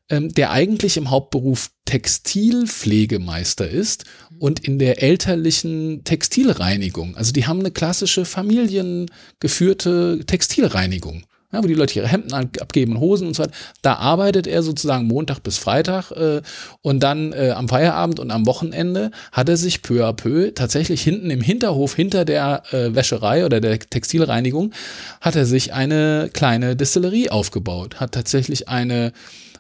ähm, 0.09 0.29
der 0.29 0.51
eigentlich 0.51 0.97
im 0.97 1.09
Hauptberuf 1.09 1.69
Textilpflegemeister 1.85 3.69
ist 3.69 4.05
und 4.39 4.59
in 4.59 4.79
der 4.79 5.01
elterlichen 5.01 6.03
Textilreinigung. 6.03 7.15
Also 7.15 7.31
die 7.31 7.47
haben 7.47 7.59
eine 7.59 7.71
klassische 7.71 8.25
familiengeführte 8.25 10.19
Textilreinigung. 10.25 11.23
Ja, 11.53 11.63
wo 11.63 11.67
die 11.67 11.75
Leute 11.75 11.97
ihre 11.97 12.09
Hemden 12.09 12.33
abgeben, 12.33 12.99
Hosen 12.99 13.27
und 13.27 13.33
so 13.33 13.43
weiter. 13.43 13.53
Da 13.81 13.93
arbeitet 13.93 14.47
er 14.47 14.63
sozusagen 14.63 15.07
Montag 15.07 15.43
bis 15.43 15.57
Freitag 15.57 16.11
äh, 16.11 16.41
und 16.81 17.01
dann 17.01 17.31
äh, 17.31 17.51
am 17.51 17.69
Feierabend 17.69 18.19
und 18.19 18.31
am 18.31 18.45
Wochenende 18.45 19.11
hat 19.31 19.47
er 19.47 19.55
sich 19.55 19.81
peu 19.81 20.05
à 20.05 20.11
peu 20.11 20.51
tatsächlich 20.51 21.01
hinten 21.01 21.29
im 21.29 21.39
Hinterhof, 21.39 21.95
hinter 21.95 22.25
der 22.25 22.63
äh, 22.73 22.93
Wäscherei 22.93 23.45
oder 23.45 23.61
der 23.61 23.79
Textilreinigung, 23.79 24.73
hat 25.21 25.37
er 25.37 25.45
sich 25.45 25.71
eine 25.73 26.29
kleine 26.33 26.75
Distillerie 26.75 27.29
aufgebaut, 27.29 28.01
hat 28.01 28.11
tatsächlich 28.11 28.67
eine 28.67 29.13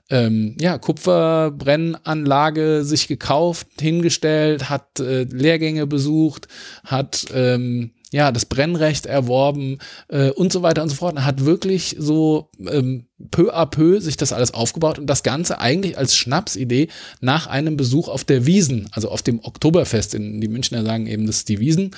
ähm, 0.09 0.55
ja, 0.59 0.77
Kupferbrennanlage 0.77 2.83
sich 2.83 3.07
gekauft, 3.07 3.67
hingestellt, 3.79 4.69
hat 4.69 4.99
äh, 4.99 5.23
Lehrgänge 5.23 5.85
besucht, 5.85 6.47
hat 6.85 7.25
ähm, 7.33 7.91
ja 8.11 8.31
das 8.31 8.45
Brennrecht 8.45 9.05
erworben 9.05 9.79
äh, 10.07 10.31
und 10.31 10.53
so 10.53 10.61
weiter 10.61 10.83
und 10.83 10.89
so 10.89 10.95
fort. 10.95 11.17
Er 11.17 11.25
hat 11.25 11.45
wirklich 11.45 11.97
so 11.99 12.49
ähm, 12.59 13.07
peu 13.31 13.53
à 13.53 13.65
peu 13.65 13.99
sich 13.99 14.15
das 14.15 14.31
alles 14.31 14.53
aufgebaut 14.53 14.97
und 14.97 15.07
das 15.07 15.23
Ganze 15.23 15.59
eigentlich 15.59 15.97
als 15.97 16.15
Schnapsidee 16.15 16.87
nach 17.19 17.47
einem 17.47 17.75
Besuch 17.75 18.07
auf 18.07 18.23
der 18.23 18.45
Wiesen, 18.45 18.87
also 18.91 19.09
auf 19.09 19.23
dem 19.23 19.43
Oktoberfest. 19.43 20.15
In, 20.15 20.39
die 20.39 20.47
Münchner 20.47 20.83
sagen 20.83 21.07
eben, 21.07 21.27
das 21.27 21.37
ist 21.37 21.49
die 21.49 21.59
Wiesen. 21.59 21.91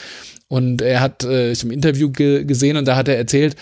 Und 0.48 0.82
er 0.82 1.02
hat 1.02 1.24
äh, 1.24 1.52
ich 1.52 1.64
im 1.64 1.72
Interview 1.72 2.10
ge 2.10 2.44
gesehen 2.44 2.78
und 2.78 2.88
da 2.88 2.96
hat 2.96 3.08
er 3.08 3.18
erzählt, 3.18 3.56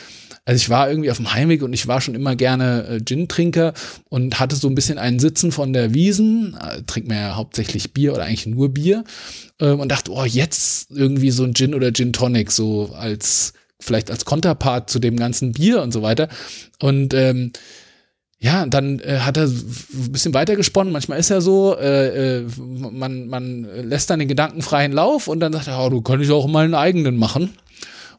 also 0.48 0.62
ich 0.62 0.70
war 0.70 0.90
irgendwie 0.90 1.12
auf 1.12 1.18
dem 1.18 1.34
Heimweg 1.34 1.62
und 1.62 1.74
ich 1.74 1.88
war 1.88 2.00
schon 2.00 2.16
immer 2.16 2.38
gerne 2.38 2.88
äh, 2.88 3.02
Gin-Trinker 3.04 3.74
und 4.08 4.40
hatte 4.40 4.56
so 4.56 4.70
ein 4.70 4.76
bisschen 4.76 4.98
einen 4.98 5.20
Sitzen 5.20 5.52
von 5.52 5.74
der 5.74 5.94
Wiesen, 5.94 6.58
äh, 6.58 6.84
trinkt 6.84 7.10
mir 7.10 7.20
ja 7.20 7.36
hauptsächlich 7.36 7.92
Bier 7.94 8.14
oder 8.14 8.24
eigentlich 8.24 8.48
nur 8.48 8.74
Bier 8.74 9.04
ähm, 9.60 9.82
und 9.82 9.92
dachte, 9.92 10.10
oh, 10.14 10.24
jetzt 10.24 10.90
irgendwie 10.92 11.32
so 11.32 11.44
ein 11.44 11.54
Gin 11.54 11.76
oder 11.76 11.92
Gin 11.92 12.14
Tonic, 12.14 12.54
so 12.54 12.94
als 12.98 13.52
vielleicht 13.82 14.10
als 14.10 14.24
Konterpart 14.24 14.90
zu 14.90 15.00
dem 15.00 15.18
ganzen 15.18 15.52
Bier 15.52 15.82
und 15.82 15.92
so 15.92 16.02
weiter. 16.02 16.30
Und 16.80 17.14
ähm, 17.14 17.52
ja, 18.40 18.66
dann 18.68 19.00
äh, 19.00 19.20
hat 19.20 19.36
er 19.36 19.48
ein 19.48 20.12
bisschen 20.14 20.34
weitergesponnen. 20.34 20.94
Manchmal 20.94 21.20
ist 21.20 21.30
er 21.30 21.42
so, 21.42 21.76
äh, 21.78 22.38
äh, 22.38 22.46
man, 22.58 23.28
man 23.28 23.68
lässt 23.84 24.10
dann 24.10 24.20
den 24.20 24.30
Gedanken 24.30 24.62
freien 24.62 24.94
Lauf 24.94 25.28
und 25.28 25.42
dann 25.42 25.52
sagt 25.52 25.68
er, 25.68 25.84
oh, 25.84 25.90
du 25.90 26.02
könntest 26.02 26.32
auch 26.32 26.48
mal 26.48 26.64
einen 26.64 26.74
eigenen 26.74 27.18
machen. 27.18 27.50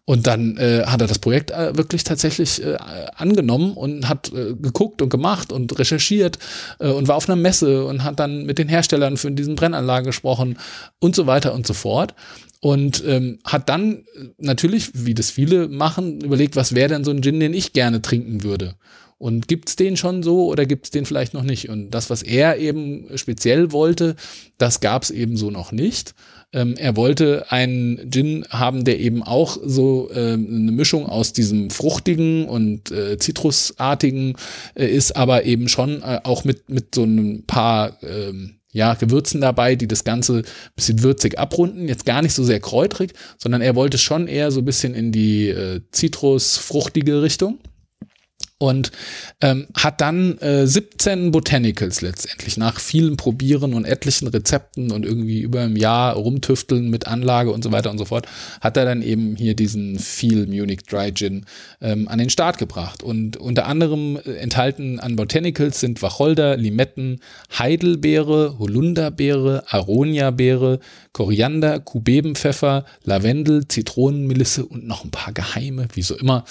Und 0.08 0.26
dann 0.26 0.56
äh, 0.56 0.84
hat 0.86 1.02
er 1.02 1.06
das 1.06 1.18
Projekt 1.18 1.50
äh, 1.50 1.76
wirklich 1.76 2.02
tatsächlich 2.02 2.64
äh, 2.64 2.78
angenommen 3.14 3.74
und 3.74 4.08
hat 4.08 4.32
äh, 4.32 4.54
geguckt 4.54 5.02
und 5.02 5.10
gemacht 5.10 5.52
und 5.52 5.78
recherchiert 5.78 6.38
äh, 6.78 6.88
und 6.88 7.08
war 7.08 7.16
auf 7.16 7.28
einer 7.28 7.36
Messe 7.36 7.84
und 7.84 8.04
hat 8.04 8.18
dann 8.18 8.46
mit 8.46 8.56
den 8.56 8.70
Herstellern 8.70 9.18
für 9.18 9.30
diesen 9.30 9.54
Brennanlagen 9.54 10.06
gesprochen 10.06 10.56
und 10.98 11.14
so 11.14 11.26
weiter 11.26 11.52
und 11.52 11.66
so 11.66 11.74
fort. 11.74 12.14
Und 12.60 13.04
ähm, 13.06 13.38
hat 13.44 13.68
dann 13.68 13.96
äh, 13.96 14.28
natürlich, 14.38 14.92
wie 14.94 15.12
das 15.12 15.30
viele 15.30 15.68
machen, 15.68 16.22
überlegt, 16.22 16.56
was 16.56 16.74
wäre 16.74 16.88
denn 16.88 17.04
so 17.04 17.10
ein 17.10 17.20
Gin, 17.20 17.38
den 17.38 17.52
ich 17.52 17.74
gerne 17.74 18.00
trinken 18.00 18.42
würde. 18.42 18.76
Und 19.18 19.46
gibt's 19.46 19.76
den 19.76 19.98
schon 19.98 20.22
so 20.22 20.46
oder 20.46 20.64
gibt's 20.64 20.90
den 20.90 21.04
vielleicht 21.04 21.34
noch 21.34 21.42
nicht? 21.42 21.68
Und 21.68 21.90
das, 21.90 22.08
was 22.08 22.22
er 22.22 22.56
eben 22.56 23.08
speziell 23.16 23.72
wollte, 23.72 24.16
das 24.56 24.80
gab's 24.80 25.10
eben 25.10 25.36
so 25.36 25.50
noch 25.50 25.70
nicht. 25.70 26.14
Ähm, 26.52 26.76
er 26.78 26.96
wollte 26.96 27.50
einen 27.50 28.10
Gin 28.10 28.46
haben, 28.48 28.84
der 28.84 28.98
eben 28.98 29.22
auch 29.22 29.58
so 29.62 30.10
ähm, 30.14 30.46
eine 30.50 30.72
Mischung 30.72 31.06
aus 31.06 31.34
diesem 31.34 31.68
fruchtigen 31.68 32.48
und 32.48 32.90
äh, 32.90 33.18
zitrusartigen 33.18 34.34
äh, 34.74 34.86
ist, 34.86 35.14
aber 35.14 35.44
eben 35.44 35.68
schon 35.68 36.02
äh, 36.02 36.20
auch 36.24 36.44
mit, 36.44 36.70
mit 36.70 36.94
so 36.94 37.04
ein 37.04 37.44
paar 37.46 38.02
ähm, 38.02 38.58
ja, 38.72 38.94
Gewürzen 38.94 39.40
dabei, 39.40 39.76
die 39.76 39.88
das 39.88 40.04
Ganze 40.04 40.42
bisschen 40.74 41.02
würzig 41.02 41.38
abrunden. 41.38 41.88
Jetzt 41.88 42.06
gar 42.06 42.22
nicht 42.22 42.34
so 42.34 42.44
sehr 42.44 42.60
kräutrig, 42.60 43.12
sondern 43.36 43.60
er 43.60 43.74
wollte 43.74 43.98
schon 43.98 44.26
eher 44.26 44.50
so 44.50 44.60
ein 44.60 44.64
bisschen 44.64 44.94
in 44.94 45.12
die 45.12 45.48
äh, 45.48 45.80
Zitrus-fruchtige 45.90 47.22
Richtung. 47.22 47.58
Und 48.58 48.90
ähm, 49.40 49.68
hat 49.76 50.00
dann 50.00 50.36
äh, 50.38 50.66
17 50.66 51.30
Botanicals 51.30 52.00
letztendlich 52.00 52.56
nach 52.56 52.80
vielen 52.80 53.16
Probieren 53.16 53.72
und 53.72 53.84
etlichen 53.84 54.26
Rezepten 54.26 54.90
und 54.90 55.06
irgendwie 55.06 55.40
über 55.40 55.62
ein 55.62 55.76
Jahr 55.76 56.14
rumtüfteln 56.14 56.90
mit 56.90 57.06
Anlage 57.06 57.52
und 57.52 57.62
so 57.62 57.70
weiter 57.70 57.90
und 57.90 57.98
so 57.98 58.04
fort, 58.04 58.26
hat 58.60 58.76
er 58.76 58.84
dann 58.84 59.00
eben 59.02 59.36
hier 59.36 59.54
diesen 59.54 60.00
Feel 60.00 60.46
Munich 60.46 60.82
Dry 60.82 61.12
Gin 61.14 61.46
ähm, 61.80 62.08
an 62.08 62.18
den 62.18 62.30
Start 62.30 62.58
gebracht. 62.58 63.04
Und 63.04 63.36
unter 63.36 63.66
anderem 63.66 64.16
äh, 64.16 64.32
enthalten 64.34 64.98
an 64.98 65.14
Botanicals 65.14 65.78
sind 65.78 66.02
Wacholder, 66.02 66.56
Limetten, 66.56 67.20
Heidelbeere, 67.56 68.58
Holunderbeere, 68.58 69.64
Aroniabeere, 69.68 70.80
Koriander, 71.12 71.78
Kubebenpfeffer, 71.78 72.84
Lavendel, 73.04 73.68
Zitronenmelisse 73.68 74.66
und 74.66 74.86
noch 74.86 75.04
ein 75.04 75.10
paar 75.12 75.32
geheime, 75.32 75.86
wie 75.94 76.02
so 76.02 76.16
immer. 76.16 76.44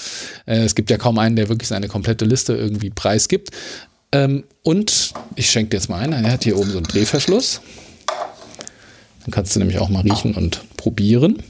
Äh, 0.45 0.59
es 0.59 0.75
gibt 0.75 0.89
ja 0.89 0.97
kaum 0.97 1.19
einen, 1.19 1.35
der 1.35 1.49
wirklich 1.49 1.67
seine 1.67 1.89
komplette 1.97 2.25
Liste 2.25 2.53
irgendwie 2.53 2.91
preisgibt. 2.91 3.49
Ähm, 4.11 4.43
und 4.61 5.13
ich 5.35 5.49
schenke 5.49 5.71
dir 5.71 5.77
jetzt 5.77 5.89
mal 5.89 5.99
ein. 5.99 6.13
Er 6.13 6.31
hat 6.31 6.43
hier 6.43 6.55
oben 6.55 6.69
so 6.69 6.77
einen 6.77 6.85
Drehverschluss. 6.85 7.61
Dann 9.21 9.31
kannst 9.31 9.55
du 9.55 9.59
nämlich 9.59 9.79
auch 9.79 9.89
mal 9.89 10.01
riechen 10.01 10.35
und 10.35 10.61
probieren. 10.77 11.41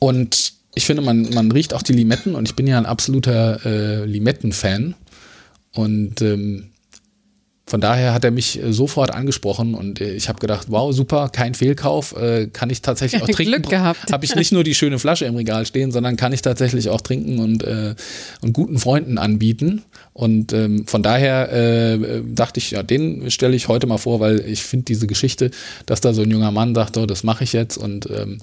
Und 0.00 0.54
ich 0.74 0.84
finde, 0.84 1.02
man, 1.02 1.30
man 1.30 1.52
riecht 1.52 1.74
auch 1.74 1.82
die 1.82 1.92
Limetten 1.92 2.34
und 2.34 2.48
ich 2.48 2.56
bin 2.56 2.66
ja 2.66 2.76
ein 2.76 2.86
absoluter 2.86 3.64
äh, 3.64 4.04
Limetten-Fan. 4.04 4.96
Und 5.72 6.20
ähm, 6.20 6.69
von 7.70 7.80
daher 7.80 8.12
hat 8.12 8.24
er 8.24 8.32
mich 8.32 8.60
äh, 8.60 8.72
sofort 8.72 9.14
angesprochen 9.14 9.74
und 9.74 10.00
äh, 10.00 10.12
ich 10.12 10.28
habe 10.28 10.40
gedacht, 10.40 10.66
wow, 10.70 10.92
super, 10.92 11.28
kein 11.28 11.54
Fehlkauf, 11.54 12.16
äh, 12.16 12.48
kann 12.52 12.68
ich 12.68 12.82
tatsächlich 12.82 13.22
auch 13.22 13.28
trinken. 13.28 13.62
Glück 13.62 13.70
gehabt. 13.70 14.10
Habe 14.10 14.24
ich 14.24 14.34
nicht 14.34 14.50
nur 14.50 14.64
die 14.64 14.74
schöne 14.74 14.98
Flasche 14.98 15.24
im 15.24 15.36
Regal 15.36 15.64
stehen, 15.66 15.92
sondern 15.92 16.16
kann 16.16 16.32
ich 16.32 16.42
tatsächlich 16.42 16.88
auch 16.88 17.00
trinken 17.00 17.38
und, 17.38 17.62
äh, 17.62 17.94
und 18.42 18.54
guten 18.54 18.76
Freunden 18.78 19.18
anbieten. 19.18 19.82
Und 20.12 20.52
ähm, 20.52 20.84
von 20.88 21.04
daher 21.04 21.52
äh, 21.52 22.22
dachte 22.26 22.58
ich, 22.58 22.72
ja, 22.72 22.82
den 22.82 23.30
stelle 23.30 23.54
ich 23.54 23.68
heute 23.68 23.86
mal 23.86 23.98
vor, 23.98 24.18
weil 24.18 24.40
ich 24.40 24.64
finde 24.64 24.86
diese 24.86 25.06
Geschichte, 25.06 25.52
dass 25.86 26.00
da 26.00 26.12
so 26.12 26.22
ein 26.22 26.30
junger 26.32 26.50
Mann 26.50 26.74
sagt, 26.74 26.96
oh, 26.96 27.06
das 27.06 27.22
mache 27.22 27.44
ich 27.44 27.52
jetzt 27.52 27.76
und 27.76 28.10
ähm, 28.10 28.38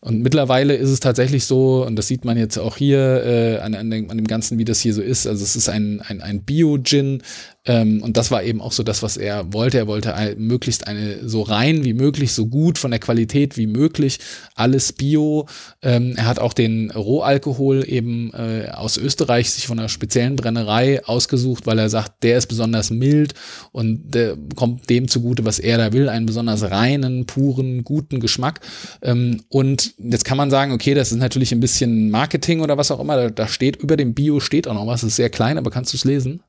und 0.00 0.22
mittlerweile 0.22 0.76
ist 0.76 0.90
es 0.90 1.00
tatsächlich 1.00 1.44
so, 1.44 1.84
und 1.84 1.96
das 1.96 2.06
sieht 2.06 2.24
man 2.24 2.36
jetzt 2.38 2.56
auch 2.56 2.76
hier 2.76 3.24
äh, 3.24 3.58
an, 3.58 3.74
an, 3.74 3.90
dem, 3.90 4.10
an 4.10 4.16
dem 4.16 4.28
Ganzen, 4.28 4.56
wie 4.56 4.64
das 4.64 4.80
hier 4.80 4.94
so 4.94 5.02
ist. 5.02 5.26
Also 5.26 5.42
es 5.42 5.56
ist 5.56 5.68
ein, 5.68 6.00
ein, 6.00 6.20
ein 6.22 6.42
Bio-Gin, 6.42 7.22
ähm, 7.68 8.02
und 8.02 8.16
das 8.16 8.30
war 8.30 8.42
eben 8.42 8.62
auch 8.62 8.72
so 8.72 8.82
das, 8.82 9.02
was 9.02 9.18
er 9.18 9.52
wollte. 9.52 9.76
Er 9.78 9.86
wollte 9.86 10.34
möglichst 10.38 10.86
eine 10.86 11.28
so 11.28 11.42
rein 11.42 11.84
wie 11.84 11.92
möglich, 11.92 12.32
so 12.32 12.46
gut 12.46 12.78
von 12.78 12.90
der 12.90 12.98
Qualität 12.98 13.58
wie 13.58 13.66
möglich, 13.66 14.18
alles 14.54 14.94
Bio. 14.94 15.46
Ähm, 15.82 16.14
er 16.16 16.26
hat 16.26 16.38
auch 16.38 16.54
den 16.54 16.90
Rohalkohol 16.90 17.84
eben 17.86 18.32
äh, 18.32 18.70
aus 18.70 18.96
Österreich 18.96 19.50
sich 19.50 19.66
von 19.66 19.78
einer 19.78 19.90
speziellen 19.90 20.36
Brennerei 20.36 21.04
ausgesucht, 21.04 21.66
weil 21.66 21.78
er 21.78 21.90
sagt, 21.90 22.22
der 22.22 22.38
ist 22.38 22.46
besonders 22.46 22.90
mild 22.90 23.34
und 23.70 24.14
der 24.14 24.38
kommt 24.56 24.88
dem 24.88 25.06
zugute, 25.06 25.44
was 25.44 25.58
er 25.58 25.76
da 25.76 25.92
will, 25.92 26.08
einen 26.08 26.24
besonders 26.24 26.70
reinen, 26.70 27.26
puren, 27.26 27.84
guten 27.84 28.18
Geschmack. 28.18 28.60
Ähm, 29.02 29.42
und 29.50 29.92
jetzt 29.98 30.24
kann 30.24 30.38
man 30.38 30.50
sagen, 30.50 30.72
okay, 30.72 30.94
das 30.94 31.12
ist 31.12 31.18
natürlich 31.18 31.52
ein 31.52 31.60
bisschen 31.60 32.10
Marketing 32.10 32.60
oder 32.62 32.78
was 32.78 32.90
auch 32.90 33.00
immer. 33.00 33.16
Da, 33.16 33.30
da 33.30 33.46
steht 33.46 33.76
über 33.76 33.98
dem 33.98 34.14
Bio 34.14 34.40
steht 34.40 34.66
auch 34.66 34.74
noch 34.74 34.86
was. 34.86 35.02
Es 35.02 35.10
ist 35.10 35.16
sehr 35.16 35.28
klein, 35.28 35.58
aber 35.58 35.70
kannst 35.70 35.92
du 35.92 35.98
es 35.98 36.04
lesen? 36.04 36.40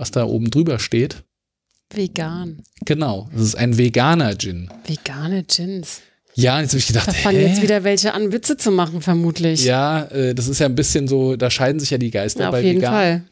Was 0.00 0.10
da 0.10 0.24
oben 0.24 0.50
drüber 0.50 0.78
steht. 0.78 1.22
Vegan. 1.92 2.62
Genau, 2.86 3.28
das 3.32 3.42
ist 3.42 3.54
ein 3.56 3.76
veganer 3.76 4.36
Gin. 4.38 4.70
Vegane 4.86 5.44
Gins. 5.44 6.00
Ja, 6.34 6.60
jetzt 6.60 6.70
habe 6.70 6.78
ich 6.78 6.86
gedacht, 6.86 7.08
da 7.08 7.12
fangen 7.12 7.38
hä? 7.38 7.48
jetzt 7.48 7.60
wieder 7.60 7.84
welche 7.84 8.14
an, 8.14 8.32
Witze 8.32 8.56
zu 8.56 8.70
machen, 8.70 9.02
vermutlich. 9.02 9.64
Ja, 9.64 10.04
äh, 10.04 10.34
das 10.34 10.48
ist 10.48 10.60
ja 10.60 10.66
ein 10.66 10.74
bisschen 10.74 11.06
so, 11.06 11.36
da 11.36 11.50
scheiden 11.50 11.80
sich 11.80 11.90
ja 11.90 11.98
die 11.98 12.10
Geister 12.10 12.44
ja, 12.44 12.50
bei 12.50 12.60
auf 12.60 12.64
jeden 12.64 12.78
vegan. 12.78 12.92
Fall. 12.92 13.24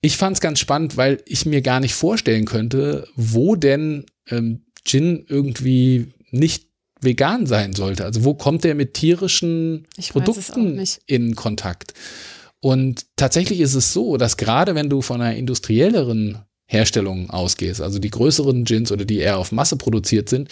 Ich 0.00 0.16
fand 0.16 0.36
es 0.36 0.40
ganz 0.40 0.58
spannend, 0.58 0.96
weil 0.96 1.22
ich 1.24 1.46
mir 1.46 1.62
gar 1.62 1.80
nicht 1.80 1.94
vorstellen 1.94 2.44
könnte, 2.44 3.08
wo 3.16 3.56
denn 3.56 4.04
ähm, 4.28 4.64
Gin 4.84 5.24
irgendwie 5.28 6.08
nicht 6.30 6.66
vegan 7.00 7.46
sein 7.46 7.72
sollte. 7.72 8.04
Also 8.04 8.24
wo 8.24 8.34
kommt 8.34 8.64
der 8.64 8.74
mit 8.74 8.94
tierischen 8.94 9.86
Ich 9.96 10.10
Produkten 10.10 10.82
in 11.06 11.34
Kontakt? 11.34 11.94
Und 12.60 13.06
tatsächlich 13.16 13.60
ist 13.60 13.74
es 13.74 13.92
so, 13.92 14.16
dass 14.16 14.36
gerade 14.36 14.74
wenn 14.74 14.90
du 14.90 15.00
von 15.00 15.20
einer 15.20 15.36
industrielleren 15.36 16.38
Herstellung 16.66 17.30
ausgehst, 17.30 17.80
also 17.80 17.98
die 17.98 18.10
größeren 18.10 18.64
Gins 18.64 18.92
oder 18.92 19.04
die 19.04 19.18
eher 19.18 19.38
auf 19.38 19.52
Masse 19.52 19.76
produziert 19.76 20.28
sind, 20.28 20.48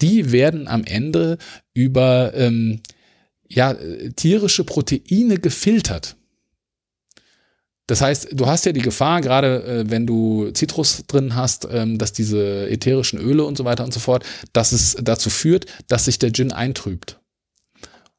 die 0.00 0.32
werden 0.32 0.66
am 0.66 0.84
Ende 0.84 1.38
über 1.74 2.32
ähm, 2.34 2.80
ja, 3.48 3.76
tierische 4.16 4.64
Proteine 4.64 5.38
gefiltert. 5.38 6.16
Das 7.86 8.00
heißt, 8.00 8.28
du 8.32 8.46
hast 8.46 8.64
ja 8.64 8.72
die 8.72 8.80
Gefahr, 8.80 9.20
gerade 9.20 9.62
äh, 9.64 9.90
wenn 9.90 10.06
du 10.06 10.50
Zitrus 10.52 11.04
drin 11.06 11.34
hast, 11.34 11.68
ähm, 11.70 11.98
dass 11.98 12.12
diese 12.12 12.68
ätherischen 12.70 13.20
Öle 13.20 13.44
und 13.44 13.58
so 13.58 13.64
weiter 13.64 13.84
und 13.84 13.92
so 13.92 14.00
fort, 14.00 14.24
dass 14.52 14.72
es 14.72 14.96
dazu 15.00 15.30
führt, 15.30 15.66
dass 15.88 16.06
sich 16.06 16.18
der 16.18 16.32
Gin 16.32 16.52
eintrübt. 16.52 17.20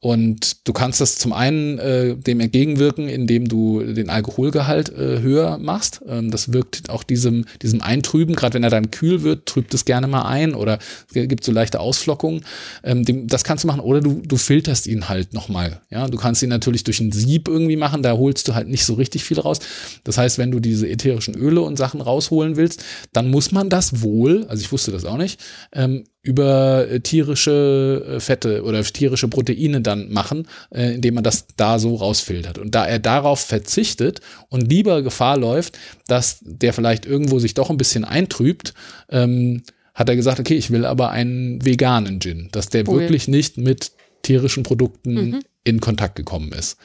Und 0.04 0.68
du 0.68 0.74
kannst 0.74 1.00
das 1.00 1.16
zum 1.16 1.32
einen 1.32 1.78
äh, 1.78 2.14
dem 2.14 2.38
entgegenwirken, 2.38 3.08
indem 3.08 3.48
du 3.48 3.82
den 3.82 4.10
Alkoholgehalt 4.10 4.90
äh, 4.90 5.22
höher 5.22 5.56
machst. 5.56 6.02
Ähm, 6.06 6.30
das 6.30 6.52
wirkt 6.52 6.90
auch 6.90 7.04
diesem, 7.04 7.46
diesem 7.62 7.80
Eintrüben, 7.80 8.36
gerade 8.36 8.52
wenn 8.52 8.64
er 8.64 8.68
dann 8.68 8.90
kühl 8.90 9.22
wird, 9.22 9.46
trübt 9.46 9.72
es 9.72 9.86
gerne 9.86 10.06
mal 10.06 10.26
ein 10.26 10.54
oder 10.54 10.78
gibt 11.14 11.42
so 11.42 11.52
leichte 11.52 11.80
Ausflockungen. 11.80 12.44
Ähm, 12.82 13.06
dem, 13.06 13.28
das 13.28 13.44
kannst 13.44 13.64
du 13.64 13.68
machen 13.68 13.80
oder 13.80 14.02
du, 14.02 14.20
du 14.20 14.36
filterst 14.36 14.86
ihn 14.88 15.08
halt 15.08 15.32
nochmal. 15.32 15.80
Ja, 15.88 16.06
du 16.06 16.18
kannst 16.18 16.42
ihn 16.42 16.50
natürlich 16.50 16.84
durch 16.84 17.00
ein 17.00 17.10
Sieb 17.10 17.48
irgendwie 17.48 17.76
machen, 17.76 18.02
da 18.02 18.12
holst 18.18 18.46
du 18.46 18.54
halt 18.54 18.68
nicht 18.68 18.84
so 18.84 18.92
richtig 18.92 19.24
viel 19.24 19.40
raus. 19.40 19.60
Das 20.04 20.18
heißt, 20.18 20.36
wenn 20.36 20.50
du 20.50 20.60
diese 20.60 20.86
ätherischen 20.86 21.34
Öle 21.34 21.62
und 21.62 21.78
Sachen 21.78 22.02
rausholen 22.02 22.56
willst, 22.56 22.84
dann 23.14 23.30
muss 23.30 23.52
man 23.52 23.70
das 23.70 24.02
wohl, 24.02 24.44
also 24.48 24.60
ich 24.60 24.70
wusste 24.70 24.92
das 24.92 25.06
auch 25.06 25.16
nicht, 25.16 25.40
ähm, 25.72 26.04
über 26.24 26.88
äh, 26.90 27.00
tierische 27.00 28.16
äh, 28.16 28.20
Fette 28.20 28.64
oder 28.64 28.82
tierische 28.82 29.28
Proteine 29.28 29.82
dann 29.82 30.10
machen, 30.10 30.48
äh, 30.74 30.94
indem 30.94 31.14
man 31.14 31.22
das 31.24 31.46
da 31.56 31.78
so 31.78 31.94
rausfiltert. 31.96 32.58
Und 32.58 32.74
da 32.74 32.86
er 32.86 32.98
darauf 32.98 33.40
verzichtet 33.40 34.20
und 34.48 34.68
lieber 34.68 35.02
Gefahr 35.02 35.36
läuft, 35.36 35.78
dass 36.08 36.38
der 36.40 36.72
vielleicht 36.72 37.04
irgendwo 37.04 37.38
sich 37.38 37.52
doch 37.54 37.68
ein 37.70 37.76
bisschen 37.76 38.04
eintrübt, 38.04 38.72
ähm, 39.10 39.62
hat 39.94 40.08
er 40.08 40.16
gesagt, 40.16 40.40
okay, 40.40 40.56
ich 40.56 40.70
will 40.70 40.86
aber 40.86 41.10
einen 41.10 41.64
veganen 41.64 42.20
Gin, 42.20 42.48
dass 42.52 42.68
der 42.70 42.88
Cool. 42.88 43.00
wirklich 43.00 43.28
nicht 43.28 43.58
mit 43.58 43.92
tierischen 44.22 44.62
Produkten 44.62 45.14
Mhm. 45.14 45.40
in 45.62 45.80
Kontakt 45.80 46.16
gekommen 46.16 46.52
ist. 46.52 46.78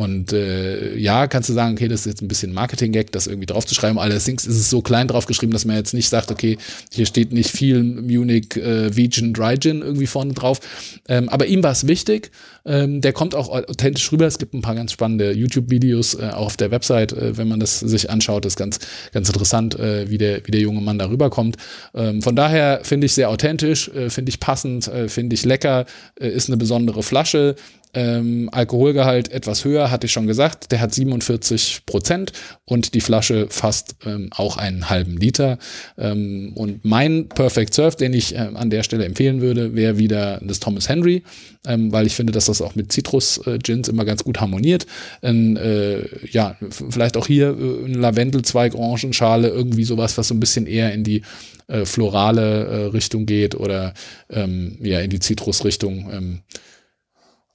Und 0.00 0.32
äh, 0.32 0.96
ja, 0.96 1.26
kannst 1.26 1.50
du 1.50 1.52
sagen, 1.52 1.74
okay, 1.74 1.86
das 1.86 2.00
ist 2.00 2.06
jetzt 2.06 2.22
ein 2.22 2.28
bisschen 2.28 2.54
Marketing-Gag, 2.54 3.12
das 3.12 3.26
irgendwie 3.26 3.44
draufzuschreiben. 3.44 3.98
Allerdings 3.98 4.46
ist 4.46 4.56
es 4.56 4.70
so 4.70 4.80
klein 4.80 5.08
draufgeschrieben, 5.08 5.52
dass 5.52 5.66
man 5.66 5.76
jetzt 5.76 5.92
nicht 5.92 6.08
sagt, 6.08 6.30
okay, 6.30 6.56
hier 6.90 7.04
steht 7.04 7.34
nicht 7.34 7.50
viel 7.50 7.82
Munich 7.82 8.56
äh, 8.56 8.96
Vegan 8.96 9.34
Dry 9.34 9.58
Gin 9.58 9.82
irgendwie 9.82 10.06
vorne 10.06 10.32
drauf. 10.32 10.60
Ähm, 11.06 11.28
aber 11.28 11.48
ihm 11.48 11.62
war 11.62 11.72
es 11.72 11.86
wichtig. 11.86 12.30
Ähm, 12.64 13.02
der 13.02 13.12
kommt 13.12 13.34
auch 13.34 13.50
authentisch 13.50 14.10
rüber. 14.10 14.26
Es 14.26 14.38
gibt 14.38 14.54
ein 14.54 14.62
paar 14.62 14.74
ganz 14.74 14.92
spannende 14.92 15.32
YouTube-Videos 15.32 16.14
äh, 16.14 16.30
auf 16.32 16.56
der 16.56 16.70
Website, 16.70 17.12
äh, 17.12 17.36
wenn 17.36 17.48
man 17.48 17.60
das 17.60 17.80
sich 17.80 18.08
anschaut. 18.08 18.46
Das 18.46 18.54
ist 18.54 18.58
ganz, 18.58 18.78
ganz 19.12 19.28
interessant, 19.28 19.78
äh, 19.78 20.08
wie, 20.08 20.16
der, 20.16 20.46
wie 20.46 20.50
der 20.50 20.62
junge 20.62 20.80
Mann 20.80 20.98
da 20.98 21.10
rüberkommt. 21.10 21.58
Ähm, 21.94 22.22
von 22.22 22.34
daher 22.34 22.80
finde 22.84 23.04
ich 23.04 23.12
sehr 23.12 23.28
authentisch, 23.28 23.88
äh, 23.88 24.08
finde 24.08 24.30
ich 24.30 24.40
passend, 24.40 24.88
äh, 24.88 25.08
finde 25.08 25.34
ich 25.34 25.44
lecker, 25.44 25.84
äh, 26.18 26.28
ist 26.28 26.48
eine 26.48 26.56
besondere 26.56 27.02
Flasche. 27.02 27.54
Ähm, 27.92 28.48
Alkoholgehalt 28.52 29.32
etwas 29.32 29.64
höher, 29.64 29.90
hatte 29.90 30.06
ich 30.06 30.12
schon 30.12 30.26
gesagt. 30.26 30.70
Der 30.70 30.80
hat 30.80 30.94
47 30.94 31.82
Prozent 31.86 32.32
und 32.64 32.94
die 32.94 33.00
Flasche 33.00 33.48
fast 33.50 33.96
ähm, 34.04 34.30
auch 34.32 34.56
einen 34.56 34.88
halben 34.88 35.16
Liter. 35.16 35.58
Ähm, 35.98 36.52
und 36.54 36.84
mein 36.84 37.28
Perfect 37.28 37.74
Surf, 37.74 37.96
den 37.96 38.12
ich 38.12 38.34
ähm, 38.34 38.56
an 38.56 38.70
der 38.70 38.82
Stelle 38.82 39.04
empfehlen 39.04 39.40
würde, 39.40 39.74
wäre 39.74 39.98
wieder 39.98 40.40
das 40.42 40.60
Thomas 40.60 40.88
Henry, 40.88 41.24
ähm, 41.66 41.92
weil 41.92 42.06
ich 42.06 42.14
finde, 42.14 42.32
dass 42.32 42.46
das 42.46 42.62
auch 42.62 42.74
mit 42.74 42.92
Zitrus-Gins 42.92 43.88
immer 43.88 44.04
ganz 44.04 44.22
gut 44.22 44.40
harmoniert. 44.40 44.86
Ein, 45.22 45.56
äh, 45.56 46.04
ja, 46.30 46.56
vielleicht 46.70 47.16
auch 47.16 47.26
hier 47.26 47.48
äh, 47.48 47.86
ein 47.86 47.94
Lavendelzweig, 47.94 48.74
Orangenschale, 48.74 49.48
irgendwie 49.48 49.84
sowas, 49.84 50.16
was 50.16 50.28
so 50.28 50.34
ein 50.34 50.40
bisschen 50.40 50.66
eher 50.66 50.92
in 50.92 51.02
die 51.02 51.22
äh, 51.66 51.84
florale 51.84 52.64
äh, 52.64 52.84
Richtung 52.86 53.26
geht 53.26 53.54
oder 53.54 53.94
ähm, 54.28 54.76
ja, 54.80 55.00
in 55.00 55.10
die 55.10 55.20
Zitrusrichtung. 55.20 56.10
Ähm, 56.12 56.40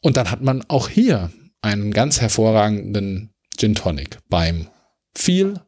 und 0.06 0.18
dann 0.18 0.30
hat 0.30 0.44
man 0.44 0.64
auch 0.68 0.88
hier 0.88 1.32
einen 1.62 1.92
ganz 1.92 2.22
hervorragenden 2.22 3.34
Gin 3.58 3.74
Tonic 3.74 4.20
beim 4.30 4.68
Feel 5.16 5.62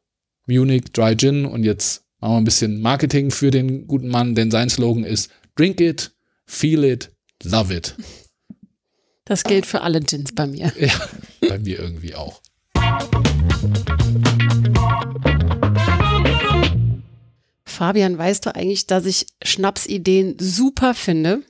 Munich 0.46 0.92
Dry 0.94 1.18
Gin. 1.18 1.44
Und 1.44 1.64
jetzt 1.64 2.04
machen 2.20 2.34
wir 2.34 2.38
ein 2.38 2.44
bisschen 2.44 2.80
Marketing 2.80 3.32
für 3.32 3.50
den 3.50 3.88
guten 3.88 4.10
Mann, 4.10 4.36
denn 4.36 4.52
sein 4.52 4.70
Slogan 4.70 5.06
ist 5.06 5.32
Drink 5.56 5.82
it, 5.82 6.12
feel 6.46 6.84
it, 6.84 7.10
love 7.46 7.74
it. 7.74 7.96
Das 9.26 9.44
gilt 9.44 9.66
für 9.66 9.82
alle 9.82 10.02
Gins 10.02 10.32
bei 10.36 10.46
mir. 10.46 10.72
Ja, 10.80 10.94
bei 11.42 11.58
mir 11.58 11.80
irgendwie 11.80 12.14
auch. 12.14 12.40
Fabian, 17.66 18.20
weißt 18.20 18.46
du 18.46 18.54
eigentlich, 18.54 18.86
dass 18.86 19.08
ich 19.08 19.26
Schnapsideen 19.44 20.38
super 20.40 20.94
finde? 20.94 21.42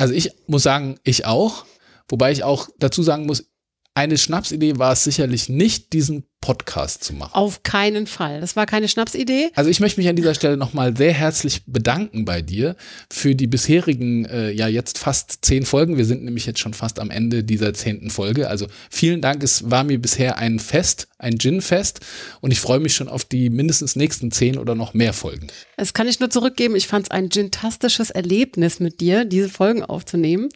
Also 0.00 0.14
ich 0.14 0.30
muss 0.46 0.62
sagen, 0.62 0.98
ich 1.04 1.26
auch. 1.26 1.66
Wobei 2.08 2.32
ich 2.32 2.42
auch 2.42 2.70
dazu 2.78 3.02
sagen 3.02 3.26
muss, 3.26 3.50
eine 3.92 4.16
Schnapsidee 4.16 4.78
war 4.78 4.92
es 4.92 5.04
sicherlich 5.04 5.50
nicht, 5.50 5.92
diesen 5.92 6.24
Podcast 6.40 7.04
zu 7.04 7.12
machen. 7.12 7.34
Auf 7.34 7.62
keinen 7.62 8.06
Fall. 8.06 8.40
Das 8.40 8.56
war 8.56 8.64
keine 8.64 8.88
Schnapsidee. 8.88 9.50
Also 9.54 9.68
ich 9.68 9.78
möchte 9.80 10.00
mich 10.00 10.08
an 10.08 10.16
dieser 10.16 10.34
Stelle 10.34 10.56
nochmal 10.56 10.96
sehr 10.96 11.12
herzlich 11.12 11.64
bedanken 11.66 12.24
bei 12.24 12.40
dir 12.40 12.76
für 13.10 13.34
die 13.34 13.46
bisherigen, 13.46 14.24
äh, 14.24 14.50
ja 14.50 14.66
jetzt 14.66 14.96
fast 14.96 15.44
zehn 15.44 15.66
Folgen. 15.66 15.98
Wir 15.98 16.06
sind 16.06 16.24
nämlich 16.24 16.46
jetzt 16.46 16.58
schon 16.58 16.72
fast 16.72 16.98
am 16.98 17.10
Ende 17.10 17.44
dieser 17.44 17.74
zehnten 17.74 18.08
Folge. 18.08 18.48
Also 18.48 18.66
vielen 18.90 19.20
Dank. 19.20 19.42
Es 19.42 19.70
war 19.70 19.84
mir 19.84 20.00
bisher 20.00 20.38
ein 20.38 20.58
Fest, 20.58 21.08
ein 21.18 21.38
Gin-Fest 21.38 22.00
und 22.40 22.52
ich 22.52 22.60
freue 22.60 22.80
mich 22.80 22.94
schon 22.94 23.08
auf 23.08 23.24
die 23.24 23.50
mindestens 23.50 23.94
nächsten 23.94 24.30
zehn 24.30 24.56
oder 24.56 24.74
noch 24.74 24.94
mehr 24.94 25.12
Folgen. 25.12 25.48
Das 25.76 25.92
kann 25.92 26.08
ich 26.08 26.20
nur 26.20 26.30
zurückgeben. 26.30 26.74
Ich 26.74 26.88
fand 26.88 27.06
es 27.06 27.10
ein 27.10 27.28
gintastisches 27.28 28.10
Erlebnis 28.10 28.80
mit 28.80 29.00
dir, 29.00 29.26
diese 29.26 29.50
Folgen 29.50 29.84
aufzunehmen. 29.84 30.48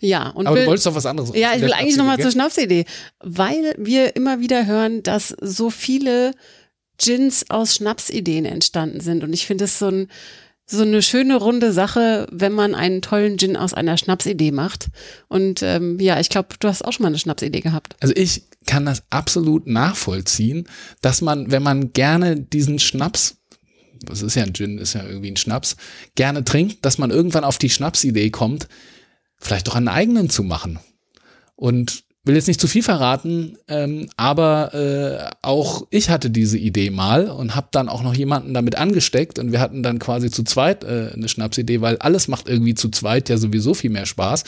Ja. 0.00 0.30
Und 0.30 0.48
Aber 0.48 0.56
will, 0.56 0.62
du 0.64 0.68
wolltest 0.68 0.86
doch 0.86 0.96
was 0.96 1.06
anderes. 1.06 1.30
Ja, 1.34 1.54
ich 1.54 1.62
will 1.62 1.72
eigentlich 1.72 1.96
nochmal 1.96 2.18
zur 2.18 2.32
Schnapsidee, 2.32 2.86
weil 3.20 3.74
wir 3.78 4.16
immer 4.16 4.40
wieder 4.40 4.66
hören, 4.66 5.02
dass 5.02 5.27
so 5.40 5.70
viele 5.70 6.32
Gins 6.98 7.48
aus 7.50 7.74
Schnapsideen 7.76 8.44
entstanden 8.44 9.00
sind. 9.00 9.22
Und 9.22 9.32
ich 9.32 9.46
finde 9.46 9.64
es 9.64 9.78
so, 9.78 9.88
ein, 9.88 10.08
so 10.66 10.82
eine 10.82 11.02
schöne 11.02 11.36
runde 11.36 11.72
Sache, 11.72 12.26
wenn 12.32 12.52
man 12.52 12.74
einen 12.74 13.02
tollen 13.02 13.38
Gin 13.38 13.56
aus 13.56 13.74
einer 13.74 13.96
Schnapsidee 13.96 14.50
macht. 14.50 14.88
Und 15.28 15.62
ähm, 15.62 16.00
ja, 16.00 16.18
ich 16.18 16.28
glaube, 16.28 16.48
du 16.58 16.68
hast 16.68 16.84
auch 16.84 16.92
schon 16.92 17.04
mal 17.04 17.08
eine 17.08 17.18
Schnapsidee 17.18 17.60
gehabt. 17.60 17.96
Also 18.00 18.14
ich 18.16 18.42
kann 18.66 18.84
das 18.84 19.04
absolut 19.10 19.66
nachvollziehen, 19.66 20.68
dass 21.00 21.20
man, 21.20 21.50
wenn 21.50 21.62
man 21.62 21.92
gerne 21.92 22.36
diesen 22.36 22.78
Schnaps 22.78 23.38
das 24.04 24.22
ist 24.22 24.34
ja 24.34 24.44
ein 24.44 24.54
Gin, 24.54 24.78
ist 24.78 24.94
ja 24.94 25.04
irgendwie 25.04 25.30
ein 25.30 25.36
Schnaps, 25.36 25.76
gerne 26.14 26.44
trinkt, 26.44 26.84
dass 26.84 26.98
man 26.98 27.10
irgendwann 27.10 27.44
auf 27.44 27.58
die 27.58 27.70
Schnapsidee 27.70 28.30
kommt, 28.30 28.68
vielleicht 29.38 29.68
doch 29.68 29.74
einen 29.74 29.88
eigenen 29.88 30.30
zu 30.30 30.42
machen. 30.42 30.78
Und 31.56 32.04
will 32.28 32.36
jetzt 32.36 32.46
nicht 32.46 32.60
zu 32.60 32.68
viel 32.68 32.82
verraten, 32.82 33.58
ähm, 33.66 34.08
aber 34.16 34.74
äh, 34.74 35.34
auch 35.42 35.86
ich 35.90 36.10
hatte 36.10 36.30
diese 36.30 36.58
Idee 36.58 36.90
mal 36.90 37.28
und 37.28 37.56
habe 37.56 37.68
dann 37.72 37.88
auch 37.88 38.02
noch 38.02 38.14
jemanden 38.14 38.54
damit 38.54 38.76
angesteckt 38.76 39.38
und 39.38 39.50
wir 39.50 39.58
hatten 39.60 39.82
dann 39.82 39.98
quasi 39.98 40.30
zu 40.30 40.44
zweit 40.44 40.84
äh, 40.84 41.10
eine 41.14 41.28
Schnapsidee, 41.28 41.80
weil 41.80 41.96
alles 41.96 42.28
macht 42.28 42.48
irgendwie 42.48 42.74
zu 42.74 42.90
zweit 42.90 43.28
ja 43.28 43.38
sowieso 43.38 43.74
viel 43.74 43.90
mehr 43.90 44.06
Spaß. 44.06 44.44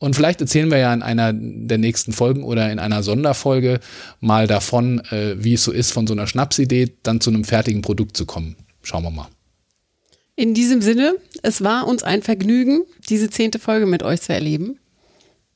Und 0.00 0.14
vielleicht 0.14 0.40
erzählen 0.40 0.70
wir 0.70 0.78
ja 0.78 0.94
in 0.94 1.02
einer 1.02 1.32
der 1.32 1.78
nächsten 1.78 2.12
Folgen 2.12 2.44
oder 2.44 2.70
in 2.70 2.78
einer 2.78 3.02
Sonderfolge 3.02 3.80
mal 4.20 4.46
davon, 4.46 5.00
äh, 5.10 5.34
wie 5.38 5.54
es 5.54 5.64
so 5.64 5.72
ist, 5.72 5.90
von 5.90 6.06
so 6.06 6.14
einer 6.14 6.28
Schnapsidee 6.28 6.92
dann 7.02 7.20
zu 7.20 7.30
einem 7.30 7.42
fertigen 7.42 7.82
Produkt 7.82 8.16
zu 8.16 8.24
kommen. 8.24 8.54
Schauen 8.82 9.02
wir 9.02 9.10
mal. 9.10 9.28
In 10.36 10.54
diesem 10.54 10.82
Sinne, 10.82 11.16
es 11.42 11.64
war 11.64 11.88
uns 11.88 12.04
ein 12.04 12.22
Vergnügen, 12.22 12.82
diese 13.08 13.28
zehnte 13.28 13.58
Folge 13.58 13.86
mit 13.86 14.04
euch 14.04 14.20
zu 14.20 14.32
erleben. 14.32 14.78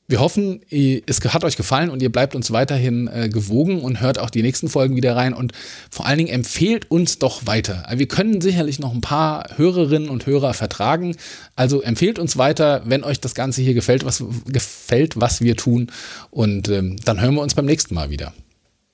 Wir 0.07 0.19
hoffen, 0.19 0.61
es 0.69 1.21
hat 1.21 1.45
euch 1.45 1.55
gefallen 1.55 1.89
und 1.89 2.01
ihr 2.01 2.11
bleibt 2.11 2.35
uns 2.35 2.51
weiterhin 2.51 3.07
äh, 3.07 3.29
gewogen 3.29 3.81
und 3.81 4.01
hört 4.01 4.19
auch 4.19 4.29
die 4.29 4.41
nächsten 4.41 4.67
Folgen 4.67 4.97
wieder 4.97 5.15
rein 5.15 5.33
und 5.33 5.53
vor 5.89 6.05
allen 6.05 6.17
Dingen 6.17 6.29
empfehlt 6.29 6.91
uns 6.91 7.19
doch 7.19 7.45
weiter. 7.45 7.85
Wir 7.95 8.07
können 8.07 8.41
sicherlich 8.41 8.79
noch 8.79 8.93
ein 8.93 8.99
paar 8.99 9.45
Hörerinnen 9.55 10.09
und 10.09 10.25
Hörer 10.25 10.53
vertragen. 10.53 11.15
Also 11.55 11.81
empfehlt 11.81 12.19
uns 12.19 12.37
weiter, 12.37 12.81
wenn 12.85 13.05
euch 13.05 13.21
das 13.21 13.33
Ganze 13.33 13.61
hier 13.61 13.73
gefällt, 13.73 14.03
was 14.03 14.23
gefällt, 14.45 15.19
was 15.19 15.39
wir 15.41 15.55
tun. 15.55 15.89
Und 16.31 16.67
ähm, 16.67 16.97
dann 17.05 17.21
hören 17.21 17.35
wir 17.35 17.41
uns 17.41 17.55
beim 17.55 17.65
nächsten 17.65 17.95
Mal 17.95 18.09
wieder. 18.09 18.33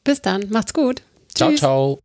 Bis 0.03 0.21
dann, 0.21 0.45
macht's 0.49 0.73
gut. 0.73 1.01
Ciao, 1.33 1.49
Tschüss. 1.49 1.59
ciao. 1.59 1.99